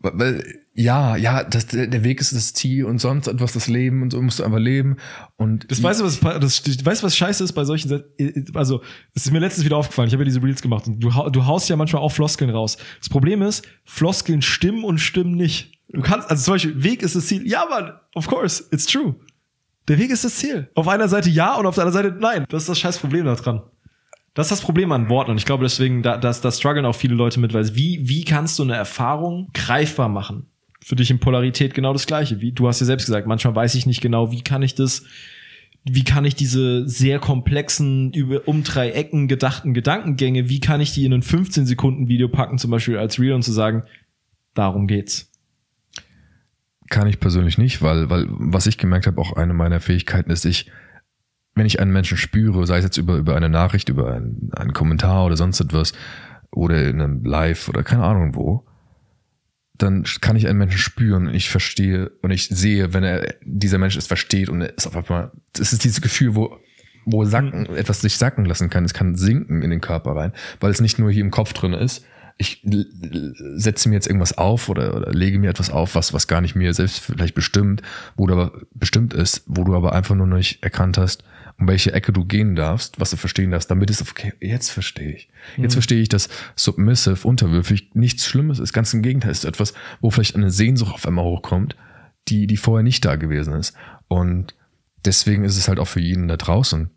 [0.00, 0.44] Weil,
[0.78, 4.22] ja, ja, das, der Weg ist das Ziel und sonst etwas das Leben und so
[4.22, 4.96] musst du einfach leben.
[5.36, 8.04] Und das weißt du, was, das, weißt was scheiße ist bei solchen,
[8.54, 8.80] also,
[9.12, 11.46] es ist mir letztens wieder aufgefallen, ich habe ja diese Reels gemacht und du, du
[11.46, 12.76] haust ja manchmal auch Floskeln raus.
[13.00, 15.72] Das Problem ist, Floskeln stimmen und stimmen nicht.
[15.88, 17.44] Du kannst, also zum Beispiel, Weg ist das Ziel.
[17.44, 19.16] Ja, Mann, of course, it's true.
[19.88, 20.70] Der Weg ist das Ziel.
[20.76, 22.44] Auf einer Seite ja und auf der anderen Seite nein.
[22.50, 23.62] Das ist das scheiß Problem da dran.
[24.34, 26.94] Das ist das Problem an Worten und ich glaube deswegen, da, das, da strugglen auch
[26.94, 30.47] viele Leute mit, weil wie, wie kannst du eine Erfahrung greifbar machen?
[30.80, 32.40] Für dich in Polarität genau das Gleiche.
[32.40, 35.04] Wie, du hast ja selbst gesagt, manchmal weiß ich nicht genau, wie kann ich das,
[35.84, 40.92] wie kann ich diese sehr komplexen, über, um drei Ecken gedachten Gedankengänge, wie kann ich
[40.92, 43.82] die in ein 15 Sekunden Video packen, zum Beispiel als Reel und zu sagen,
[44.54, 45.32] darum geht's.
[46.90, 50.44] Kann ich persönlich nicht, weil, weil was ich gemerkt habe, auch eine meiner Fähigkeiten ist,
[50.44, 50.70] ich
[51.58, 54.72] wenn ich einen Menschen spüre, sei es jetzt über, über eine Nachricht, über einen, einen
[54.72, 55.92] Kommentar oder sonst etwas,
[56.50, 58.64] oder in einem Live oder keine Ahnung wo,
[59.78, 63.96] dann kann ich einen Menschen spüren, ich verstehe und ich sehe, wenn er dieser Mensch
[63.96, 66.58] es versteht und es auf einmal, das ist dieses Gefühl, wo
[67.10, 67.76] wo sacken, mhm.
[67.76, 70.98] etwas sich sacken lassen kann, es kann sinken in den Körper rein, weil es nicht
[70.98, 72.04] nur hier im Kopf drin ist.
[72.36, 72.62] Ich
[73.56, 76.54] setze mir jetzt irgendwas auf oder, oder lege mir etwas auf, was was gar nicht
[76.54, 77.82] mir selbst vielleicht bestimmt,
[78.16, 81.24] wo du aber bestimmt ist, wo du aber einfach nur nicht erkannt hast,
[81.58, 85.12] um welche Ecke du gehen darfst, was du verstehen darfst, damit es, okay, jetzt verstehe
[85.12, 85.28] ich.
[85.56, 85.78] Jetzt mhm.
[85.78, 88.72] verstehe ich, dass submissive, unterwürfig nichts Schlimmes ist.
[88.72, 91.76] Ganz im Gegenteil, ist etwas, wo vielleicht eine Sehnsucht auf einmal hochkommt,
[92.28, 93.74] die, die vorher nicht da gewesen ist.
[94.06, 94.54] Und
[95.04, 96.90] deswegen ist es halt auch für jeden da draußen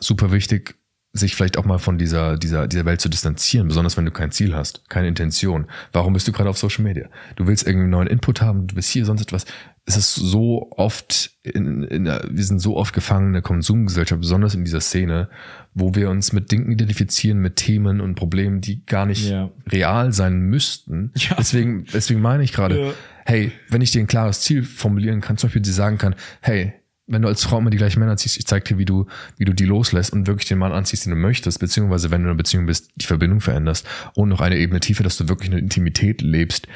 [0.00, 0.74] super wichtig,
[1.14, 4.30] sich vielleicht auch mal von dieser, dieser, dieser Welt zu distanzieren, besonders wenn du kein
[4.30, 5.66] Ziel hast, keine Intention.
[5.92, 7.08] Warum bist du gerade auf Social Media?
[7.36, 9.46] Du willst irgendwie einen neuen Input haben, du bist hier, sonst etwas
[9.88, 14.20] es ist so oft in, in der, wir sind so oft gefangen in der Konsumgesellschaft,
[14.20, 15.30] besonders in dieser Szene,
[15.72, 19.50] wo wir uns mit Dingen identifizieren, mit Themen und Problemen, die gar nicht ja.
[19.66, 21.12] real sein müssten.
[21.16, 21.36] Ja.
[21.38, 22.92] Deswegen, deswegen meine ich gerade, ja.
[23.24, 26.74] hey, wenn ich dir ein klares Ziel formulieren kann, zum Beispiel sie sagen kann, hey,
[27.06, 29.06] wenn du als Frau immer die gleichen Männer ziehst, ich zeig dir, wie du,
[29.38, 32.26] wie du die loslässt und wirklich den Mann anziehst, den du möchtest, beziehungsweise wenn du
[32.26, 35.50] in einer Beziehung bist, die Verbindung veränderst und noch eine Ebene tiefer, dass du wirklich
[35.50, 36.68] eine Intimität lebst,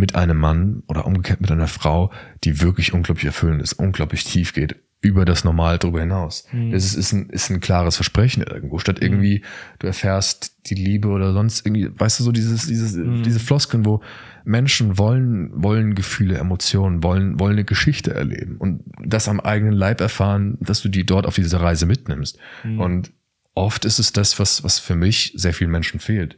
[0.00, 2.10] mit einem Mann oder umgekehrt mit einer Frau,
[2.42, 6.46] die wirklich unglaublich erfüllend ist, unglaublich tief geht, über das Normal darüber hinaus.
[6.52, 6.72] Mhm.
[6.72, 8.78] Das ist, ist, ein, ist ein klares Versprechen irgendwo.
[8.78, 9.42] Statt irgendwie,
[9.78, 13.22] du erfährst die Liebe oder sonst irgendwie, weißt du, so dieses, dieses, mhm.
[13.22, 14.02] diese Floskeln, wo
[14.44, 20.00] Menschen wollen, wollen Gefühle, Emotionen, wollen, wollen eine Geschichte erleben und das am eigenen Leib
[20.00, 22.38] erfahren, dass du die dort auf diese Reise mitnimmst.
[22.64, 22.80] Mhm.
[22.80, 23.12] Und
[23.54, 26.36] oft ist es das, was, was für mich sehr vielen Menschen fehlt.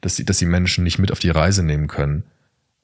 [0.00, 2.24] Dass sie, dass sie Menschen nicht mit auf die Reise nehmen können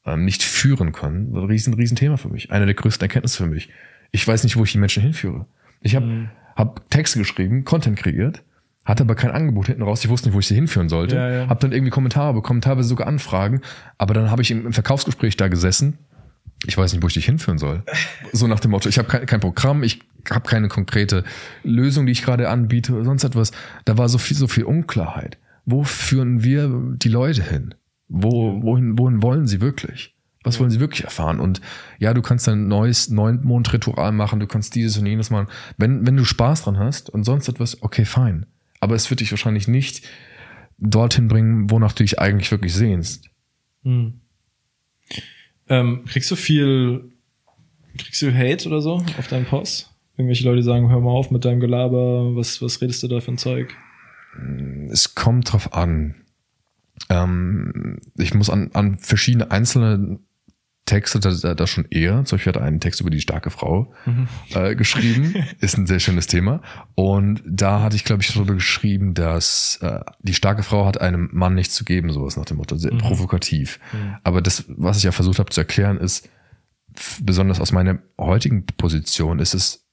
[0.06, 2.50] ähm, nicht führen können, ein riesen, riesen Thema für mich.
[2.50, 3.68] Eine der größten Erkenntnisse für mich.
[4.12, 5.46] Ich weiß nicht, wo ich die Menschen hinführe.
[5.80, 6.30] Ich habe mhm.
[6.54, 8.42] hab Texte geschrieben, Content kreiert,
[8.84, 10.04] hatte aber kein Angebot hinten raus.
[10.04, 11.16] Ich wusste nicht, wo ich sie hinführen sollte.
[11.16, 11.48] Ja, ja.
[11.48, 13.60] Habe dann irgendwie Kommentare bekommen, teilweise sogar Anfragen.
[13.98, 15.98] Aber dann habe ich im, im Verkaufsgespräch da gesessen.
[16.66, 17.82] Ich weiß nicht, wo ich dich hinführen soll.
[18.32, 20.00] So nach dem Motto, ich habe kein, kein Programm, ich
[20.30, 21.24] habe keine konkrete
[21.64, 23.52] Lösung, die ich gerade anbiete oder sonst etwas.
[23.84, 25.36] Da war so viel, so viel Unklarheit.
[25.64, 27.74] Wo führen wir die Leute hin?
[28.08, 30.14] Wo, wohin, wohin wollen sie wirklich?
[30.44, 31.40] Was wollen sie wirklich erfahren?
[31.40, 31.60] Und
[31.98, 35.48] ja, du kannst ein neues Neumond-Ritual machen, du kannst dieses und jenes machen.
[35.76, 38.46] Wenn, wenn du Spaß dran hast und sonst etwas, okay, fein.
[38.78, 40.06] Aber es wird dich wahrscheinlich nicht
[40.78, 43.28] dorthin bringen, wonach du dich eigentlich wirklich sehnst.
[43.82, 44.20] Hm.
[45.68, 47.12] Ähm, kriegst du viel,
[47.98, 49.92] kriegst du Hate oder so auf deinen Post?
[50.16, 53.32] Irgendwelche Leute sagen, hör mal auf mit deinem Gelaber, was, was redest du da für
[53.32, 53.74] ein Zeug?
[54.90, 56.25] Es kommt drauf an.
[57.08, 60.18] Ähm, ich muss an, an verschiedene einzelne
[60.86, 62.24] Texte da, da schon eher.
[62.24, 64.28] Zum Beispiel hat einen Text über die starke Frau mhm.
[64.54, 65.34] äh, geschrieben.
[65.60, 66.62] Ist ein sehr schönes Thema.
[66.94, 71.28] Und da hatte ich, glaube ich, darüber geschrieben, dass äh, die starke Frau hat einem
[71.32, 72.76] Mann nichts zu geben, sowas nach dem Motto.
[72.76, 72.98] Sehr mhm.
[72.98, 73.80] provokativ.
[73.92, 74.16] Mhm.
[74.22, 76.30] Aber das, was ich ja versucht habe zu erklären, ist,
[77.20, 79.86] besonders aus meiner heutigen Position, ist es,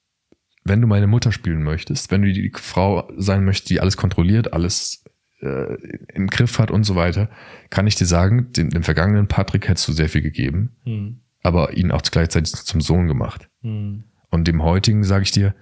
[0.64, 4.52] wenn du meine Mutter spielen möchtest, wenn du die Frau sein möchtest, die alles kontrolliert,
[4.52, 5.03] alles
[5.44, 5.76] äh,
[6.14, 7.28] im Griff hat und so weiter,
[7.70, 11.20] kann ich dir sagen, dem, dem vergangenen Patrick hättest du sehr viel gegeben, mhm.
[11.42, 13.48] aber ihn auch gleichzeitig zum Sohn gemacht.
[13.62, 14.04] Mhm.
[14.30, 15.54] Und dem heutigen sage ich dir,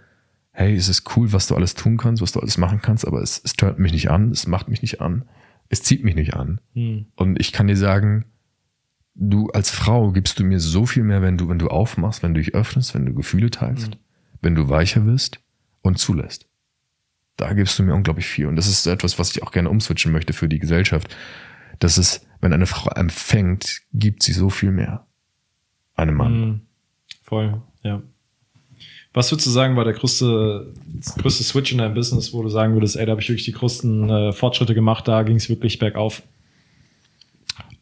[0.52, 3.20] hey, es ist cool, was du alles tun kannst, was du alles machen kannst, aber
[3.20, 5.24] es, es stört mich nicht an, es macht mich nicht an,
[5.68, 6.60] es zieht mich nicht an.
[6.74, 7.06] Mhm.
[7.16, 8.26] Und ich kann dir sagen,
[9.14, 12.34] du als Frau gibst du mir so viel mehr, wenn du, wenn du aufmachst, wenn
[12.34, 13.96] du dich öffnest, wenn du Gefühle teilst, mhm.
[14.40, 15.40] wenn du weicher wirst
[15.82, 16.48] und zulässt
[17.36, 18.46] da gibst du mir unglaublich viel.
[18.46, 21.14] Und das ist etwas, was ich auch gerne umswitchen möchte für die Gesellschaft.
[21.78, 25.06] Das ist, wenn eine Frau empfängt, gibt sie so viel mehr.
[25.94, 26.40] Einem Mann.
[26.40, 26.60] Mm,
[27.22, 28.02] voll, ja.
[29.14, 30.72] Was würdest du sagen, war der größte,
[31.18, 33.52] größte Switch in deinem Business, wo du sagen würdest, ey, da habe ich wirklich die
[33.52, 36.22] größten äh, Fortschritte gemacht, da ging es wirklich bergauf?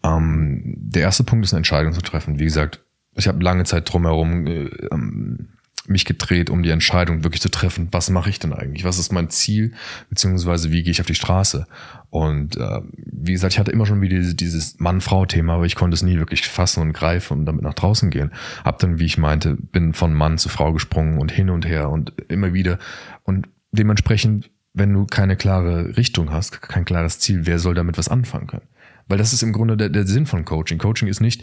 [0.03, 2.41] Ähm, der erste Punkt ist eine Entscheidung zu treffen.
[2.41, 2.81] Wie gesagt,
[3.15, 5.51] ich habe lange Zeit drumherum äh, ähm,
[5.91, 8.85] mich gedreht, um die Entscheidung wirklich zu treffen, was mache ich denn eigentlich?
[8.85, 9.73] Was ist mein Ziel?
[10.09, 11.67] Beziehungsweise wie gehe ich auf die Straße?
[12.11, 15.95] Und äh, wie gesagt, ich hatte immer schon wieder dieses, dieses Mann-Frau-Thema, aber ich konnte
[15.95, 18.33] es nie wirklich fassen und greifen und damit nach draußen gehen.
[18.65, 21.91] Hab dann, wie ich meinte, bin von Mann zu Frau gesprungen und hin und her
[21.91, 22.79] und immer wieder.
[23.25, 28.09] Und dementsprechend, wenn du keine klare Richtung hast, kein klares Ziel, wer soll damit was
[28.09, 28.67] anfangen können?
[29.09, 30.79] Weil das ist im Grunde der, der Sinn von Coaching.
[30.79, 31.43] Coaching ist nicht,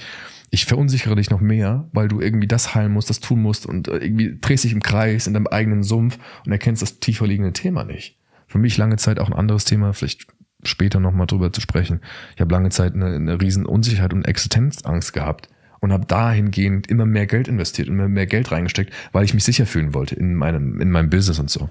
[0.49, 3.87] ich verunsichere dich noch mehr, weil du irgendwie das heilen musst, das tun musst und
[3.87, 7.53] äh, irgendwie drehst dich im Kreis in deinem eigenen Sumpf und erkennst das tiefer liegende
[7.53, 8.17] Thema nicht.
[8.47, 10.27] Für mich lange Zeit auch ein anderes Thema, vielleicht
[10.63, 12.01] später nochmal drüber zu sprechen.
[12.35, 15.49] Ich habe lange Zeit eine, eine riesen Unsicherheit und Existenzangst gehabt
[15.79, 19.65] und habe dahingehend immer mehr Geld investiert, immer mehr Geld reingesteckt, weil ich mich sicher
[19.65, 21.69] fühlen wollte in meinem, in meinem Business und so.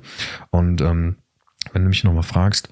[0.50, 1.16] Und ähm,
[1.72, 2.68] wenn du mich nochmal fragst,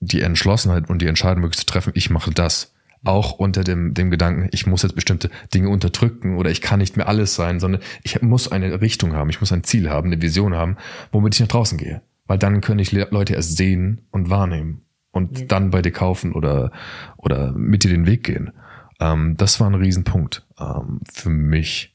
[0.00, 2.73] die Entschlossenheit und die Entscheidung wirklich zu treffen, ich mache das,
[3.04, 6.96] auch unter dem, dem Gedanken, ich muss jetzt bestimmte Dinge unterdrücken oder ich kann nicht
[6.96, 10.20] mehr alles sein, sondern ich muss eine Richtung haben, ich muss ein Ziel haben, eine
[10.20, 10.76] Vision haben,
[11.12, 12.02] womit ich nach draußen gehe.
[12.26, 15.46] Weil dann können ich Leute erst sehen und wahrnehmen und ja.
[15.46, 16.72] dann bei dir kaufen oder,
[17.16, 18.52] oder mit dir den Weg gehen.
[19.00, 21.94] Ähm, das war ein Riesenpunkt ähm, für mich.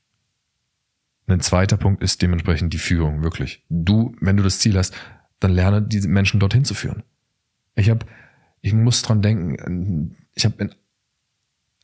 [1.28, 3.64] Ein zweiter Punkt ist dementsprechend die Führung, wirklich.
[3.70, 4.96] Du, wenn du das Ziel hast,
[5.40, 7.04] dann lerne diese Menschen dorthin zu führen.
[7.76, 8.06] Ich habe,
[8.62, 10.74] ich muss dran denken, ich habe in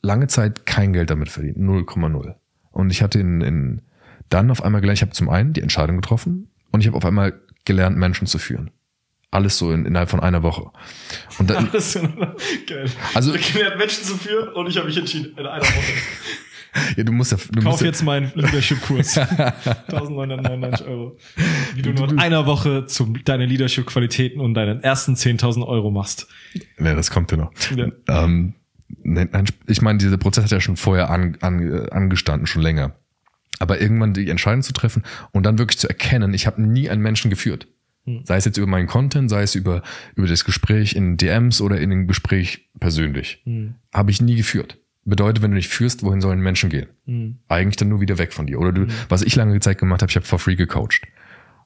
[0.02, 2.34] lange Zeit kein Geld damit verdient, 0,0.
[2.70, 3.82] Und ich hatte in, in
[4.28, 7.04] dann auf einmal gelernt, ich habe zum einen die Entscheidung getroffen und ich habe auf
[7.04, 8.70] einmal gelernt, Menschen zu führen.
[9.30, 10.70] Alles so in, innerhalb von einer Woche.
[11.38, 12.00] Und dann, Alles so,
[12.66, 12.90] geil.
[13.14, 15.70] Also ich habe gelernt, Menschen zu führen und ich habe mich entschieden in einer Woche.
[16.94, 17.38] Ja, du musst ja.
[17.38, 19.16] Du Kauf musst jetzt meinen Leadership-Kurs.
[19.88, 21.16] 1999 Euro.
[21.74, 26.28] Wie du nur in einer Woche zum, deine Leadership-Qualitäten und deinen ersten 10.000 Euro machst.
[26.78, 27.50] Ja, das kommt ja noch.
[27.74, 27.86] Ja.
[28.08, 28.54] Ähm,
[29.66, 32.94] ich meine, dieser Prozess hat ja schon vorher an, an, angestanden, schon länger.
[33.58, 35.02] Aber irgendwann die Entscheidung zu treffen
[35.32, 37.68] und dann wirklich zu erkennen, ich habe nie einen Menschen geführt.
[38.04, 38.20] Hm.
[38.24, 39.82] Sei es jetzt über meinen Content, sei es über,
[40.14, 43.42] über das Gespräch in DMs oder in dem Gespräch persönlich.
[43.44, 43.74] Hm.
[43.92, 44.78] Habe ich nie geführt.
[45.04, 46.88] Bedeutet, wenn du nicht führst, wohin sollen Menschen gehen?
[47.06, 47.38] Hm.
[47.48, 48.60] Eigentlich dann nur wieder weg von dir.
[48.60, 48.90] Oder du, hm.
[49.08, 51.02] was ich lange Zeit gemacht habe, ich habe for free gecoacht.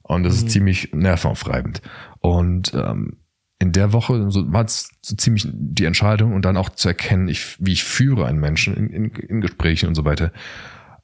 [0.03, 0.49] Und das ist hm.
[0.49, 1.81] ziemlich nervenaufreibend.
[2.19, 3.17] Und ähm,
[3.61, 7.27] in der Woche so, war es so ziemlich die Entscheidung und dann auch zu erkennen,
[7.27, 10.31] ich, wie ich führe einen Menschen in, in, in Gesprächen und so weiter.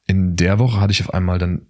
[0.08, 1.66] In der Woche hatte ich auf einmal dann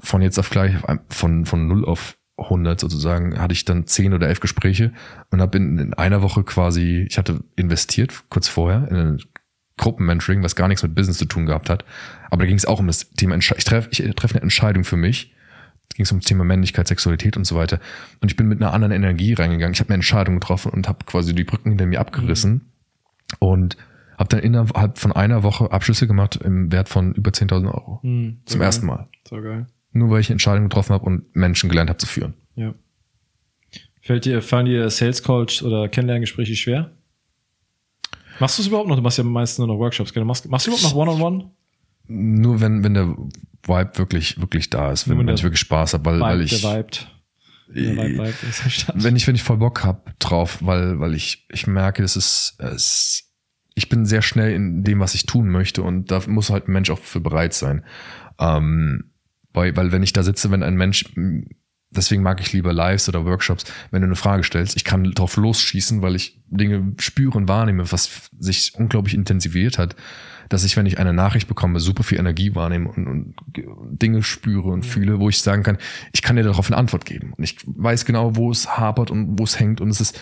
[0.00, 0.74] von jetzt auf gleich,
[1.08, 4.92] von, von 0 auf 100 sozusagen, hatte ich dann 10 oder 11 Gespräche
[5.30, 9.22] und habe in, in einer Woche quasi, ich hatte investiert kurz vorher in ein
[9.76, 11.84] Gruppenmentoring, was gar nichts mit Business zu tun gehabt hat.
[12.28, 14.96] Aber da ging es auch um das Thema, ich treffe ich treffe eine Entscheidung für
[14.96, 15.32] mich
[15.98, 17.80] ging es um das Thema Männlichkeit, Sexualität und so weiter.
[18.20, 19.74] Und ich bin mit einer anderen Energie reingegangen.
[19.74, 23.36] Ich habe eine Entscheidung getroffen und habe quasi die Brücken hinter mir abgerissen mhm.
[23.40, 23.76] und
[24.16, 27.98] habe dann innerhalb von einer Woche Abschlüsse gemacht im Wert von über 10.000 Euro.
[28.04, 28.66] Mhm, Zum geil.
[28.66, 29.08] ersten Mal.
[29.28, 29.66] So geil.
[29.90, 32.34] Nur weil ich eine Entscheidung getroffen habe und Menschen gelernt habe zu führen.
[32.54, 32.74] Ja.
[34.00, 36.92] Fällt dir, fallen dir Sales Coach oder Kennenlerngespräche schwer?
[38.38, 38.94] Machst du es überhaupt noch?
[38.94, 40.14] Du machst ja meistens nur noch Workshops.
[40.14, 41.36] Machst, machst du überhaupt noch One-on-One?
[41.38, 41.50] -on -One?
[42.08, 43.14] Nur wenn, wenn der
[43.66, 46.62] Vibe wirklich, wirklich da ist, wenn, wenn ich wirklich Spaß habe, weil, Vibe, weil ich.
[46.62, 46.98] Der Vibe,
[48.94, 52.56] wenn ich, wenn ich voll Bock hab drauf, weil, weil ich, ich merke, es ist,
[52.58, 53.30] es,
[53.74, 56.72] ich bin sehr schnell in dem, was ich tun möchte und da muss halt ein
[56.72, 57.84] Mensch auch für bereit sein.
[58.38, 59.12] Ähm,
[59.52, 61.04] weil, weil wenn ich da sitze, wenn ein Mensch,
[61.90, 65.36] deswegen mag ich lieber Lives oder Workshops, wenn du eine Frage stellst, ich kann drauf
[65.36, 69.94] losschießen, weil ich Dinge spüre und wahrnehme, was sich unglaublich intensiviert hat,
[70.48, 73.34] dass ich, wenn ich eine Nachricht bekomme, super viel Energie wahrnehme und, und
[74.02, 75.78] Dinge spüre und fühle, wo ich sagen kann,
[76.12, 77.32] ich kann dir darauf eine Antwort geben.
[77.36, 79.80] Und ich weiß genau, wo es hapert und wo es hängt.
[79.80, 80.20] Und es ist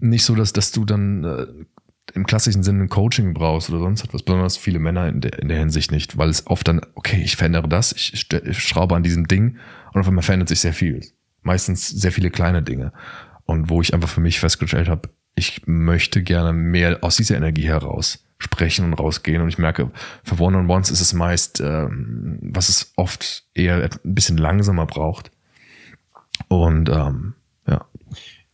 [0.00, 1.46] nicht so, dass, dass du dann äh,
[2.14, 5.48] im klassischen Sinne ein Coaching brauchst oder sonst etwas, besonders viele Männer in der, in
[5.48, 9.02] der Hinsicht nicht, weil es oft dann, okay, ich verändere das, ich, ich schraube an
[9.02, 9.56] diesem Ding
[9.92, 11.00] und auf einmal verändert sich sehr viel.
[11.42, 12.92] Meistens sehr viele kleine Dinge.
[13.44, 17.66] Und wo ich einfach für mich festgestellt habe, ich möchte gerne mehr aus dieser Energie
[17.66, 19.40] heraus sprechen und rausgehen.
[19.40, 19.90] Und ich merke,
[20.24, 25.30] für One-on-Ones ist es meist, ähm, was es oft eher ein bisschen langsamer braucht.
[26.48, 27.34] Und ähm,
[27.66, 27.86] ja.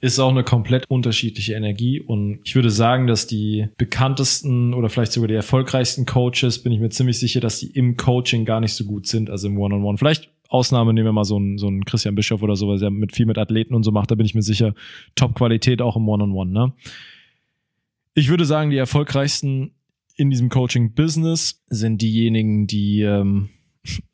[0.01, 2.01] Ist auch eine komplett unterschiedliche Energie.
[2.01, 6.81] Und ich würde sagen, dass die bekanntesten oder vielleicht sogar die erfolgreichsten Coaches, bin ich
[6.81, 9.85] mir ziemlich sicher, dass die im Coaching gar nicht so gut sind, also im One-on-One.
[9.85, 9.99] -on -One.
[9.99, 12.91] Vielleicht Ausnahme nehmen wir mal so einen, so einen Christian Bischof oder so, weil er
[12.91, 14.75] mit viel mit Athleten und so macht, da bin ich mir sicher,
[15.15, 16.73] Top-Qualität auch im One-on-One, -on -One, ne?
[18.15, 19.71] Ich würde sagen, die erfolgreichsten
[20.19, 23.49] in diesem Coaching-Business sind diejenigen, die ähm,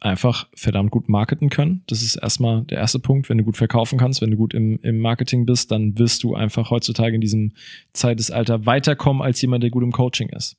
[0.00, 1.82] einfach verdammt gut marketen können.
[1.86, 3.30] Das ist erstmal der erste Punkt.
[3.30, 6.34] Wenn du gut verkaufen kannst, wenn du gut im, im Marketing bist, dann wirst du
[6.34, 7.52] einfach heutzutage in diesem
[7.94, 10.56] Zeitalter weiterkommen als jemand, der gut im Coaching ist.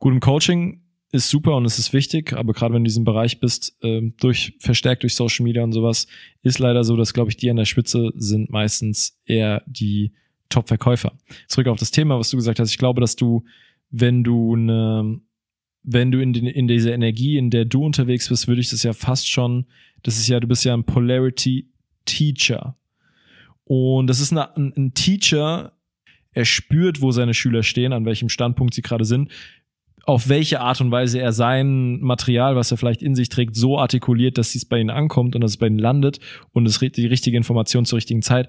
[0.00, 3.04] Gut im Coaching ist super und es ist wichtig, aber gerade wenn du in diesem
[3.04, 6.08] Bereich bist, äh, durch verstärkt durch Social Media und sowas,
[6.42, 10.12] ist leider so, dass glaube ich die an der Spitze sind meistens eher die
[10.48, 11.12] Top-Verkäufer.
[11.46, 12.70] Zurück auf das Thema, was du gesagt hast.
[12.70, 13.44] Ich glaube, dass du,
[13.90, 15.20] wenn du eine,
[15.82, 18.82] wenn du in, den, in dieser Energie, in der du unterwegs bist, würde ich das
[18.82, 19.66] ja fast schon,
[20.02, 21.70] das ist ja, du bist ja ein Polarity
[22.04, 22.76] Teacher.
[23.64, 25.72] Und das ist eine, ein, ein Teacher,
[26.32, 29.30] er spürt, wo seine Schüler stehen, an welchem Standpunkt sie gerade sind
[30.04, 33.78] auf welche Art und Weise er sein Material, was er vielleicht in sich trägt, so
[33.78, 36.18] artikuliert, dass es bei ihnen ankommt und dass es bei ihnen landet
[36.52, 38.48] und es die richtige Information zur richtigen Zeit.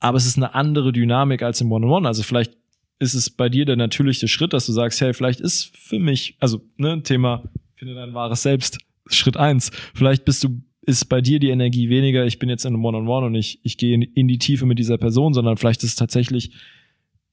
[0.00, 1.98] Aber es ist eine andere Dynamik als im One-on-One.
[1.98, 2.06] -on -One.
[2.08, 2.55] Also vielleicht
[2.98, 6.36] ist es bei dir der natürliche Schritt, dass du sagst, hey, vielleicht ist für mich,
[6.40, 7.44] also ne, Thema,
[7.76, 8.78] finde dein wahres Selbst,
[9.08, 9.70] Schritt eins.
[9.94, 13.08] Vielleicht bist du, ist bei dir die Energie weniger, ich bin jetzt in einem One-on-One
[13.08, 15.82] -on -One und ich, ich gehe in, in die Tiefe mit dieser Person, sondern vielleicht
[15.82, 16.52] ist es tatsächlich,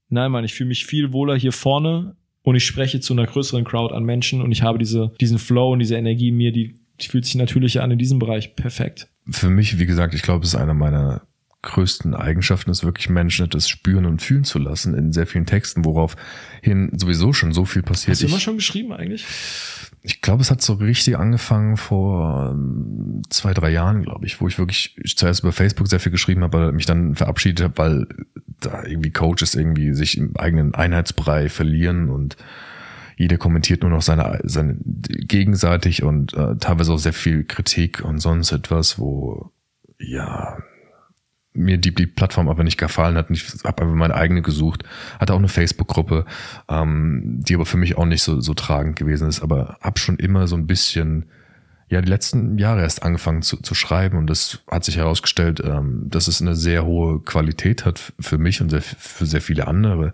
[0.10, 3.64] nein, Mann, ich fühle mich viel wohler hier vorne und ich spreche zu einer größeren
[3.64, 6.76] Crowd an Menschen und ich habe diese, diesen Flow und diese Energie in mir, die,
[7.00, 8.56] die fühlt sich natürlicher an in diesem Bereich.
[8.56, 9.08] Perfekt.
[9.30, 11.26] Für mich, wie gesagt, ich glaube, es ist einer meiner
[11.64, 15.86] größten Eigenschaften ist wirklich Menschen etwas spüren und fühlen zu lassen in sehr vielen Texten,
[15.86, 16.16] worauf
[16.62, 18.12] hin sowieso schon so viel passiert.
[18.12, 19.26] Hast du immer schon geschrieben eigentlich?
[20.02, 24.48] Ich glaube, es hat so richtig angefangen vor ähm, zwei, drei Jahren, glaube ich, wo
[24.48, 28.08] ich wirklich zuerst über Facebook sehr viel geschrieben habe, aber mich dann verabschiedet habe, weil
[28.60, 32.36] da irgendwie Coaches irgendwie sich im eigenen Einheitsbrei verlieren und
[33.16, 38.20] jeder kommentiert nur noch seine, seine gegenseitig und äh, teilweise auch sehr viel Kritik und
[38.20, 39.52] sonst etwas, wo
[40.00, 40.58] ja
[41.54, 43.30] mir die, die Plattform aber nicht gefallen hat.
[43.30, 44.84] Ich habe einfach meine eigene gesucht.
[45.20, 46.26] Hatte auch eine Facebook-Gruppe,
[46.70, 49.42] ähm, die aber für mich auch nicht so, so tragend gewesen ist.
[49.42, 51.26] Aber habe schon immer so ein bisschen,
[51.90, 54.18] ja, die letzten Jahre erst angefangen zu, zu schreiben.
[54.18, 58.62] Und das hat sich herausgestellt, ähm, dass es eine sehr hohe Qualität hat für mich
[58.62, 60.14] und sehr, für sehr viele andere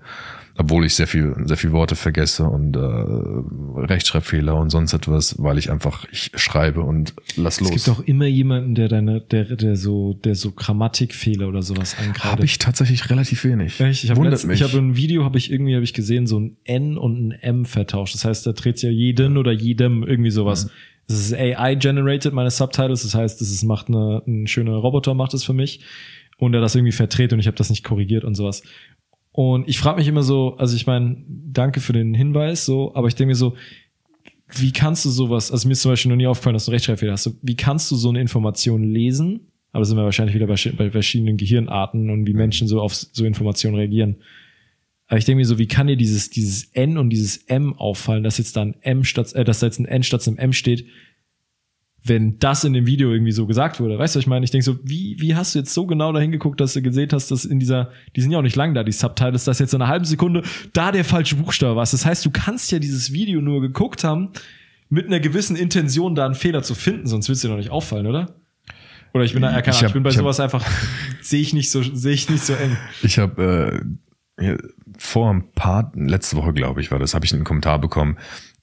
[0.59, 5.57] obwohl ich sehr viel, sehr viel Worte vergesse und äh, Rechtschreibfehler und sonst etwas, weil
[5.57, 7.73] ich einfach ich schreibe und lass los.
[7.73, 11.95] Es gibt auch immer jemanden, der deine, der, der so, der so Grammatikfehler oder sowas
[11.97, 12.23] ankreidet.
[12.23, 13.79] Habe ich tatsächlich relativ wenig.
[13.79, 14.03] Echt?
[14.03, 16.97] Ich habe ich habe ein Video, habe ich irgendwie, habe ich gesehen, so ein N
[16.97, 18.13] und ein M vertauscht.
[18.13, 20.65] Das heißt, da dreht ja jeden oder jedem irgendwie sowas.
[20.65, 20.69] Mhm.
[21.07, 23.03] Das ist AI generated, meine Subtitles.
[23.03, 25.79] Das heißt, das ist, macht eine, ein schöner Roboter macht es für mich
[26.37, 28.61] und er das irgendwie verdreht und ich habe das nicht korrigiert und sowas.
[29.31, 33.07] Und ich frage mich immer so, also ich meine, danke für den Hinweis, so, aber
[33.07, 33.55] ich denke mir so,
[34.55, 37.13] wie kannst du sowas, also mir ist zum Beispiel noch nie aufgefallen, dass du Rechtschreibfehler
[37.13, 39.41] hast, wie kannst du so eine Information lesen?
[39.71, 43.23] Aber sind wir wahrscheinlich wieder bei, bei verschiedenen Gehirnarten und wie Menschen so auf so
[43.23, 44.17] Informationen reagieren.
[45.07, 48.23] Aber ich denke mir so, wie kann dir dieses, dieses N und dieses M auffallen,
[48.23, 50.53] dass jetzt da ein M statt, äh, dass da jetzt ein N statt einem M
[50.53, 50.85] steht,
[52.03, 53.99] wenn das in dem Video irgendwie so gesagt wurde.
[53.99, 56.31] Weißt du, ich meine, ich denke so, wie, wie hast du jetzt so genau dahin
[56.31, 58.83] geguckt, dass du gesehen hast, dass in dieser, die sind ja auch nicht lang da,
[58.83, 60.43] die Subtitles, dass jetzt in einer halben Sekunde
[60.73, 61.85] da der falsche Buchstabe war.
[61.85, 64.29] Das heißt, du kannst ja dieses Video nur geguckt haben,
[64.89, 67.69] mit einer gewissen Intention da einen Fehler zu finden, sonst wird es dir noch nicht
[67.69, 68.35] auffallen, oder?
[69.13, 70.65] Oder ich bin da, ja, keine ich, hab, ich bin bei ich sowas hab, einfach,
[71.21, 72.77] sehe ich nicht so, sehe ich nicht so eng.
[73.03, 73.81] Ich habe
[74.37, 74.57] äh,
[74.97, 78.17] vor ein paar, letzte Woche glaube ich war das, habe ich einen Kommentar bekommen,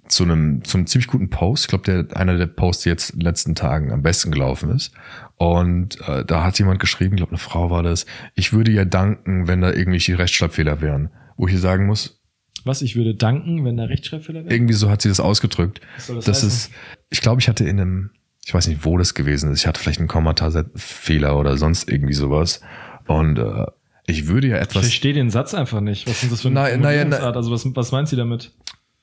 [0.08, 1.64] zu einem, zu einem ziemlich guten Post.
[1.64, 4.70] Ich glaube, der einer der Posts, die jetzt in den letzten Tagen am besten gelaufen
[4.70, 4.92] ist.
[5.36, 8.84] Und äh, da hat jemand geschrieben, ich glaube, eine Frau war das, ich würde ja
[8.84, 11.10] danken, wenn da irgendwelche Rechtschreibfehler wären.
[11.36, 12.20] Wo ich hier sagen muss,
[12.64, 14.50] was, ich würde danken, wenn da Rechtschreibfehler wären?
[14.50, 15.80] irgendwie so hat sie das ausgedrückt.
[15.96, 16.48] Was soll das Das heißen?
[16.48, 16.70] ist,
[17.10, 18.10] ich glaube, ich hatte in einem,
[18.44, 19.60] ich weiß nicht, wo das gewesen ist.
[19.60, 22.60] Ich hatte vielleicht einen Kommatarfehler oder sonst irgendwie sowas.
[23.06, 23.66] Und äh,
[24.06, 24.82] ich würde ja Ich etwas.
[24.84, 26.08] verstehe den Satz einfach nicht.
[26.08, 27.36] Was ist das für eine Nein, naja, Formulierungsart?
[27.36, 28.52] Also was, was meint sie damit?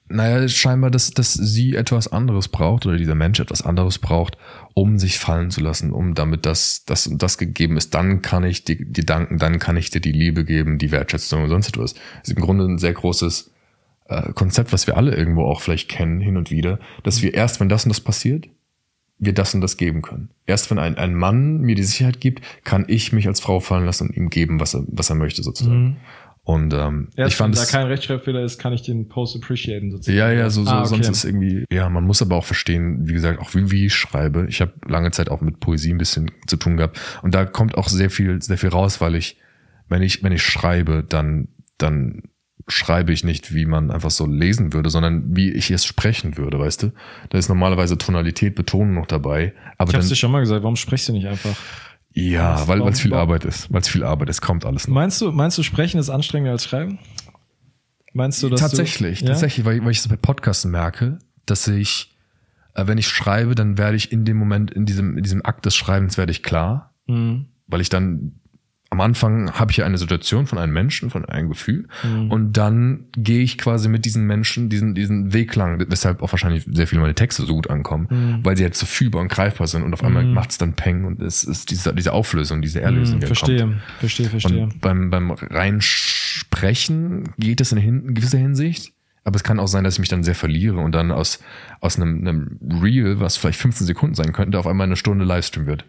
[0.10, 4.38] Naja, scheinbar, dass, dass sie etwas anderes braucht oder dieser Mensch etwas anderes braucht,
[4.74, 7.96] um sich fallen zu lassen, um damit das, das und das gegeben ist.
[7.96, 11.44] Dann kann ich dir, dir danken, dann kann ich dir die Liebe geben, die Wertschätzung
[11.44, 11.94] und sonst etwas.
[11.94, 13.52] Das ist im Grunde ein sehr großes
[14.10, 17.60] äh, Konzept, was wir alle irgendwo auch vielleicht kennen, hin und wieder, dass wir erst,
[17.60, 18.50] wenn das und das passiert,
[19.20, 20.30] wir das und das geben können.
[20.46, 23.86] Erst wenn ein, ein Mann mir die Sicherheit gibt, kann ich mich als Frau fallen
[23.86, 25.98] lassen und ihm geben, was er, was er möchte, sozusagen.
[26.46, 29.92] Und ähm, Erst ich fand wenn da kein Rechtschreibfehler ist, kann ich den Post appreciaten
[29.92, 30.18] sozusagen.
[30.18, 30.90] Ja, ja, so, so Ah, okay.
[30.90, 33.96] sonst ist irgendwie, ja, man muss aber auch verstehen, wie gesagt, auch wie, wie ich
[33.96, 34.46] schreibe.
[34.50, 37.00] Ich habe lange Zeit auch mit Poesie ein bisschen zu tun gehabt.
[37.22, 39.38] Und da kommt auch sehr viel, sehr viel raus, weil ich,
[39.88, 41.48] wenn ich, wenn ich schreibe, dann,
[41.78, 42.24] dann
[42.68, 46.60] schreibe ich nicht, wie man einfach so lesen würde, sondern wie ich es sprechen würde,
[46.60, 46.92] weißt du?
[47.30, 49.54] Da ist normalerweise Tonalität, Betonung noch dabei.
[49.78, 51.56] Aber Ich hab's dann, dir schon mal gesagt, warum sprichst du nicht einfach?
[52.14, 53.72] Ja, weil es viel Arbeit ist.
[53.72, 54.94] Weil es viel Arbeit ist, kommt alles noch.
[54.96, 57.00] Meinst du, meinst du, sprechen ist anstrengender als schreiben?
[58.14, 59.32] Meinst du, dass tatsächlich, du, ja?
[59.32, 61.18] tatsächlich, weil, weil ich es bei Podcasten merke,
[61.48, 62.16] dass ich,
[62.76, 65.66] äh, wenn ich schreibe, dann werde ich in dem Moment, in diesem, in diesem Akt
[65.66, 67.48] des Schreibens werde ich klar, Mhm.
[67.68, 68.40] weil ich dann
[68.94, 71.88] am Anfang habe ich ja eine Situation von einem Menschen, von einem Gefühl
[72.30, 76.64] und dann gehe ich quasi mit diesen Menschen diesen, diesen Weg lang, weshalb auch wahrscheinlich
[76.72, 79.84] sehr viele meine Texte so gut ankommen, weil sie halt so fühlbar und greifbar sind
[79.84, 83.18] und auf einmal macht es dann Peng und es ist diese, diese Auflösung, diese Erlösung,
[83.18, 83.38] Mhm, die dann kommt.
[83.60, 84.64] verstehe, verstehe, verstehe.
[84.64, 88.94] Und beim, beim Reinsprechen geht es in gewisser Hinsicht.
[89.26, 91.40] Aber es kann auch sein, dass ich mich dann sehr verliere und dann aus,
[91.80, 95.66] aus einem, einem Reel, was vielleicht 15 Sekunden sein könnte, auf einmal eine Stunde Livestream
[95.66, 95.86] wird.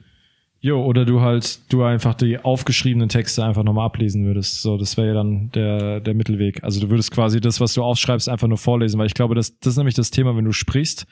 [0.65, 4.63] Jo, oder du halt, du einfach die aufgeschriebenen Texte einfach nochmal ablesen würdest.
[4.63, 6.65] So, das wäre ja dann der, der Mittelweg.
[6.65, 9.59] Also du würdest quasi das, was du aufschreibst, einfach nur vorlesen, weil ich glaube, das,
[9.59, 11.07] das ist nämlich das Thema, wenn du sprichst.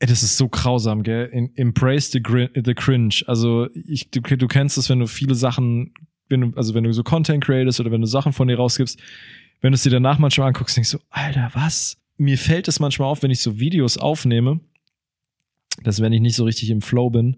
[0.00, 1.26] Ey, das ist so grausam, gell?
[1.26, 2.20] In, embrace the,
[2.52, 3.22] the cringe.
[3.28, 5.94] Also ich, du, du kennst es, wenn du viele Sachen,
[6.28, 8.98] wenn du, also wenn du so Content createst oder wenn du Sachen von dir rausgibst,
[9.60, 11.96] wenn du es dir danach manchmal anguckst, denkst du, Alter, was?
[12.16, 14.58] Mir fällt es manchmal auf, wenn ich so Videos aufnehme,
[15.84, 17.36] dass wenn ich nicht so richtig im Flow bin,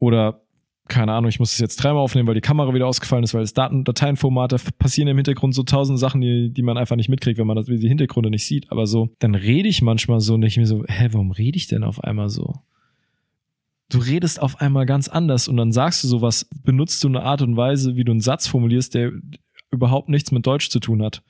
[0.00, 0.42] oder
[0.88, 3.42] keine Ahnung, ich muss es jetzt dreimal aufnehmen, weil die Kamera wieder ausgefallen ist, weil
[3.42, 7.08] das Daten Dateienformat, da passieren im Hintergrund so tausend Sachen, die, die man einfach nicht
[7.08, 8.70] mitkriegt, wenn man das, die Hintergründe nicht sieht.
[8.72, 11.84] Aber so, dann rede ich manchmal so ich mir so, hä, warum rede ich denn
[11.84, 12.56] auf einmal so?
[13.88, 17.42] Du redest auf einmal ganz anders und dann sagst du sowas, benutzt du eine Art
[17.42, 19.12] und Weise, wie du einen Satz formulierst, der
[19.70, 21.22] überhaupt nichts mit Deutsch zu tun hat.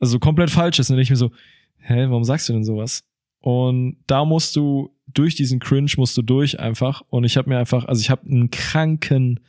[0.00, 0.90] Also komplett falsch ist.
[0.90, 1.30] Und ich so,
[1.78, 3.04] hä, warum sagst du denn sowas?
[3.40, 7.02] Und da musst du durch diesen Cringe musst du durch einfach.
[7.08, 9.40] Und ich habe mir einfach, also ich habe einen kranken,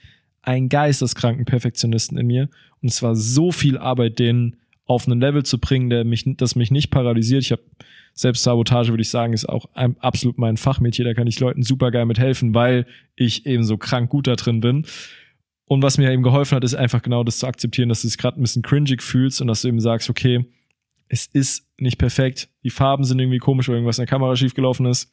[0.42, 2.50] einen geisteskranken Perfektionisten in mir.
[2.82, 6.56] Und es war so viel Arbeit, den auf einen Level zu bringen, der mich, das
[6.56, 7.44] mich nicht paralysiert.
[7.44, 7.64] Ich habe
[8.14, 11.06] Selbstsabotage, würde ich sagen, ist auch ein, absolut mein Fachmädchen.
[11.06, 12.86] Da kann ich Leuten super geil mithelfen, weil
[13.16, 14.86] ich eben so krank gut da drin bin.
[15.66, 18.18] Und was mir eben geholfen hat, ist einfach genau das zu akzeptieren, dass du es
[18.18, 20.46] gerade ein bisschen cringig fühlst und dass du eben sagst, okay,
[21.08, 24.86] es ist nicht perfekt, die Farben sind irgendwie komisch, weil irgendwas in der Kamera schiefgelaufen
[24.86, 25.12] ist.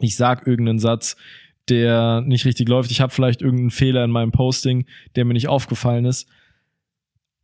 [0.00, 1.16] Ich sag irgendeinen Satz,
[1.68, 2.90] der nicht richtig läuft.
[2.90, 6.28] Ich habe vielleicht irgendeinen Fehler in meinem Posting, der mir nicht aufgefallen ist.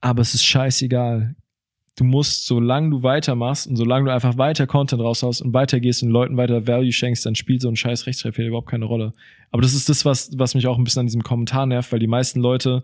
[0.00, 1.36] Aber es ist scheißegal.
[1.96, 6.10] Du musst, solange du weitermachst und solange du einfach weiter Content raushaust und weitergehst und
[6.10, 9.12] Leuten weiter Value schenkst, dann spielt so ein scheiß Rechtschreibfehler überhaupt keine Rolle.
[9.52, 12.00] Aber das ist das, was, was mich auch ein bisschen an diesem Kommentar nervt, weil
[12.00, 12.82] die meisten Leute,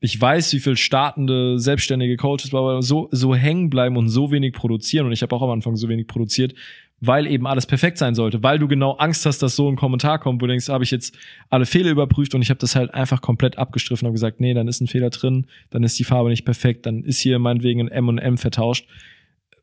[0.00, 5.06] ich weiß, wie viel startende, selbstständige Coaches so, so hängen bleiben und so wenig produzieren.
[5.06, 6.54] Und ich habe auch am Anfang so wenig produziert,
[7.00, 10.18] weil eben alles perfekt sein sollte, weil du genau Angst hast, dass so ein Kommentar
[10.18, 11.16] kommt, wo du denkst, habe ich jetzt
[11.48, 14.66] alle Fehler überprüft und ich habe das halt einfach komplett abgestriffen und gesagt, nee, dann
[14.66, 17.88] ist ein Fehler drin, dann ist die Farbe nicht perfekt, dann ist hier meinetwegen ein
[17.88, 18.88] M und M vertauscht.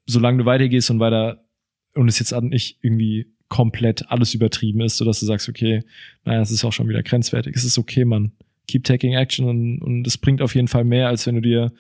[0.05, 1.43] Solange du weitergehst und weiter
[1.93, 5.83] und es jetzt nicht irgendwie komplett alles übertrieben ist, sodass du sagst, okay,
[6.23, 7.55] naja, es ist auch schon wieder grenzwertig.
[7.55, 8.31] Es ist okay, Mann.
[8.67, 11.71] Keep taking action und, und es bringt auf jeden Fall mehr, als wenn du dir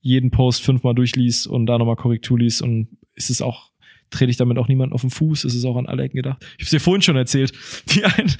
[0.00, 3.70] jeden Post fünfmal durchliest und da nochmal Korrektur liest und es ist auch
[4.10, 5.44] trete ich damit auch niemanden auf den Fuß.
[5.44, 6.44] Es ist auch an alle Ecken gedacht.
[6.58, 7.52] Ich habe dir vorhin schon erzählt.
[7.90, 8.34] Die einen,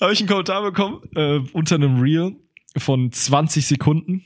[0.00, 2.36] habe ich einen Kommentar bekommen äh, unter einem Reel
[2.76, 4.22] von 20 Sekunden.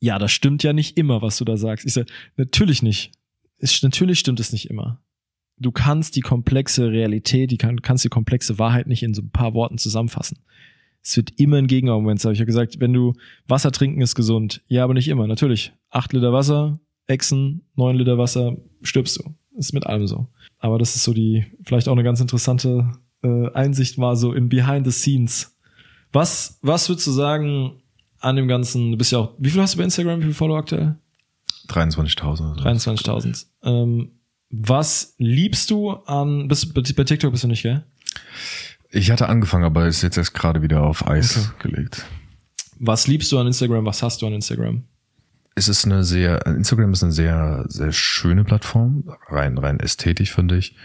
[0.00, 1.86] Ja, das stimmt ja nicht immer, was du da sagst.
[1.86, 3.12] Ich sage, natürlich nicht.
[3.58, 5.00] Ist, natürlich stimmt es nicht immer.
[5.56, 9.30] Du kannst die komplexe Realität, die kann, kannst die komplexe Wahrheit nicht in so ein
[9.30, 10.38] paar Worten zusammenfassen.
[11.02, 12.22] Es wird immer ein Gegenargument.
[12.24, 13.12] Habe ich ja gesagt, wenn du
[13.46, 14.62] Wasser trinken ist gesund.
[14.68, 15.26] Ja, aber nicht immer.
[15.26, 15.72] Natürlich.
[15.90, 19.34] Acht Liter Wasser, Echsen, neun Liter Wasser, stirbst du.
[19.56, 20.28] Ist mit allem so.
[20.58, 24.48] Aber das ist so die, vielleicht auch eine ganz interessante äh, Einsicht war so in
[24.48, 25.56] Behind the Scenes.
[26.12, 27.82] Was, was würdest du sagen
[28.20, 28.92] an dem Ganzen?
[28.92, 30.20] Du bist ja auch, wie viel hast du bei Instagram?
[30.20, 30.96] Wie viel Follower aktuell?
[31.68, 32.60] 23.000.
[32.60, 33.46] 23.000.
[33.62, 34.12] Ähm,
[34.50, 37.84] was liebst du an, bist, bei TikTok bist du nicht, gell?
[38.90, 41.68] Ich hatte angefangen, aber ist jetzt erst gerade wieder auf Eis okay.
[41.68, 42.04] gelegt.
[42.78, 43.84] Was liebst du an Instagram?
[43.86, 44.84] Was hast du an Instagram?
[45.54, 50.56] Es ist eine sehr, Instagram ist eine sehr, sehr schöne Plattform, rein, rein ästhetisch finde
[50.56, 50.76] ich,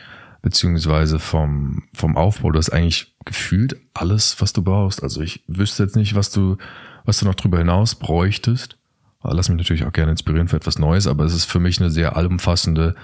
[0.41, 2.51] beziehungsweise vom, vom Aufbau.
[2.51, 5.01] Du hast eigentlich gefühlt alles, was du brauchst.
[5.01, 6.57] Also ich wüsste jetzt nicht, was du,
[7.03, 8.77] was du noch drüber hinaus bräuchtest.
[9.23, 11.91] Lass mich natürlich auch gerne inspirieren für etwas Neues, aber es ist für mich eine
[11.91, 12.95] sehr allumfassende,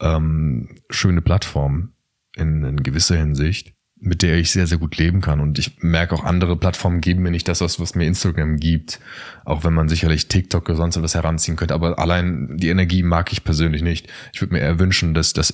[0.00, 1.92] ähm, schöne Plattform
[2.36, 3.73] in, in gewisser Hinsicht
[4.04, 5.40] mit der ich sehr, sehr gut leben kann.
[5.40, 9.00] Und ich merke auch, andere Plattformen geben mir nicht das, was, was mir Instagram gibt.
[9.44, 11.74] Auch wenn man sicherlich TikTok oder sonst was heranziehen könnte.
[11.74, 14.08] Aber allein die Energie mag ich persönlich nicht.
[14.32, 15.52] Ich würde mir eher wünschen, dass, dass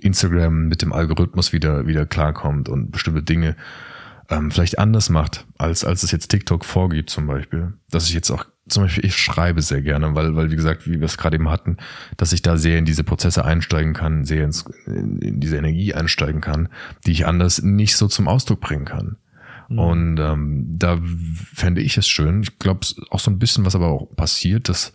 [0.00, 3.54] Instagram mit dem Algorithmus wieder, wieder klarkommt und bestimmte Dinge
[4.30, 7.74] ähm, vielleicht anders macht, als, als es jetzt TikTok vorgibt zum Beispiel.
[7.90, 11.00] Dass ich jetzt auch, zum Beispiel, ich schreibe sehr gerne, weil, weil wie gesagt, wie
[11.00, 11.76] wir es gerade eben hatten,
[12.16, 15.94] dass ich da sehr in diese Prozesse einsteigen kann, sehr ins, in, in diese Energie
[15.94, 16.68] einsteigen kann,
[17.06, 19.16] die ich anders nicht so zum Ausdruck bringen kann.
[19.68, 19.78] Mhm.
[19.78, 20.98] Und ähm, da
[21.52, 22.42] fände ich es schön.
[22.42, 24.92] Ich glaube, auch so ein bisschen, was aber auch passiert, dass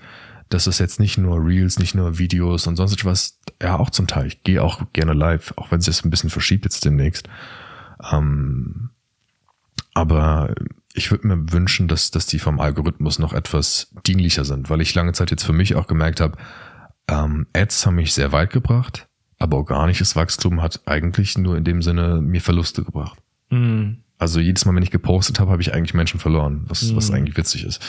[0.49, 4.05] dass es jetzt nicht nur Reels, nicht nur Videos und sonst etwas, ja auch zum
[4.05, 4.27] Teil.
[4.27, 7.27] Ich gehe auch gerne live, auch wenn es jetzt ein bisschen verschiebt jetzt demnächst.
[8.11, 8.91] Ähm,
[9.93, 10.53] aber
[10.93, 14.95] ich würde mir wünschen, dass, dass die vom Algorithmus noch etwas dienlicher sind, weil ich
[14.95, 16.37] lange Zeit jetzt für mich auch gemerkt habe,
[17.07, 19.07] ähm, Ads haben mich sehr weit gebracht,
[19.37, 23.19] aber organisches Wachstum hat eigentlich nur in dem Sinne mir Verluste gebracht.
[23.49, 24.03] Mhm.
[24.17, 26.95] Also jedes Mal, wenn ich gepostet habe, habe ich eigentlich Menschen verloren, was, mhm.
[26.95, 27.81] was eigentlich witzig ist.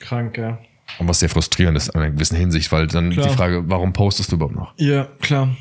[0.00, 0.58] Krank, ja.
[0.98, 3.28] Und was sehr frustrierend ist in einer gewissen Hinsicht, weil dann klar.
[3.28, 4.72] die Frage, warum postest du überhaupt noch?
[4.78, 5.54] Ja, klar.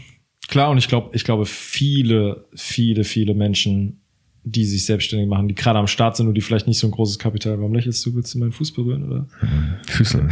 [0.48, 4.02] Klar, und ich glaube, ich glaube, viele, viele, viele Menschen
[4.52, 6.92] die sich selbstständig machen, die gerade am Start sind und die vielleicht nicht so ein
[6.92, 7.58] großes Kapital.
[7.60, 8.16] Warum lächelst du?
[8.16, 9.28] Willst du meinen Fuß berühren, oder?
[9.88, 10.28] Füße.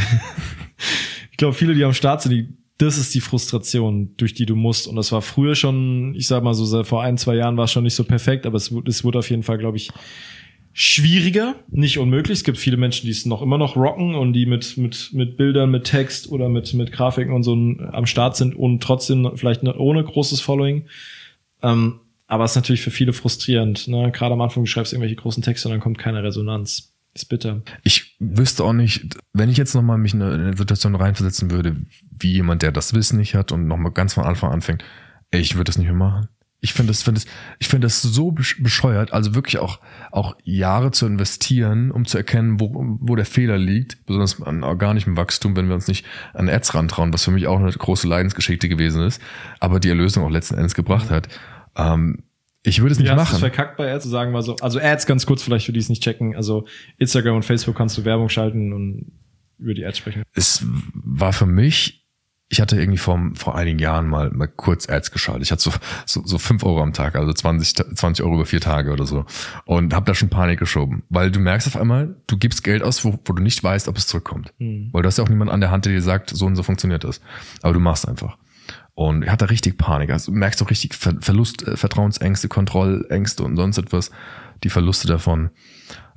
[1.31, 4.55] ich glaube, viele, die am Start sind, die, das ist die Frustration, durch die du
[4.55, 4.87] musst.
[4.87, 7.71] Und das war früher schon, ich sag mal so, vor ein, zwei Jahren war es
[7.71, 9.91] schon nicht so perfekt, aber es, es wurde auf jeden Fall, glaube ich,
[10.77, 12.39] schwieriger, nicht unmöglich.
[12.39, 15.37] Es gibt viele Menschen, die es noch immer noch rocken und die mit, mit, mit
[15.37, 19.63] Bildern, mit Text oder mit, mit Grafiken und so am Start sind und trotzdem vielleicht
[19.63, 20.83] ohne großes Following.
[21.63, 23.87] Ähm, aber es ist natürlich für viele frustrierend.
[23.87, 24.11] Ne?
[24.11, 26.91] Gerade am Anfang, du schreibst irgendwelche großen Texte und dann kommt keine Resonanz.
[27.13, 27.61] Ist bitter.
[27.83, 31.77] Ich wüsste auch nicht, wenn ich jetzt nochmal mich in eine Situation reinversetzen würde,
[32.19, 34.83] wie jemand, der das Wissen nicht hat und nochmal ganz von Anfang anfängt,
[35.31, 36.27] ey, ich würde das nicht mehr machen.
[36.59, 39.79] Ich finde das, finde das, ich finde das so bescheuert, also wirklich auch,
[40.11, 45.15] auch Jahre zu investieren, um zu erkennen, wo, wo der Fehler liegt, besonders an organischem
[45.15, 48.67] Wachstum, wenn wir uns nicht an Ads rantrauen, was für mich auch eine große Leidensgeschichte
[48.67, 49.21] gewesen ist,
[49.59, 51.29] aber die Erlösung auch letzten Endes gebracht hat.
[51.75, 52.23] Ähm,
[52.65, 53.31] ich würde es nicht Wie machen.
[53.31, 54.55] Hast verkackt bei Ads, sagen wir so.
[54.57, 56.35] Also Ads ganz kurz vielleicht für die es nicht checken.
[56.35, 56.65] Also
[56.97, 59.11] Instagram und Facebook kannst du Werbung schalten und
[59.59, 60.23] über die Ads sprechen.
[60.33, 62.07] Es war für mich,
[62.49, 65.43] ich hatte irgendwie vor, vor einigen Jahren mal, mal kurz Ads geschaltet.
[65.43, 65.71] Ich hatte so,
[66.07, 69.25] so, so fünf Euro am Tag, also 20, 20 Euro über vier Tage oder so.
[69.65, 71.03] Und habe da schon Panik geschoben.
[71.09, 73.97] Weil du merkst auf einmal, du gibst Geld aus, wo, wo du nicht weißt, ob
[73.97, 74.53] es zurückkommt.
[74.57, 74.89] Hm.
[74.91, 76.63] Weil du hast ja auch niemand an der Hand, der dir sagt, so und so
[76.63, 77.21] funktioniert das.
[77.61, 78.37] Aber du machst einfach.
[78.95, 80.09] Und er hatte richtig Panik.
[80.09, 84.09] Also du merkst auch richtig Ver Verlust, äh, Vertrauensängste, Kontrollängste und sonst etwas.
[84.63, 85.51] Die Verluste davon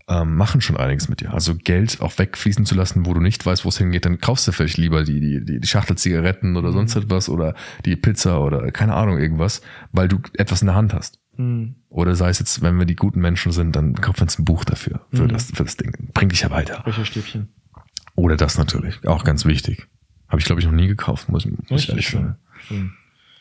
[0.08, 1.34] ähm, machen schon einiges mit dir.
[1.34, 4.46] Also Geld auch wegfließen zu lassen, wo du nicht weißt, wo es hingeht, dann kaufst
[4.48, 7.02] du vielleicht lieber die, die, die, die Schachtel Zigaretten oder sonst mhm.
[7.02, 9.60] etwas oder die Pizza oder keine Ahnung irgendwas,
[9.92, 11.18] weil du etwas in der Hand hast.
[11.36, 11.74] Mhm.
[11.88, 14.44] Oder sei es jetzt, wenn wir die guten Menschen sind, dann kaufen wir uns ein
[14.44, 15.28] Buch dafür, für, mhm.
[15.28, 15.92] das, für das Ding.
[16.14, 16.84] Bringt dich ja weiter.
[16.86, 17.48] Räucherstäbchen.
[18.14, 19.88] Oder das natürlich, auch ganz wichtig.
[20.28, 22.36] Habe ich, glaube ich, noch nie gekauft, muss, muss ich ehrlich sagen.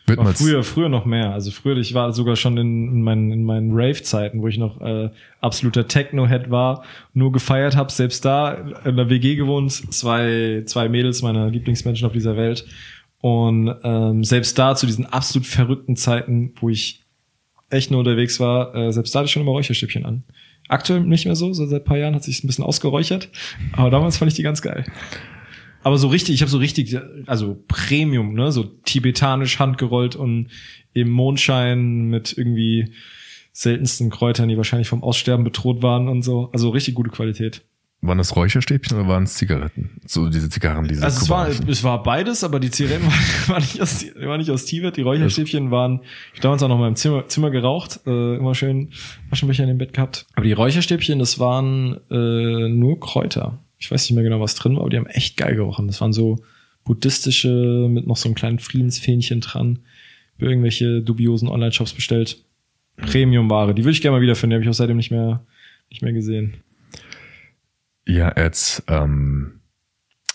[0.08, 1.34] Wird war früher, früher noch mehr.
[1.34, 4.80] Also früher, ich war sogar schon in, in meinen, in meinen Rave-Zeiten, wo ich noch
[4.80, 5.10] äh,
[5.41, 6.84] absoluter Techno-Head war,
[7.14, 8.54] nur gefeiert habe, selbst da
[8.86, 12.66] in der WG gewohnt, zwei, zwei Mädels, meine Lieblingsmenschen auf dieser Welt.
[13.20, 17.04] Und ähm, selbst da zu diesen absolut verrückten Zeiten, wo ich
[17.70, 20.24] echt nur unterwegs war, äh, selbst da hatte ich schon immer Räucherstäbchen an.
[20.70, 23.30] Aktuell nicht mehr so, so seit paar Jahren hat sich ein bisschen ausgeräuchert,
[23.74, 24.86] aber damals fand ich die ganz geil.
[25.88, 26.98] Aber so richtig, ich habe so richtig,
[27.28, 30.50] also Premium, ne, so tibetanisch handgerollt und
[30.92, 32.92] im Mondschein mit irgendwie
[33.54, 36.50] seltensten Kräutern, die wahrscheinlich vom Aussterben bedroht waren und so.
[36.52, 37.64] Also richtig gute Qualität.
[38.02, 40.02] Waren das Räucherstäbchen oder waren es Zigaretten?
[40.06, 43.62] So diese Zigarren, diese Also es war, es war beides, aber die Zigaretten waren, waren,
[43.62, 44.98] nicht, aus, waren nicht aus Tibet.
[44.98, 46.02] Die Räucherstäbchen waren,
[46.34, 48.92] ich damals auch noch mal im Zimmer, Zimmer geraucht, äh, immer schön
[49.32, 50.26] Aschenbecher in dem Bett gehabt.
[50.36, 54.76] Aber die Räucherstäbchen, das waren äh, nur Kräuter ich weiß nicht mehr genau, was drin
[54.76, 55.88] war, aber die haben echt geil gerochen.
[55.88, 56.38] Das waren so
[56.84, 59.80] buddhistische mit noch so einem kleinen Friedensfähnchen dran.
[60.40, 62.44] Für irgendwelche dubiosen Online-Shops bestellt.
[62.98, 63.74] Premium-Ware.
[63.74, 64.52] Die würde ich gerne mal wiederfinden.
[64.52, 65.45] Die habe ich auch seitdem nicht mehr,
[65.90, 66.58] nicht mehr gesehen.
[68.08, 69.60] Ja, Ads ähm,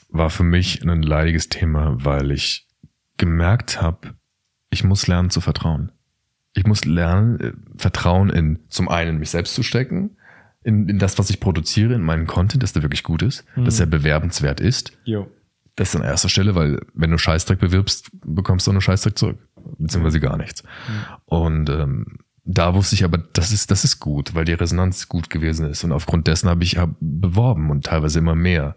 [0.09, 2.66] war für mich ein leidiges Thema, weil ich
[3.16, 4.14] gemerkt habe,
[4.70, 5.93] ich muss lernen zu vertrauen.
[6.55, 10.16] Ich muss lernen, äh, Vertrauen in zum einen mich selbst zu stecken,
[10.64, 13.64] in, in das, was ich produziere, in meinen Content, dass der wirklich gut ist, mhm.
[13.64, 14.93] dass er bewerbenswert ist.
[15.05, 15.30] Jo.
[15.76, 19.39] Das ist an erster Stelle, weil wenn du Scheißdreck bewirbst, bekommst du nur Scheißdreck zurück,
[19.78, 20.62] beziehungsweise gar nichts.
[20.62, 20.66] Mhm.
[21.24, 22.06] Und ähm,
[22.44, 25.84] da wusste ich aber, das ist, das ist gut, weil die Resonanz gut gewesen ist.
[25.84, 28.76] Und aufgrund dessen habe ich beworben und teilweise immer mehr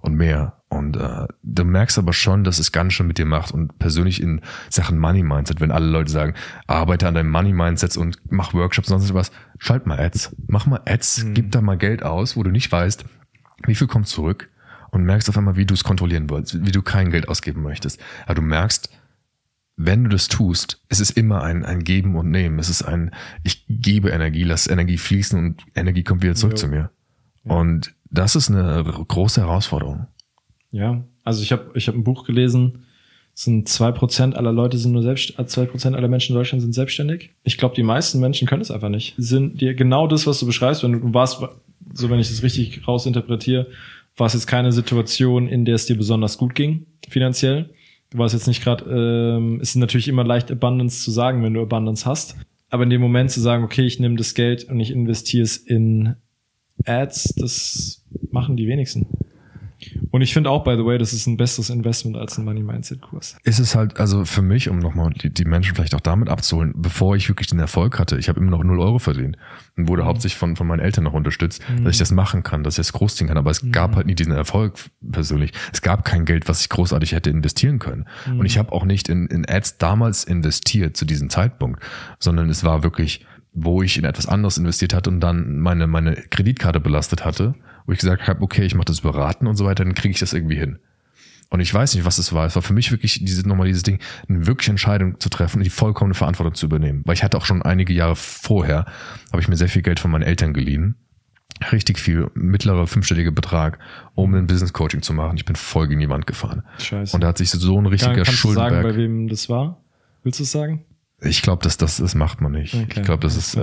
[0.00, 0.55] und mehr.
[0.68, 3.52] Und äh, du merkst aber schon, dass es ganz schön mit dir macht.
[3.52, 6.34] Und persönlich in Sachen Money Mindset, wenn alle Leute sagen,
[6.66, 10.34] arbeite an deinem Money Mindset und mach Workshops und sonst was, schalt mal Ads.
[10.48, 11.34] Mach mal Ads, mhm.
[11.34, 13.04] gib da mal Geld aus, wo du nicht weißt,
[13.66, 14.50] wie viel kommt zurück
[14.90, 18.00] und merkst auf einmal, wie du es kontrollieren willst, wie du kein Geld ausgeben möchtest.
[18.24, 18.90] Aber du merkst,
[19.76, 22.58] wenn du das tust, es ist immer ein, ein Geben und Nehmen.
[22.58, 23.12] Es ist ein,
[23.44, 26.58] ich gebe Energie, lass Energie fließen und Energie kommt wieder zurück jo.
[26.58, 26.90] zu mir.
[27.44, 30.08] Und das ist eine große Herausforderung.
[30.76, 32.84] Ja, also ich habe ich hab ein Buch gelesen,
[33.34, 36.38] es sind zwei Prozent aller Leute sind nur selbst, äh, zwei Prozent aller Menschen in
[36.38, 37.30] Deutschland sind selbstständig.
[37.44, 39.14] Ich glaube, die meisten Menschen können es einfach nicht.
[39.16, 41.42] Sind dir genau das, was du beschreibst, wenn du warst,
[41.94, 43.68] so wenn ich das richtig rausinterpretiere,
[44.18, 47.70] war es jetzt keine Situation, in der es dir besonders gut ging, finanziell.
[48.10, 51.62] Du warst jetzt nicht gerade, ähm, ist natürlich immer leicht Abundance zu sagen, wenn du
[51.62, 52.36] Abundance hast.
[52.68, 55.56] Aber in dem Moment zu sagen, okay, ich nehme das Geld und ich investiere es
[55.56, 56.16] in
[56.84, 59.06] Ads, das machen die wenigsten.
[60.10, 62.62] Und ich finde auch, by the way, das ist ein besseres Investment als ein Money
[62.62, 63.36] Mindset Kurs.
[63.44, 66.72] Ist es halt, also für mich, um nochmal die, die Menschen vielleicht auch damit abzuholen,
[66.76, 69.36] bevor ich wirklich den Erfolg hatte, ich habe immer noch 0 Euro verdient
[69.76, 70.08] und wurde mhm.
[70.08, 71.84] hauptsächlich von, von meinen Eltern noch unterstützt, mhm.
[71.84, 73.36] dass ich das machen kann, dass ich das großziehen kann.
[73.36, 73.72] Aber es mhm.
[73.72, 74.78] gab halt nie diesen Erfolg
[75.10, 75.52] persönlich.
[75.72, 78.06] Es gab kein Geld, was ich großartig hätte investieren können.
[78.26, 81.82] Und ich habe auch nicht in, in Ads damals investiert zu diesem Zeitpunkt,
[82.18, 83.26] sondern es war wirklich
[83.58, 87.54] wo ich in etwas anderes investiert hatte und dann meine, meine Kreditkarte belastet hatte,
[87.86, 90.20] wo ich gesagt habe, okay, ich mache das beraten und so weiter, dann kriege ich
[90.20, 90.78] das irgendwie hin.
[91.48, 92.44] Und ich weiß nicht, was es war.
[92.46, 95.64] Es war für mich wirklich dieses, nochmal dieses Ding, eine wirkliche Entscheidung zu treffen und
[95.64, 97.02] die vollkommene Verantwortung zu übernehmen.
[97.04, 98.86] Weil ich hatte auch schon einige Jahre vorher,
[99.30, 100.96] habe ich mir sehr viel Geld von meinen Eltern geliehen.
[101.70, 103.78] Richtig viel, mittlerer fünfstelliger Betrag,
[104.14, 105.36] um ein Business Coaching zu machen.
[105.36, 106.64] Ich bin voll gegen die Wand gefahren.
[106.78, 107.14] Scheiße.
[107.14, 108.72] Und da hat sich so ein richtiger Kann, Schuldenberg.
[108.72, 109.80] Kannst du sagen, bei wem das war?
[110.24, 110.84] Willst du es sagen?
[111.20, 112.74] Ich glaube, das, das, das macht man nicht.
[112.74, 112.86] Okay.
[112.96, 113.62] Ich glaube, das ist äh,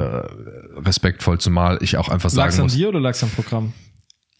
[0.78, 2.72] respektvoll, zumal ich auch einfach sagen lag's muss.
[2.72, 3.74] an dir oder lag's am Programm?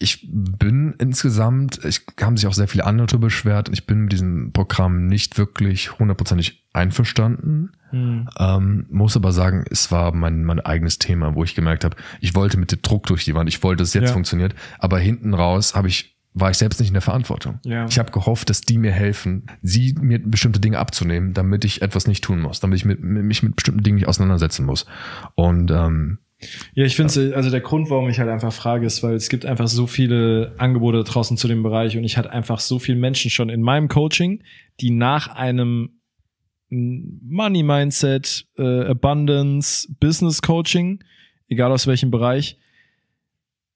[0.04, 4.52] Ich bin insgesamt, ich haben sich auch sehr viele andere beschwert, ich bin mit diesem
[4.52, 7.72] Programm nicht wirklich hundertprozentig einverstanden.
[7.88, 8.28] Hm.
[8.38, 12.34] Ähm, muss aber sagen, es war mein, mein eigenes Thema, wo ich gemerkt habe, ich
[12.34, 14.12] wollte mit dem Druck durch die Wand, ich wollte, dass es jetzt ja.
[14.12, 17.60] funktioniert, aber hinten raus habe ich war ich selbst nicht in der Verantwortung.
[17.64, 17.86] Ja.
[17.86, 22.08] Ich habe gehofft, dass die mir helfen, sie mir bestimmte Dinge abzunehmen, damit ich etwas
[22.08, 24.84] nicht tun muss, damit ich mit, mich mit bestimmten Dingen nicht auseinandersetzen muss.
[25.36, 26.18] Und ähm,
[26.74, 27.36] ja, ich finde, ja.
[27.36, 30.54] also der Grund, warum ich halt einfach frage, ist, weil es gibt einfach so viele
[30.58, 33.88] Angebote draußen zu dem Bereich und ich hatte einfach so viele Menschen schon in meinem
[33.88, 34.42] Coaching,
[34.80, 36.00] die nach einem
[36.70, 41.02] Money Mindset, äh, Abundance, Business Coaching,
[41.48, 42.58] egal aus welchem Bereich,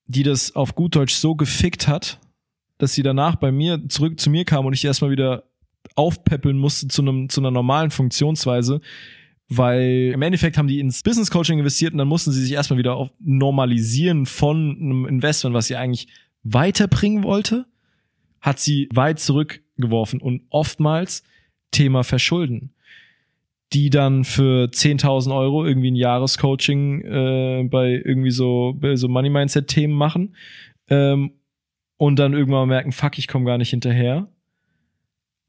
[0.05, 2.19] die das auf gut Deutsch so gefickt hat,
[2.77, 5.43] dass sie danach bei mir zurück zu mir kam und ich erstmal wieder
[5.95, 8.81] aufpäppeln musste zu, einem, zu einer normalen Funktionsweise,
[9.49, 12.77] weil im Endeffekt haben die ins Business Coaching investiert und dann mussten sie sich erstmal
[12.77, 16.07] wieder auf normalisieren von einem Investment, was sie eigentlich
[16.43, 17.65] weiterbringen wollte,
[18.41, 21.23] hat sie weit zurückgeworfen und oftmals
[21.71, 22.75] Thema Verschulden,
[23.73, 29.67] die dann für 10.000 Euro irgendwie ein Jahrescoaching äh, bei irgendwie so, so Money Mindset
[29.67, 30.35] Themen machen
[30.89, 31.33] ähm,
[31.97, 34.27] und dann irgendwann merken, fuck, ich komme gar nicht hinterher,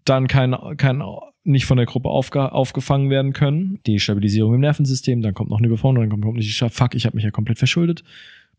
[0.07, 1.03] dann kein, kein
[1.43, 5.59] nicht von der Gruppe aufge, aufgefangen werden können, die Stabilisierung im Nervensystem, dann kommt noch
[5.59, 8.05] eine Überforderung, dann kommt überhaupt nicht die fuck, ich habe mich ja komplett verschuldet,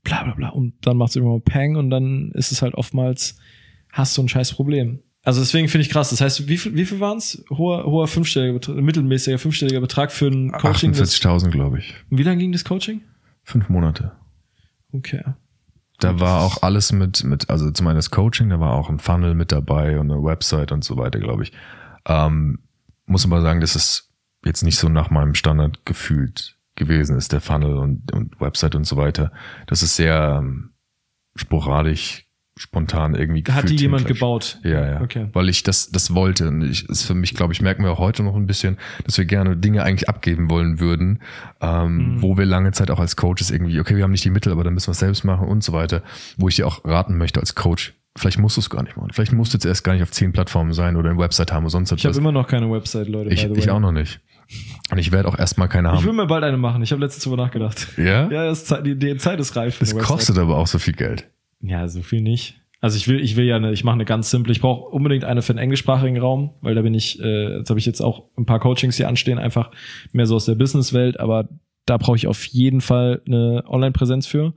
[0.03, 3.37] bla bla bla und dann macht es irgendwann Pang und dann ist es halt oftmals,
[3.91, 4.99] hast du ein scheiß Problem.
[5.23, 6.09] Also deswegen finde ich krass.
[6.09, 7.43] Das heißt, wie viel, wie viel waren es?
[7.51, 10.93] Hoher, hoher fünfstelliger, Betrag, mittelmäßiger fünfstelliger Betrag für ein Coaching.
[10.93, 11.93] 48.000, glaube ich.
[12.09, 13.01] Wie lange ging das Coaching?
[13.43, 14.13] Fünf Monate.
[14.91, 15.21] Okay.
[15.99, 18.97] Da war auch alles mit, mit, also zum einen das Coaching, da war auch ein
[18.97, 21.51] Funnel mit dabei und eine Website und so weiter, glaube ich.
[22.07, 22.57] Ähm,
[23.11, 24.09] muss aber sagen, dass es
[24.43, 28.85] jetzt nicht so nach meinem Standard gefühlt gewesen ist, der Funnel und, und Website und
[28.85, 29.31] so weiter.
[29.67, 30.71] Das ist sehr ähm,
[31.35, 32.27] sporadisch
[32.57, 34.59] spontan irgendwie Hat die jemand gebaut?
[34.63, 35.01] Ja, ja.
[35.01, 35.29] Okay.
[35.33, 36.47] Weil ich das, das wollte.
[36.49, 39.17] Und ich, ist für mich, glaube ich, merken wir auch heute noch ein bisschen, dass
[39.17, 41.21] wir gerne Dinge eigentlich abgeben wollen würden,
[41.61, 42.21] ähm, mhm.
[42.21, 44.63] wo wir lange Zeit auch als Coaches irgendwie, okay, wir haben nicht die Mittel, aber
[44.63, 46.03] dann müssen wir es selbst machen und so weiter.
[46.37, 49.09] Wo ich dir auch raten möchte als Coach, Vielleicht musst du es gar nicht machen.
[49.13, 51.63] Vielleicht musst du jetzt erst gar nicht auf zehn Plattformen sein oder eine Website haben
[51.63, 52.01] oder sonst etwas.
[52.01, 53.29] Ich habe immer noch keine Website, Leute.
[53.29, 54.19] Ich, ich auch noch nicht.
[54.91, 55.99] Und ich werde auch erstmal keine haben.
[55.99, 56.83] Ich will mir bald eine machen.
[56.83, 57.87] Ich habe letztens drüber nachgedacht.
[57.97, 58.27] Ja?
[58.31, 59.79] Ja, das, die, die Zeit ist reif.
[59.79, 61.29] Das kostet aber auch so viel Geld.
[61.61, 62.57] Ja, so viel nicht.
[62.81, 64.51] Also ich will, ich will ja eine, ich mache eine ganz simple.
[64.51, 67.79] Ich brauche unbedingt eine für den englischsprachigen Raum, weil da bin ich, äh, jetzt habe
[67.79, 69.71] ich jetzt auch ein paar Coachings hier anstehen, einfach
[70.11, 71.47] mehr so aus der Businesswelt, aber
[71.85, 74.53] da brauche ich auf jeden Fall eine Online-Präsenz für.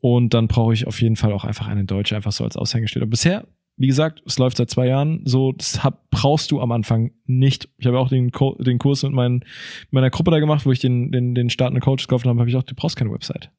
[0.00, 3.04] Und dann brauche ich auf jeden Fall auch einfach eine deutsche, einfach so als Aushängeschild.
[3.04, 3.46] Und bisher,
[3.76, 7.68] wie gesagt, es läuft seit zwei Jahren, so, das hab, brauchst du am Anfang nicht.
[7.78, 9.44] Ich habe auch den, Co den Kurs mit meinen,
[9.90, 12.56] meiner Gruppe da gemacht, wo ich den, den, den startenden Coaches gekauft habe, habe ich
[12.56, 13.50] auch, du brauchst keine Website.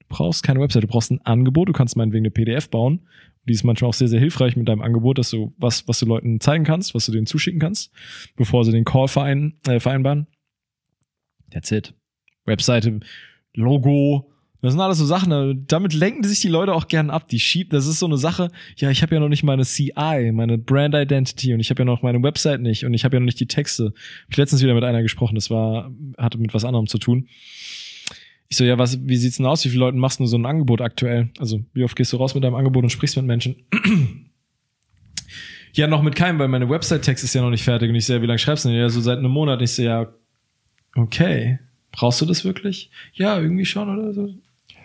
[0.00, 3.06] Du brauchst keine Website, du brauchst ein Angebot, du kannst meinetwegen eine PDF bauen.
[3.44, 6.06] Die ist manchmal auch sehr, sehr hilfreich mit deinem Angebot, dass du was, was du
[6.06, 7.92] Leuten zeigen kannst, was du denen zuschicken kannst,
[8.36, 10.26] bevor sie den Call verein, äh, vereinbaren.
[11.50, 11.94] That's it.
[12.44, 13.00] Webseite,
[13.54, 17.28] Logo, das sind alles so Sachen, damit lenken sich die Leute auch gern ab.
[17.28, 20.32] Die schieben, das ist so eine Sache, ja, ich habe ja noch nicht meine CI,
[20.32, 23.20] meine Brand Identity und ich habe ja noch meine Website nicht und ich habe ja
[23.20, 23.92] noch nicht die Texte.
[24.24, 27.28] Hab ich letztens wieder mit einer gesprochen, das war, hatte mit was anderem zu tun.
[28.48, 29.64] Ich so, ja, was, wie sieht's denn aus?
[29.64, 31.28] Wie viele Leuten machst du so ein Angebot aktuell?
[31.38, 33.56] Also, wie oft gehst du raus mit deinem Angebot und sprichst mit Menschen?
[35.74, 38.22] ja, noch mit keinem, weil meine Website-Text ist ja noch nicht fertig und ich sehe,
[38.22, 38.78] wie lange schreibst du denn?
[38.78, 39.60] Ja, so seit einem Monat.
[39.60, 40.08] Ich so, ja,
[40.96, 41.58] okay.
[41.92, 42.90] Brauchst du das wirklich?
[43.12, 44.34] Ja, irgendwie schon oder so.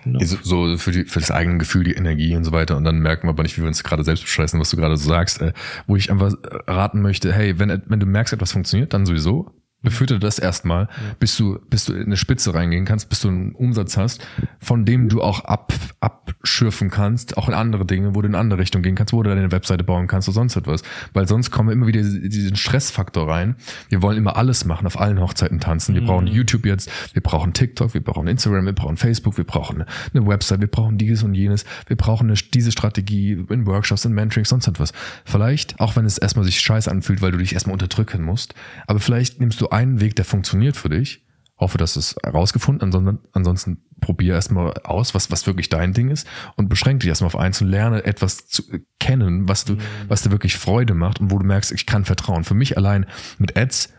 [0.06, 0.20] No.
[0.22, 2.78] So für, die, für das eigene Gefühl, die Energie und so weiter.
[2.78, 4.98] Und dann merken wir aber nicht, wie wir uns gerade selbst bescheißen, was du gerade
[4.98, 5.42] so sagst.
[5.42, 5.54] Äh,
[5.88, 6.34] wo ich einfach
[6.68, 9.52] raten möchte, hey, wenn, wenn du merkst, etwas funktioniert, dann sowieso.
[9.84, 11.16] Befütter das erstmal, ja.
[11.20, 14.26] bis du, bis du in eine Spitze reingehen kannst, bis du einen Umsatz hast,
[14.60, 18.40] von dem du auch ab, abschürfen kannst, auch in andere Dinge, wo du in eine
[18.40, 20.84] andere Richtung gehen kannst, wo du deine Webseite bauen kannst oder sonst etwas.
[21.12, 23.58] Weil sonst kommen wir immer wieder diesen Stressfaktor rein.
[23.90, 25.96] Wir wollen immer alles machen, auf allen Hochzeiten tanzen.
[25.96, 26.06] Wir mhm.
[26.06, 29.84] brauchen YouTube jetzt, wir brauchen TikTok, wir brauchen Instagram, wir brauchen Facebook, wir brauchen
[30.14, 34.14] eine Website, wir brauchen dieses und jenes, wir brauchen eine, diese Strategie in Workshops, in
[34.14, 34.94] Mentoring, sonst etwas.
[35.26, 38.54] Vielleicht, auch wenn es erstmal sich scheiße anfühlt, weil du dich erstmal unterdrücken musst,
[38.88, 41.26] aber vielleicht nimmst du einen Weg, der funktioniert für dich.
[41.58, 42.84] Hoffe, dass es herausgefunden.
[42.84, 47.28] Ansonsten, ansonsten probier erstmal aus, was, was wirklich dein Ding ist und beschränk dich erstmal
[47.28, 48.64] auf eins und lerne etwas zu
[49.00, 49.80] kennen, was du, mhm.
[50.08, 52.44] was dir wirklich Freude macht und wo du merkst, ich kann vertrauen.
[52.44, 53.06] Für mich allein
[53.38, 53.94] mit Ads,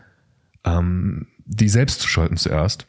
[0.63, 2.87] ähm, die selbst zu schalten zuerst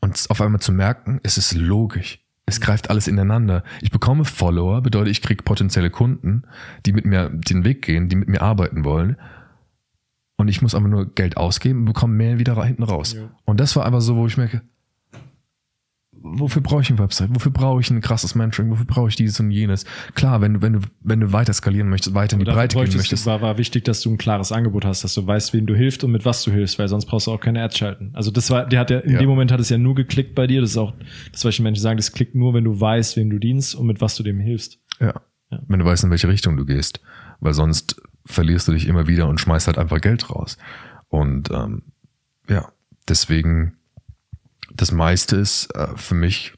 [0.00, 2.20] und auf einmal zu merken, es ist logisch.
[2.46, 2.64] Es mhm.
[2.64, 3.62] greift alles ineinander.
[3.80, 6.42] Ich bekomme Follower, bedeutet, ich kriege potenzielle Kunden,
[6.84, 9.16] die mit mir den Weg gehen, die mit mir arbeiten wollen
[10.42, 13.14] und ich muss einfach nur Geld ausgeben und bekomme mehr wieder hinten raus.
[13.14, 13.30] Ja.
[13.44, 14.62] Und das war einfach so, wo ich merke,
[16.22, 17.30] wofür brauche ich eine Website?
[17.32, 18.70] Wofür brauche ich ein krasses Mentoring?
[18.70, 19.84] Wofür brauche ich dieses und jenes?
[20.14, 22.96] Klar, wenn du, wenn du, wenn du weiter skalieren möchtest, weiter in die Breite gehen
[22.96, 23.26] möchtest.
[23.26, 26.04] War, war wichtig, dass du ein klares Angebot hast, dass du weißt, wem du hilfst
[26.04, 28.10] und mit was du hilfst, weil sonst brauchst du auch keine Ads schalten.
[28.14, 29.18] Also das war, der hat ja, in ja.
[29.18, 30.60] dem Moment hat es ja nur geklickt bei dir.
[30.60, 30.94] Das ist auch,
[31.32, 34.00] das was Menschen sagen, das klickt nur, wenn du weißt, wem du dienst und mit
[34.00, 34.78] was du dem hilfst.
[35.00, 35.14] Ja.
[35.50, 35.60] ja.
[35.66, 37.00] Wenn du weißt, in welche Richtung du gehst.
[37.40, 40.58] Weil sonst verlierst du dich immer wieder und schmeißt halt einfach Geld raus.
[41.08, 41.82] Und ähm,
[42.48, 42.70] ja,
[43.08, 43.76] deswegen,
[44.72, 46.54] das meiste ist äh, für mich,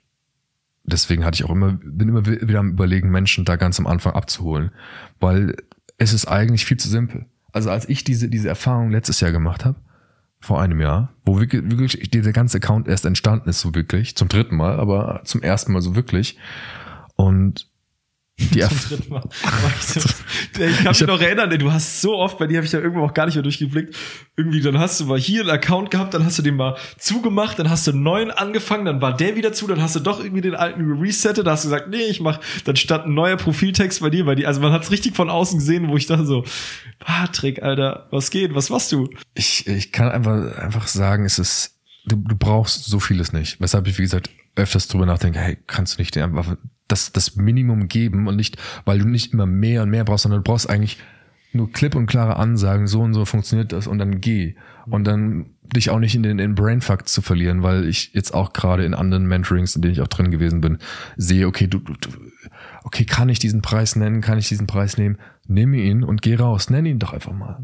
[0.85, 4.13] deswegen hatte ich auch immer, bin immer wieder am überlegen, Menschen da ganz am Anfang
[4.13, 4.71] abzuholen,
[5.21, 5.57] weil
[5.99, 7.27] es ist eigentlich viel zu simpel.
[7.53, 9.81] Also als ich diese, diese Erfahrung letztes Jahr gemacht habe,
[10.41, 14.29] vor einem Jahr, wo wirklich, wirklich dieser ganze Account erst entstanden ist, so wirklich, zum
[14.29, 16.39] dritten Mal, aber zum ersten Mal so wirklich.
[17.17, 17.69] Und
[18.39, 19.23] die Zum dritten Mal.
[20.57, 23.05] Ich kann mich noch erinnern, du hast so oft, bei dir habe ich ja irgendwo
[23.05, 23.97] auch gar nicht mehr durchgeblickt.
[24.37, 27.59] Irgendwie, dann hast du mal hier einen Account gehabt, dann hast du den mal zugemacht,
[27.59, 30.23] dann hast du einen neuen angefangen, dann war der wieder zu, dann hast du doch
[30.23, 33.37] irgendwie den alten resettet, da hast du gesagt, nee, ich mach, dann stand ein neuer
[33.37, 34.49] Profiltext bei dir, bei dir.
[34.49, 36.45] Also man hat es richtig von außen gesehen, wo ich dachte so,
[36.99, 39.11] Patrick, Alter, was geht, was machst du?
[39.35, 43.61] Ich, ich kann einfach, einfach sagen, es ist, du, du brauchst so vieles nicht.
[43.61, 46.57] Weshalb ich, wie gesagt, öfters drüber nachdenke, hey, kannst du nicht einfach
[46.89, 50.43] das, das Minimum geben und nicht, weil du nicht immer mehr und mehr brauchst, sondern
[50.43, 50.99] du brauchst eigentlich
[51.53, 54.57] nur klipp und klare Ansagen, so und so funktioniert das und dann geh.
[54.87, 58.53] Und dann dich auch nicht in den in Brainfuck zu verlieren, weil ich jetzt auch
[58.53, 60.79] gerade in anderen Mentorings, in denen ich auch drin gewesen bin,
[61.17, 61.95] sehe, okay, du, du,
[62.83, 65.19] okay, kann ich diesen Preis nennen, kann ich diesen Preis nehmen?
[65.47, 67.61] Nimm ihn und geh raus, nenn ihn doch einfach mal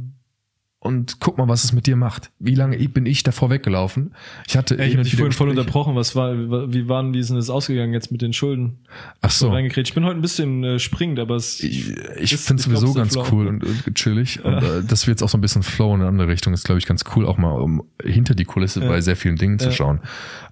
[0.82, 2.30] und guck mal, was es mit dir macht.
[2.38, 4.14] Wie lange bin ich davor weggelaufen?
[4.48, 5.94] Ich hatte ja, ich habe dich vorhin voll unterbrochen.
[5.94, 6.34] Was war,
[6.72, 8.78] wie waren, wie ist denn das ausgegangen jetzt mit den Schulden?
[9.20, 9.54] Ach so.
[9.54, 13.26] Ich bin heute ein bisschen äh, springend, aber es ich, ich finde sowieso ganz flow.
[13.30, 14.42] cool und, und chillig.
[14.42, 16.64] Und äh, dass wir jetzt auch so ein bisschen flow in eine andere Richtung ist,
[16.64, 18.88] glaube ich, ganz cool, auch mal um hinter die Kulisse ja.
[18.88, 20.00] bei sehr vielen Dingen zu schauen.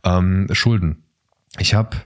[0.05, 1.05] Ähm, Schulden.
[1.59, 1.97] Ich habe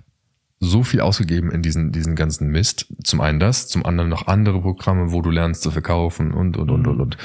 [0.61, 2.87] so viel ausgegeben in diesen, diesen ganzen Mist.
[3.03, 6.71] Zum einen das, zum anderen noch andere Programme, wo du lernst zu verkaufen und, und,
[6.71, 6.89] und, mhm.
[6.89, 7.17] und, und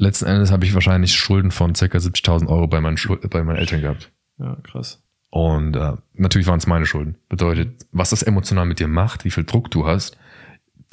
[0.00, 1.84] letzten Endes habe ich wahrscheinlich Schulden von ca.
[1.84, 2.98] 70.000 Euro bei meinen,
[3.30, 4.10] bei meinen Eltern gehabt.
[4.38, 5.02] Ja, krass.
[5.30, 7.16] Und äh, natürlich waren es meine Schulden.
[7.28, 10.16] Bedeutet, was das emotional mit dir macht, wie viel Druck du hast,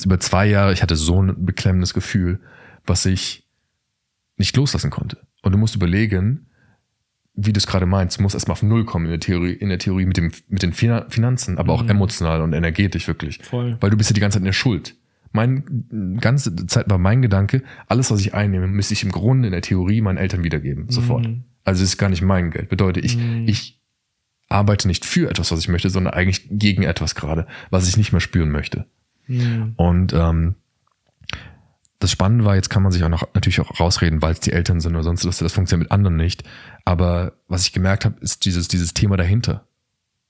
[0.06, 2.40] über zwei Jahre, ich hatte so ein beklemmendes Gefühl,
[2.86, 3.48] was ich
[4.38, 5.18] nicht loslassen konnte.
[5.42, 6.48] Und du musst überlegen,
[7.34, 9.70] wie du es gerade meinst, du musst erstmal auf Null kommen in der Theorie, in
[9.70, 11.90] der Theorie mit, dem, mit den Finanzen, aber auch mhm.
[11.90, 13.40] emotional und energetisch wirklich.
[13.44, 13.78] Voll.
[13.80, 14.96] Weil du bist ja die ganze Zeit in der Schuld.
[15.32, 19.52] Mein ganze Zeit war mein Gedanke, alles, was ich einnehme, müsste ich im Grunde in
[19.52, 21.28] der Theorie meinen Eltern wiedergeben, sofort.
[21.28, 21.44] Mhm.
[21.64, 22.70] Also es ist gar nicht mein Geld.
[22.70, 23.48] Bedeutet, ich, mhm.
[23.48, 23.82] ich
[24.50, 28.12] arbeite nicht für etwas, was ich möchte, sondern eigentlich gegen etwas gerade, was ich nicht
[28.12, 28.86] mehr spüren möchte.
[29.28, 29.74] Mhm.
[29.76, 30.56] Und ähm,
[32.00, 34.52] das Spannende war, jetzt kann man sich auch noch natürlich auch rausreden, weil es die
[34.52, 36.44] Eltern sind oder sonst was, das funktioniert mit anderen nicht.
[36.86, 39.67] Aber was ich gemerkt habe, ist dieses, dieses Thema dahinter.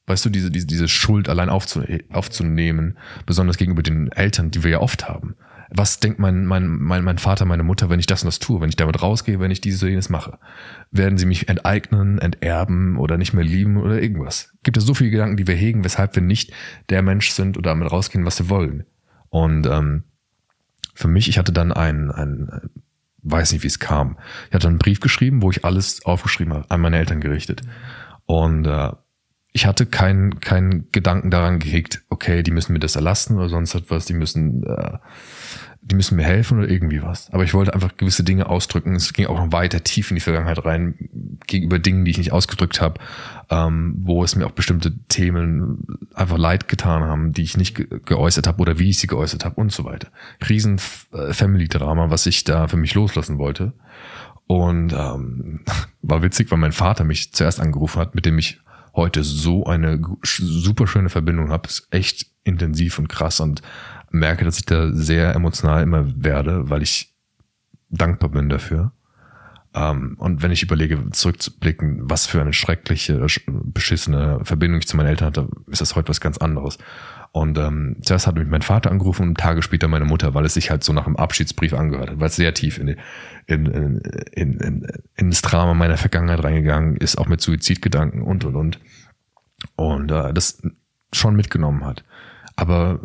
[0.07, 4.79] Weißt du, diese, diese, diese Schuld allein aufzunehmen, besonders gegenüber den Eltern, die wir ja
[4.79, 5.35] oft haben.
[5.69, 8.61] Was denkt mein, mein, mein, mein Vater, meine Mutter, wenn ich das und das tue,
[8.61, 10.39] wenn ich damit rausgehe, wenn ich dieses oder jenes mache?
[10.91, 14.53] Werden sie mich enteignen, enterben oder nicht mehr lieben oder irgendwas?
[14.63, 16.53] Gibt es so viele Gedanken, die wir hegen, weshalb wir nicht
[16.89, 18.85] der Mensch sind oder damit rausgehen, was wir wollen?
[19.27, 20.05] Und ähm,
[20.93, 22.69] für mich, ich hatte dann ein, ein
[23.23, 24.17] weiß nicht, wie es kam.
[24.47, 27.61] Ich hatte einen Brief geschrieben, wo ich alles aufgeschrieben habe, an meine Eltern gerichtet.
[28.25, 28.91] Und äh,
[29.57, 33.73] ich hatte keinen keinen Gedanken daran gehegt, okay, die müssen mir das erlassen oder sonst
[33.73, 34.99] etwas, die müssen äh,
[35.81, 37.31] die müssen mir helfen oder irgendwie was.
[37.31, 38.93] Aber ich wollte einfach gewisse Dinge ausdrücken.
[38.93, 40.95] Es ging auch noch weiter tief in die Vergangenheit rein,
[41.47, 42.99] gegenüber Dingen, die ich nicht ausgedrückt habe,
[43.49, 47.88] ähm, wo es mir auch bestimmte Themen einfach leid getan haben, die ich nicht ge
[48.05, 50.09] geäußert habe oder wie ich sie geäußert habe und so weiter.
[50.47, 50.79] Riesen
[51.13, 53.73] äh, Family-Drama, was ich da für mich loslassen wollte.
[54.45, 55.61] Und ähm,
[56.03, 58.59] war witzig, weil mein Vater mich zuerst angerufen hat, mit dem ich
[58.98, 61.69] heute so eine super schöne Verbindung habe.
[61.69, 63.61] Ist echt intensiv und krass und
[64.11, 67.15] merke, dass ich da sehr emotional immer werde, weil ich
[67.90, 68.91] dankbar bin dafür.
[69.74, 75.07] Ähm, und wenn ich überlege, zurückzublicken, was für eine schreckliche, beschissene Verbindung ich zu meinen
[75.07, 76.78] Eltern hatte, ist das heute was ganz anderes.
[77.32, 80.56] Und ähm, zuerst hat mich mein Vater angerufen und Tage später meine Mutter, weil es
[80.56, 82.95] sich halt so nach einem Abschiedsbrief angehört hat, weil es sehr tief in,
[83.45, 84.02] in, in,
[84.34, 88.80] in, in, in das Drama meiner Vergangenheit reingegangen ist, auch mit Suizidgedanken und und und.
[89.76, 90.62] Und äh, das
[91.14, 92.04] schon mitgenommen hat.
[92.56, 93.02] Aber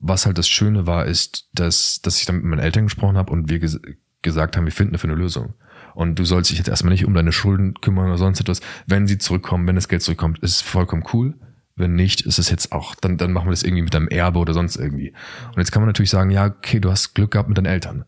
[0.00, 3.32] was halt das Schöne war, ist, dass, dass ich dann mit meinen Eltern gesprochen habe
[3.32, 3.80] und wir ges
[4.22, 5.54] gesagt haben, wir finden dafür eine Lösung.
[5.94, 8.60] Und du sollst dich jetzt erstmal nicht um deine Schulden kümmern oder sonst etwas.
[8.86, 11.34] Wenn sie zurückkommen, wenn das Geld zurückkommt, ist es vollkommen cool.
[11.78, 14.38] Wenn nicht, ist es jetzt auch, dann, dann machen wir das irgendwie mit deinem Erbe
[14.38, 15.12] oder sonst irgendwie.
[15.46, 18.04] Und jetzt kann man natürlich sagen, ja, okay, du hast Glück gehabt mit deinen Eltern.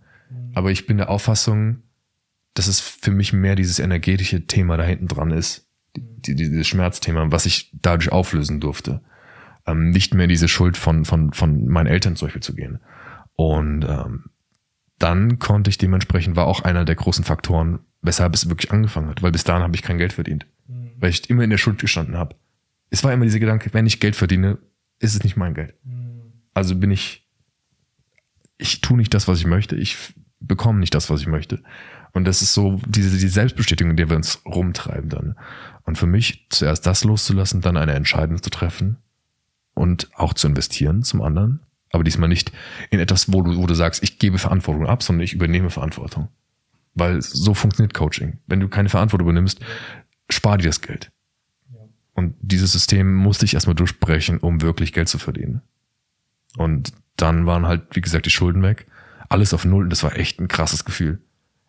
[0.55, 1.82] Aber ich bin der Auffassung,
[2.55, 5.66] dass es für mich mehr dieses energetische Thema da hinten dran ist.
[5.97, 9.01] Die, dieses Schmerzthema, was ich dadurch auflösen durfte
[9.66, 12.80] ähm, nicht mehr diese Schuld von, von, von meinen Eltern zum Beispiel zu gehen.
[13.36, 14.30] Und ähm,
[14.98, 19.22] dann konnte ich dementsprechend, war auch einer der großen Faktoren, weshalb es wirklich angefangen hat,
[19.22, 20.90] weil bis dahin habe ich kein Geld verdient, mhm.
[20.98, 22.36] weil ich immer in der Schuld gestanden habe.
[22.90, 24.58] Es war immer dieser Gedanke, wenn ich Geld verdiene,
[24.98, 25.74] ist es nicht mein Geld.
[25.84, 26.32] Mhm.
[26.52, 27.26] Also bin ich,
[28.58, 31.62] ich tue nicht das, was ich möchte, ich bekomme nicht das, was ich möchte.
[32.12, 35.36] Und das ist so diese, die Selbstbestätigung, in der wir uns rumtreiben dann.
[35.84, 38.96] Und für mich zuerst das loszulassen, dann eine Entscheidung zu treffen
[39.74, 41.60] und auch zu investieren zum anderen.
[41.92, 42.52] Aber diesmal nicht
[42.90, 46.28] in etwas, wo du, wo du sagst, ich gebe Verantwortung ab, sondern ich übernehme Verantwortung.
[46.94, 48.38] Weil so funktioniert Coaching.
[48.46, 49.60] Wenn du keine Verantwortung übernimmst,
[50.28, 51.12] spar dir das Geld.
[52.20, 55.62] Und dieses System musste ich erstmal durchbrechen, um wirklich Geld zu verdienen.
[56.59, 58.86] Und dann waren halt, wie gesagt, die Schulden weg.
[59.30, 59.84] Alles auf Null.
[59.84, 61.22] Und das war echt ein krasses Gefühl.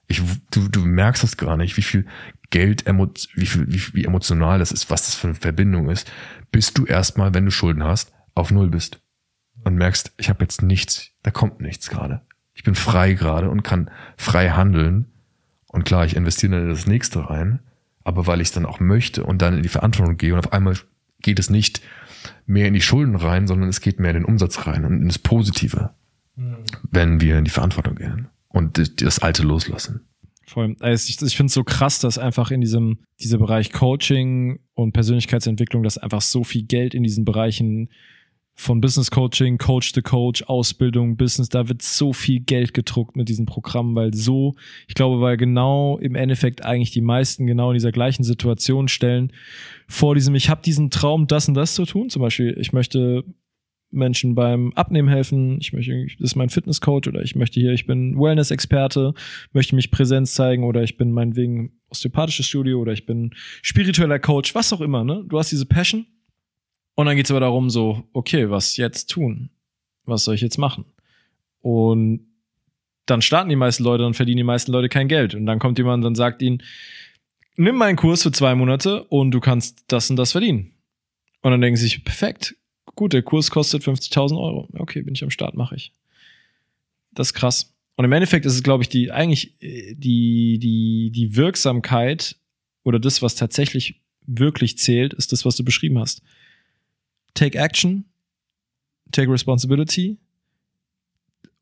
[0.08, 0.22] Ich,
[0.52, 2.06] du, du merkst das gar nicht, wie viel
[2.50, 6.12] Geld, wie, viel, wie, wie emotional das ist, was das für eine Verbindung ist,
[6.52, 9.02] bis du erstmal, wenn du Schulden hast, auf Null bist
[9.64, 12.24] und merkst, ich habe jetzt nichts, da kommt nichts gerade.
[12.54, 15.06] Ich bin frei gerade und kann frei handeln.
[15.68, 17.62] Und klar, ich investiere in das nächste rein,
[18.04, 20.54] aber weil ich es dann auch möchte und dann in die Verantwortung gehe und auf
[20.54, 20.76] einmal
[21.22, 21.82] geht es nicht
[22.46, 25.08] mehr in die Schulden rein, sondern es geht mehr in den Umsatz rein und in
[25.08, 25.92] das Positive,
[26.36, 26.58] mhm.
[26.92, 30.02] wenn wir in die Verantwortung gehen und das Alte loslassen.
[30.48, 30.76] Voll.
[30.80, 34.92] Also ich, ich finde es so krass, dass einfach in diesem dieser Bereich Coaching und
[34.92, 37.90] Persönlichkeitsentwicklung, dass einfach so viel Geld in diesen Bereichen
[38.62, 43.28] von Business Coaching, Coach to Coach, Ausbildung, Business, da wird so viel Geld gedruckt mit
[43.28, 44.54] diesen Programmen, weil so,
[44.88, 49.34] ich glaube, weil genau im Endeffekt eigentlich die meisten genau in dieser gleichen Situation stellen,
[49.88, 53.24] vor diesem, ich habe diesen Traum, das und das zu tun, zum Beispiel, ich möchte
[53.90, 57.88] Menschen beim Abnehmen helfen, ich möchte, das ist mein Fitnesscoach oder ich möchte hier, ich
[57.88, 59.16] bin Wellness-Experte,
[59.54, 63.32] möchte mich Präsenz zeigen oder ich bin meinetwegen osteopathisches Studio oder ich bin
[63.64, 65.26] spiritueller Coach, was auch immer, ne?
[65.28, 66.06] Du hast diese Passion
[66.96, 69.50] und dann geht's aber darum so, okay, was jetzt tun?
[70.06, 70.86] Was soll ich jetzt machen?
[71.62, 72.28] Und
[73.06, 75.36] dann starten die meisten Leute und verdienen die meisten Leute kein Geld.
[75.36, 76.64] Und dann kommt jemand und sagt ihnen,
[77.56, 80.72] nimm meinen Kurs für zwei Monate und du kannst das und das verdienen.
[81.42, 82.56] Und dann denken sie sich, perfekt,
[82.96, 84.70] gut, der Kurs kostet 50.000 Euro.
[84.74, 85.92] Okay, bin ich am Start, mache ich.
[87.14, 87.74] Das ist krass.
[87.96, 92.38] Und im Endeffekt ist es, glaube ich, die eigentlich äh, die, die, die Wirksamkeit
[92.84, 96.22] oder das, was tatsächlich wirklich zählt, ist das, was du beschrieben hast.
[97.34, 98.06] Take action,
[99.12, 100.18] take responsibility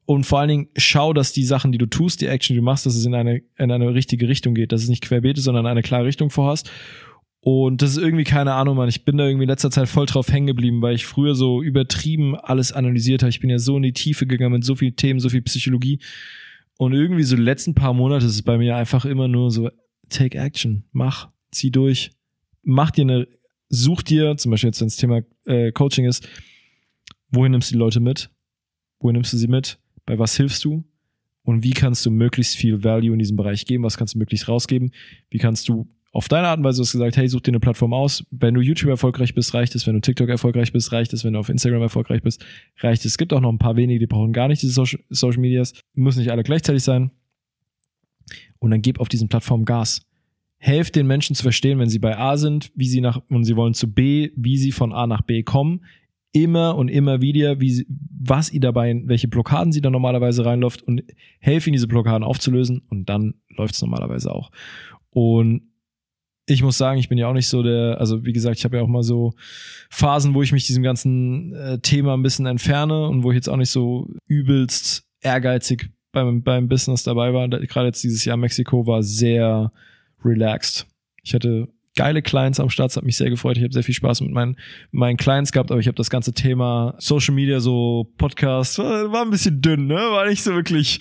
[0.10, 2.66] und vor allen Dingen schau, dass die Sachen, die du tust, die Action, die du
[2.66, 5.44] machst, dass es in eine, in eine richtige Richtung geht, dass es nicht querbeet ist,
[5.44, 6.72] sondern eine klare Richtung vorhast.
[7.41, 8.90] Und das ist irgendwie keine Ahnung, Mann.
[8.90, 11.62] Ich bin da irgendwie in letzter Zeit voll drauf hängen geblieben, weil ich früher so
[11.62, 13.30] übertrieben alles analysiert habe.
[13.30, 16.00] Ich bin ja so in die Tiefe gegangen mit so vielen Themen, so viel Psychologie.
[16.78, 19.70] Und irgendwie so die letzten paar Monate ist es bei mir einfach immer nur so,
[20.10, 22.14] take action, mach, zieh durch,
[22.64, 23.28] mach dir eine,
[23.70, 26.28] such dir, zum Beispiel jetzt, wenn das Thema äh, Coaching ist,
[27.32, 28.30] wohin nimmst du die Leute mit?
[29.00, 29.80] Wohin nimmst du sie mit?
[30.06, 30.84] Bei was hilfst du?
[31.44, 33.84] Und wie kannst du möglichst viel Value in diesem Bereich geben?
[33.84, 34.91] Was kannst du möglichst rausgeben?
[35.30, 37.94] Wie kannst du auf deine Art und Weise hast gesagt, hey, such dir eine Plattform
[37.94, 38.26] aus.
[38.32, 39.86] Wenn du YouTube erfolgreich bist, reicht es.
[39.86, 41.24] Wenn du TikTok erfolgreich bist, reicht es.
[41.24, 42.44] Wenn du auf Instagram erfolgreich bist,
[42.80, 43.12] reicht es.
[43.12, 45.74] Es gibt auch noch ein paar wenige, die brauchen gar nicht diese Social, Social Medias.
[45.94, 47.12] Müssen nicht alle gleichzeitig sein.
[48.58, 50.02] Und dann gib auf diesen Plattformen Gas.
[50.60, 53.56] Helft den Menschen zu verstehen, wenn sie bei A sind, wie sie nach, und sie
[53.56, 55.86] wollen zu B, wie sie von A nach B kommen.
[56.31, 60.84] Immer und immer wieder, wie sie, was ihr dabei, welche Blockaden sie da normalerweise reinläuft
[60.84, 61.02] und
[61.40, 64.52] helft ihnen diese Blockaden aufzulösen und dann läuft es normalerweise auch.
[65.10, 65.64] Und
[66.45, 68.77] ich muss sagen, ich bin ja auch nicht so der, also wie gesagt, ich habe
[68.77, 69.34] ja auch mal so
[69.90, 73.49] Phasen, wo ich mich diesem ganzen äh, Thema ein bisschen entferne und wo ich jetzt
[73.49, 77.48] auch nicht so übelst ehrgeizig beim, beim Business dabei war.
[77.48, 79.72] Gerade jetzt dieses Jahr Mexiko war sehr
[80.24, 80.88] relaxed.
[81.24, 83.58] Ich hatte geile Clients am Start, das hat mich sehr gefreut.
[83.58, 84.58] Ich habe sehr viel Spaß mit meinen,
[84.91, 89.32] meinen Clients gehabt, aber ich habe das ganze Thema Social Media, so Podcast, war, ein
[89.32, 89.96] bisschen dünn, ne?
[89.96, 91.00] War nicht so wirklich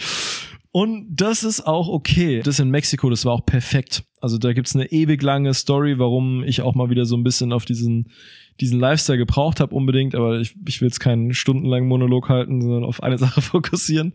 [0.71, 2.41] und das ist auch okay.
[2.43, 4.05] Das in Mexiko, das war auch perfekt.
[4.21, 7.53] Also da gibt's eine ewig lange Story, warum ich auch mal wieder so ein bisschen
[7.53, 8.13] auf diesen,
[8.61, 12.85] diesen Lifestyle gebraucht habe unbedingt, aber ich, ich will jetzt keinen stundenlangen Monolog halten, sondern
[12.85, 14.13] auf eine Sache fokussieren.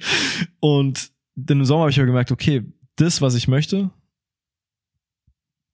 [0.60, 2.64] Und denn im Sommer habe ich aber gemerkt, okay,
[2.96, 3.90] das, was ich möchte,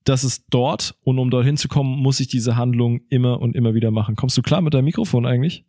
[0.03, 3.73] das ist dort und um dorthin zu kommen, muss ich diese Handlung immer und immer
[3.73, 4.15] wieder machen.
[4.15, 5.65] Kommst du klar mit deinem Mikrofon eigentlich?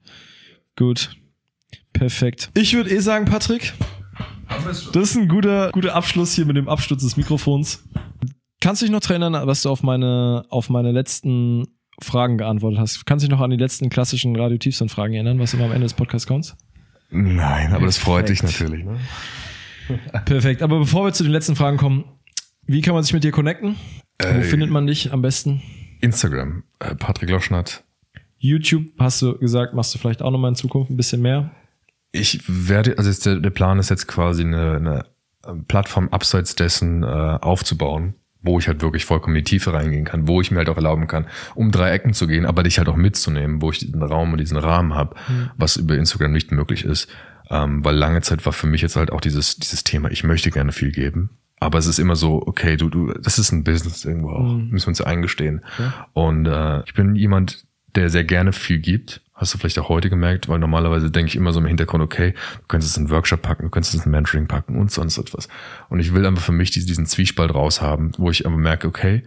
[0.77, 1.11] Gut.
[1.93, 2.51] Perfekt.
[2.55, 3.75] Ich würde eh sagen, Patrick,
[4.93, 7.85] das ist ein guter, guter Abschluss hier mit dem Absturz des Mikrofons.
[8.61, 11.67] Kannst du dich noch daran erinnern, was du auf meine, auf meine letzten
[12.01, 13.07] Fragen geantwortet hast?
[13.07, 15.85] Kannst du dich noch an die letzten klassischen Radio Tiefsinn-Fragen erinnern, was immer am Ende
[15.85, 16.57] des Podcasts kommt?
[17.11, 17.89] Nein, aber Perfekt.
[17.89, 18.85] das freut dich natürlich.
[18.85, 18.99] Ne?
[20.25, 20.63] Perfekt.
[20.63, 22.05] Aber bevor wir zu den letzten Fragen kommen,
[22.67, 23.77] wie kann man sich mit dir connecten?
[24.21, 25.63] Äh, Wo findet man dich am besten?
[26.01, 27.85] Instagram, äh, Patrick Loschnatt.
[28.39, 31.51] YouTube, hast du gesagt, machst du vielleicht auch nochmal in Zukunft ein bisschen mehr?
[32.13, 37.07] Ich werde, also der, der Plan ist jetzt quasi eine, eine Plattform abseits dessen äh,
[37.07, 40.69] aufzubauen, wo ich halt wirklich vollkommen in die Tiefe reingehen kann, wo ich mir halt
[40.69, 43.79] auch erlauben kann, um drei Ecken zu gehen, aber dich halt auch mitzunehmen, wo ich
[43.79, 45.51] diesen Raum und diesen Rahmen habe, mhm.
[45.57, 47.09] was über Instagram nicht möglich ist.
[47.51, 50.51] Ähm, weil lange Zeit war für mich jetzt halt auch dieses, dieses Thema, ich möchte
[50.51, 51.31] gerne viel geben.
[51.61, 54.71] Aber es ist immer so, okay, du, du, das ist ein Business irgendwo auch, mhm.
[54.71, 55.63] müssen wir uns eingestehen.
[55.75, 55.91] Okay.
[56.15, 57.65] Und äh, ich bin jemand,
[57.95, 61.37] der sehr gerne viel gibt Hast du vielleicht auch heute gemerkt, weil normalerweise denke ich
[61.37, 64.01] immer so im Hintergrund, okay, du könntest es in einen Workshop packen, du könntest es
[64.05, 65.49] in ein Mentoring packen und sonst etwas.
[65.89, 69.23] Und ich will einfach für mich diesen Zwiespalt raushaben, wo ich aber merke, okay,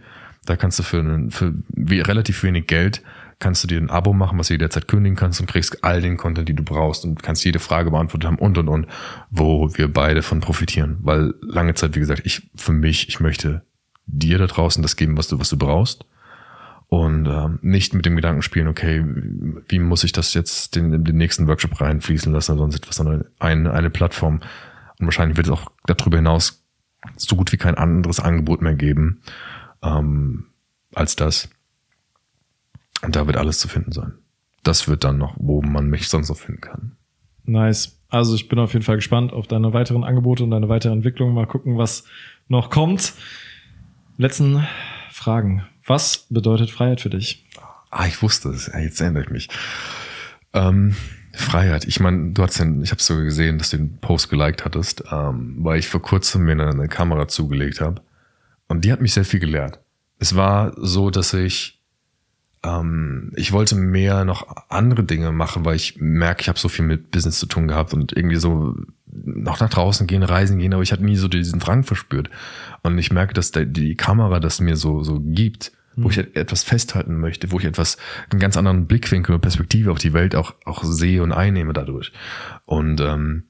[0.46, 3.02] da kannst du für, einen, für relativ wenig Geld
[3.38, 6.16] kannst du dir ein Abo machen, was du jederzeit kündigen kannst und kriegst all den
[6.16, 8.86] Content, die du brauchst und kannst jede Frage beantwortet haben und und und,
[9.30, 10.98] wo wir beide von profitieren.
[11.02, 13.62] Weil lange Zeit, wie gesagt, ich für mich, ich möchte
[14.06, 16.04] dir da draußen das geben, was du, was du brauchst
[16.88, 19.04] und ähm, nicht mit dem Gedanken spielen, okay,
[19.68, 23.24] wie muss ich das jetzt den, den nächsten Workshop reinfließen lassen oder sonst etwas, sondern
[23.38, 24.40] eine, eine Plattform.
[24.98, 26.62] Und wahrscheinlich wird es auch darüber hinaus
[27.16, 29.20] so gut wie kein anderes Angebot mehr geben
[29.82, 30.46] ähm,
[30.94, 31.48] als das.
[33.04, 34.14] Und da wird alles zu finden sein.
[34.62, 36.96] Das wird dann noch, wo man mich sonst noch finden kann.
[37.44, 38.00] Nice.
[38.08, 41.34] Also ich bin auf jeden Fall gespannt auf deine weiteren Angebote und deine weitere Entwicklung.
[41.34, 42.04] Mal gucken, was
[42.48, 43.12] noch kommt.
[44.16, 44.66] Letzten
[45.10, 45.66] Fragen.
[45.84, 47.44] Was bedeutet Freiheit für dich?
[47.90, 48.70] Ah, ich wusste es.
[48.74, 49.48] Jetzt erinnere ich mich.
[50.52, 50.94] Ähm,
[51.32, 51.84] Freiheit.
[51.84, 55.04] Ich meine, du hast den, ich habe so gesehen, dass du den Post geliked hattest,
[55.10, 58.00] ähm, weil ich vor kurzem mir eine, eine Kamera zugelegt habe.
[58.68, 59.80] Und die hat mich sehr viel gelehrt.
[60.18, 61.73] Es war so, dass ich
[62.64, 66.84] ähm, ich wollte mehr noch andere Dinge machen, weil ich merke, ich habe so viel
[66.84, 68.74] mit Business zu tun gehabt und irgendwie so
[69.06, 72.30] noch nach draußen gehen, reisen gehen, aber ich hatte nie so diesen Drang verspürt.
[72.82, 76.28] Und ich merke, dass der, die Kamera das mir so, so gibt, wo ich hm.
[76.34, 77.98] etwas festhalten möchte, wo ich etwas,
[78.30, 82.12] einen ganz anderen Blickwinkel und Perspektive auf die Welt auch, auch sehe und einnehme dadurch.
[82.64, 83.44] Und ähm,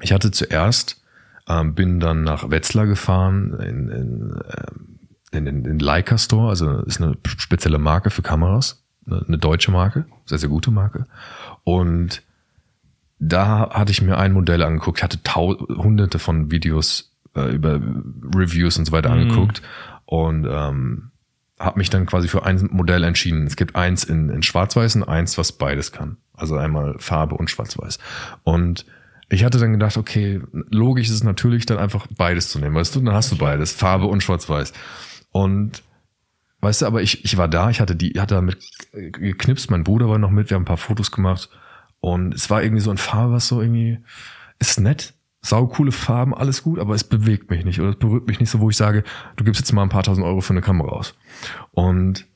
[0.00, 1.02] ich hatte zuerst,
[1.48, 4.91] ähm, bin dann nach Wetzlar gefahren, in, in, ähm,
[5.32, 8.84] in, in Leica Store, also ist eine spezielle Marke für Kameras.
[9.06, 11.06] eine deutsche Marke, sehr, sehr gute Marke.
[11.64, 12.22] Und
[13.18, 17.80] da hatte ich mir ein Modell angeguckt, hatte hunderte von Videos äh, über
[18.34, 19.20] Reviews und so weiter mhm.
[19.20, 19.62] angeguckt
[20.06, 21.10] und ähm,
[21.58, 23.46] habe mich dann quasi für ein Modell entschieden.
[23.46, 26.16] Es gibt eins in, in Schwarz-Weiß und eins, was beides kann.
[26.34, 27.98] Also einmal Farbe und Schwarz-Weiß.
[28.42, 28.84] Und
[29.28, 30.40] ich hatte dann gedacht, okay,
[30.70, 33.72] logisch ist es natürlich, dann einfach beides zu nehmen, weißt du, dann hast du beides,
[33.72, 34.72] Farbe und Schwarz-Weiß.
[35.32, 35.82] Und
[36.60, 38.58] weißt du, aber ich, ich war da, ich hatte die, hatte damit
[38.92, 41.50] geknipst, mein Bruder war noch mit, wir haben ein paar Fotos gemacht
[42.00, 43.98] und es war irgendwie so ein Farbe, was so irgendwie,
[44.58, 48.28] ist nett, sau coole Farben, alles gut, aber es bewegt mich nicht oder es berührt
[48.28, 49.02] mich nicht so, wo ich sage,
[49.36, 51.14] du gibst jetzt mal ein paar tausend Euro für eine Kamera aus.
[51.72, 52.26] Und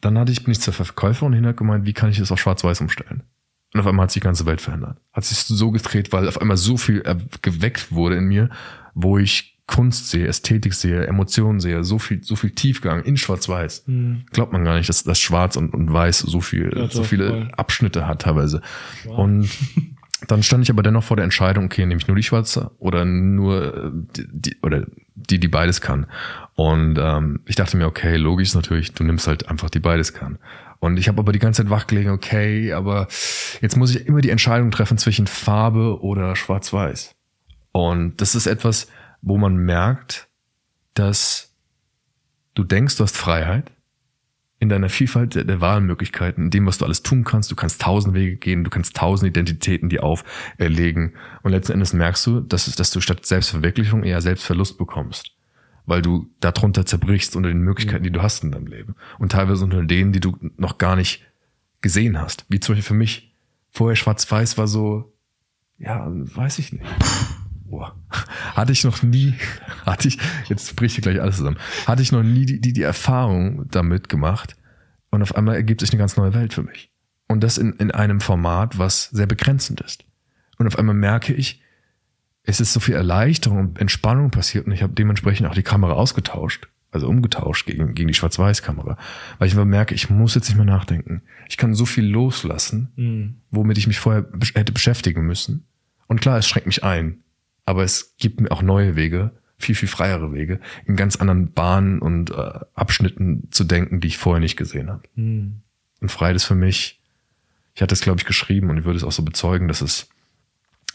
[0.00, 2.80] dann hatte ich, bin ich zur Verkäuferin und gemeint, wie kann ich das auf schwarz-weiß
[2.82, 3.24] umstellen?
[3.72, 4.98] Und auf einmal hat sich die ganze Welt verändert.
[5.12, 7.02] Hat sich so gedreht, weil auf einmal so viel
[7.42, 8.50] geweckt wurde in mir,
[8.94, 13.84] wo ich Kunst sehe, Ästhetik sehe, Emotionen sehe, so viel, so viel Tiefgang in Schwarz-Weiß.
[13.86, 14.24] Mhm.
[14.30, 17.28] Glaubt man gar nicht, dass das Schwarz und, und Weiß so viel, ja, so viele
[17.28, 17.50] voll.
[17.56, 18.60] Abschnitte hat teilweise.
[19.04, 19.18] Wow.
[19.18, 19.48] Und
[20.28, 23.04] Dann stand ich aber dennoch vor der Entscheidung, okay, nehme ich nur die schwarze oder
[23.04, 26.06] nur die, die oder die, die beides kann.
[26.54, 30.38] Und ähm, ich dachte mir, okay, logisch natürlich, du nimmst halt einfach die beides kann.
[30.80, 33.08] Und ich habe aber die ganze Zeit wachgelegen, okay, aber
[33.60, 37.14] jetzt muss ich immer die Entscheidung treffen zwischen Farbe oder Schwarz-Weiß.
[37.72, 38.88] Und das ist etwas,
[39.24, 40.28] wo man merkt,
[40.92, 41.54] dass
[42.54, 43.72] du denkst, du hast Freiheit,
[44.60, 47.50] in deiner Vielfalt der, der Wahlmöglichkeiten, in dem, was du alles tun kannst.
[47.50, 51.14] Du kannst tausend Wege gehen, du kannst tausend Identitäten die auferlegen.
[51.42, 55.32] Und letzten Endes merkst du, dass, dass du statt Selbstverwirklichung eher Selbstverlust bekommst.
[55.86, 58.94] Weil du darunter zerbrichst unter den Möglichkeiten, die du hast in deinem Leben.
[59.18, 61.26] Und teilweise unter denen, die du noch gar nicht
[61.82, 62.46] gesehen hast.
[62.48, 63.34] Wie zum Beispiel für mich.
[63.70, 65.12] Vorher Schwarz-Weiß war so,
[65.78, 66.86] ja, weiß ich nicht.
[67.74, 67.96] Boah.
[68.54, 69.34] Hatte ich noch nie,
[69.84, 70.18] hatte ich,
[70.48, 74.08] jetzt bricht hier gleich alles zusammen, hatte ich noch nie die, die, die Erfahrung damit
[74.08, 74.54] gemacht
[75.10, 76.92] und auf einmal ergibt sich eine ganz neue Welt für mich.
[77.26, 80.04] Und das in, in einem Format, was sehr begrenzend ist.
[80.56, 81.62] Und auf einmal merke ich,
[82.44, 85.94] es ist so viel Erleichterung und Entspannung passiert und ich habe dementsprechend auch die Kamera
[85.94, 88.96] ausgetauscht, also umgetauscht gegen, gegen die Schwarz-Weiß-Kamera,
[89.40, 91.22] weil ich merke, ich muss jetzt nicht mehr nachdenken.
[91.48, 93.40] Ich kann so viel loslassen, mhm.
[93.50, 95.66] womit ich mich vorher hätte beschäftigen müssen.
[96.06, 97.23] Und klar, es schränkt mich ein
[97.66, 102.00] aber es gibt mir auch neue Wege, viel, viel freiere Wege, in ganz anderen Bahnen
[102.00, 105.02] und äh, Abschnitten zu denken, die ich vorher nicht gesehen habe.
[105.14, 105.62] Mhm.
[106.00, 107.00] Und Freiheit ist für mich,
[107.74, 110.08] ich hatte es, glaube ich, geschrieben und ich würde es auch so bezeugen, dass es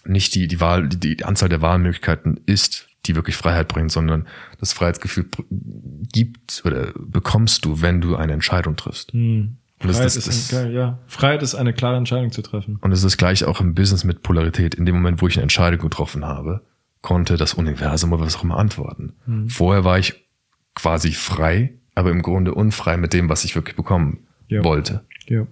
[0.06, 4.28] nicht die, die Wahl, die, die Anzahl der Wahlmöglichkeiten ist, die wirklich Freiheit bringt, sondern
[4.60, 9.14] das Freiheitsgefühl gibt oder bekommst du, wenn du eine Entscheidung triffst.
[9.14, 9.58] Mhm.
[9.80, 11.00] Freiheit, das, das, ist ein, geil, ja.
[11.08, 12.78] Freiheit ist eine klare Entscheidung zu treffen.
[12.82, 14.76] Und es ist gleich auch im Business mit Polarität.
[14.76, 16.66] In dem Moment, wo ich eine Entscheidung getroffen habe,
[17.02, 19.14] konnte das Universum oder was auch immer antworten.
[19.26, 19.50] Mhm.
[19.50, 20.28] Vorher war ich
[20.76, 24.64] quasi frei, aber im Grunde unfrei mit dem, was ich wirklich bekommen ja.
[24.64, 25.06] wollte.
[25.28, 25.48] Ja.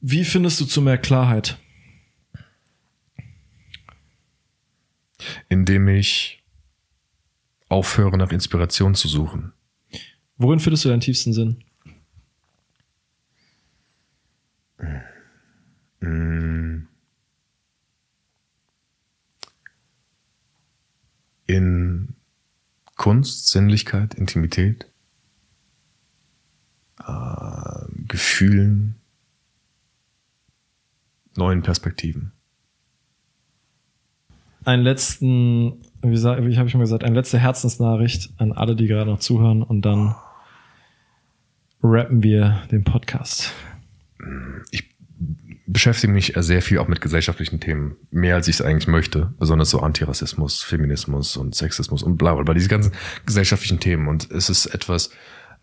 [0.00, 1.58] Wie findest du zu mehr Klarheit?
[5.48, 6.42] Indem ich
[7.68, 9.52] aufhöre, nach Inspiration zu suchen.
[10.42, 11.62] Worin findest du deinen tiefsten Sinn?
[21.46, 22.16] In
[22.96, 24.86] Kunst, Sinnlichkeit, Intimität,
[26.98, 28.96] äh, Gefühlen,
[31.36, 32.32] neuen Perspektiven.
[34.64, 39.10] Einen letzten, wie, wie habe ich schon gesagt, eine letzte Herzensnachricht an alle, die gerade
[39.10, 40.16] noch zuhören und dann
[41.82, 43.52] rappen wir den Podcast?
[44.70, 44.92] Ich
[45.66, 49.70] beschäftige mich sehr viel auch mit gesellschaftlichen Themen, mehr als ich es eigentlich möchte, besonders
[49.70, 52.92] so Antirassismus, Feminismus und Sexismus und bla bla bla, diese ganzen
[53.26, 54.08] gesellschaftlichen Themen.
[54.08, 55.10] Und es ist etwas,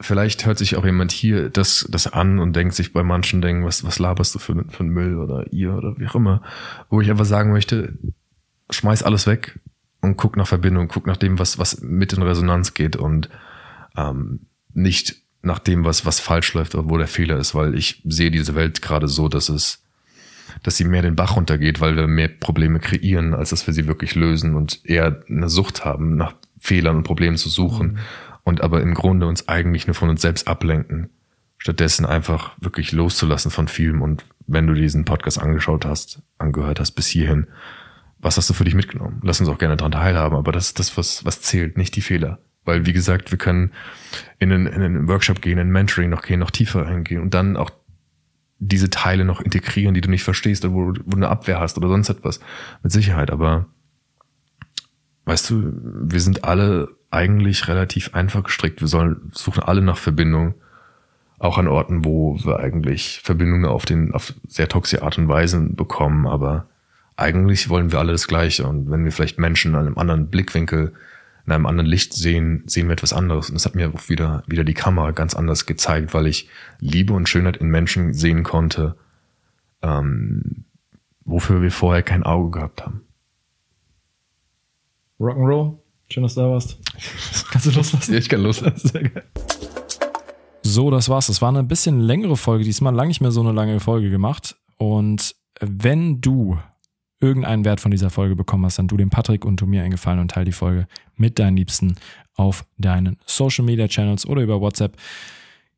[0.02, 3.66] vielleicht hört sich auch jemand hier das, das an und denkt sich bei manchen denken,
[3.66, 6.42] was, was laberst du für, für Müll oder ihr oder wie auch immer,
[6.90, 7.98] wo ich einfach sagen möchte,
[8.72, 9.60] schmeiß alles weg
[10.02, 13.30] und guck nach Verbindung, guck nach dem, was, was mit in Resonanz geht und
[13.96, 18.02] ähm, nicht nach dem, was, was falsch läuft oder wo der Fehler ist, weil ich
[18.06, 19.84] sehe diese Welt gerade so, dass es,
[20.64, 23.88] dass sie mehr den Bach runtergeht, weil wir mehr Probleme kreieren, als dass wir sie
[23.88, 28.00] wirklich lösen und eher eine Sucht haben, nach Fehlern und Problemen zu suchen mhm.
[28.44, 31.10] und aber im Grunde uns eigentlich nur von uns selbst ablenken,
[31.58, 36.92] stattdessen einfach wirklich loszulassen von vielem und wenn du diesen Podcast angeschaut hast, angehört hast
[36.92, 37.48] bis hierhin,
[38.18, 39.22] was hast du für dich mitgenommen?
[39.24, 42.02] Lass uns auch gerne daran teilhaben, aber das ist das, was, was zählt, nicht die
[42.02, 42.40] Fehler.
[42.70, 43.72] Weil, wie gesagt, wir können
[44.38, 47.34] in einen, in einen Workshop gehen, in ein Mentoring noch gehen, noch tiefer eingehen und
[47.34, 47.72] dann auch
[48.60, 51.78] diese Teile noch integrieren, die du nicht verstehst oder wo, wo du eine Abwehr hast
[51.78, 52.40] oder sonst etwas.
[52.84, 53.32] Mit Sicherheit.
[53.32, 53.66] Aber
[55.26, 58.82] weißt du, wir sind alle eigentlich relativ einfach gestrickt.
[58.82, 60.54] Wir sollen suchen alle nach Verbindung,
[61.40, 65.60] auch an Orten, wo wir eigentlich Verbindungen auf den auf sehr toxische Art und Weise
[65.60, 66.68] bekommen, aber
[67.16, 68.68] eigentlich wollen wir alle das Gleiche.
[68.68, 70.94] Und wenn wir vielleicht Menschen an einem anderen Blickwinkel,
[71.50, 73.50] in einem anderen Licht sehen, sehen wir etwas anderes.
[73.50, 76.48] Und das hat mir auch wieder, wieder die Kamera ganz anders gezeigt, weil ich
[76.80, 78.96] Liebe und Schönheit in Menschen sehen konnte,
[79.82, 80.66] ähm,
[81.26, 83.02] wofür wir vorher kein Auge gehabt haben.
[85.20, 85.78] Rock'n'Roll.
[86.12, 86.78] Schön, dass du da warst.
[87.52, 88.14] Kannst du loslassen?
[88.14, 88.88] ja, ich kann loslassen.
[88.88, 89.24] Sehr geil.
[90.62, 91.28] So, das war's.
[91.28, 92.64] Das war eine bisschen längere Folge.
[92.64, 94.56] Diesmal lang nicht mehr so eine lange Folge gemacht.
[94.78, 96.60] Und wenn du
[97.20, 99.92] irgendeinen Wert von dieser Folge bekommen hast, dann du dem Patrick und du mir einen
[99.92, 101.96] Gefallen und teile die Folge mit deinen Liebsten
[102.36, 104.96] auf deinen Social Media Channels oder über WhatsApp.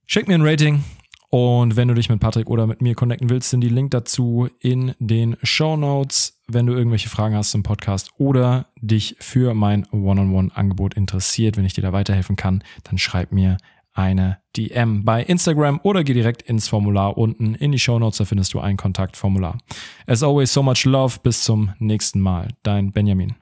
[0.05, 0.83] Schick mir ein Rating
[1.31, 4.49] und wenn du dich mit Patrick oder mit mir connecten willst, sind die Link dazu
[4.59, 6.37] in den Show Notes.
[6.49, 11.71] Wenn du irgendwelche Fragen hast zum Podcast oder dich für mein One-on-One-Angebot interessiert, wenn ich
[11.71, 13.55] dir da weiterhelfen kann, dann schreib mir
[13.93, 18.25] eine DM bei Instagram oder geh direkt ins Formular unten in die Show Notes, da
[18.25, 19.57] findest du ein Kontaktformular.
[20.07, 21.19] As always, so much love.
[21.23, 22.49] Bis zum nächsten Mal.
[22.63, 23.35] Dein Benjamin.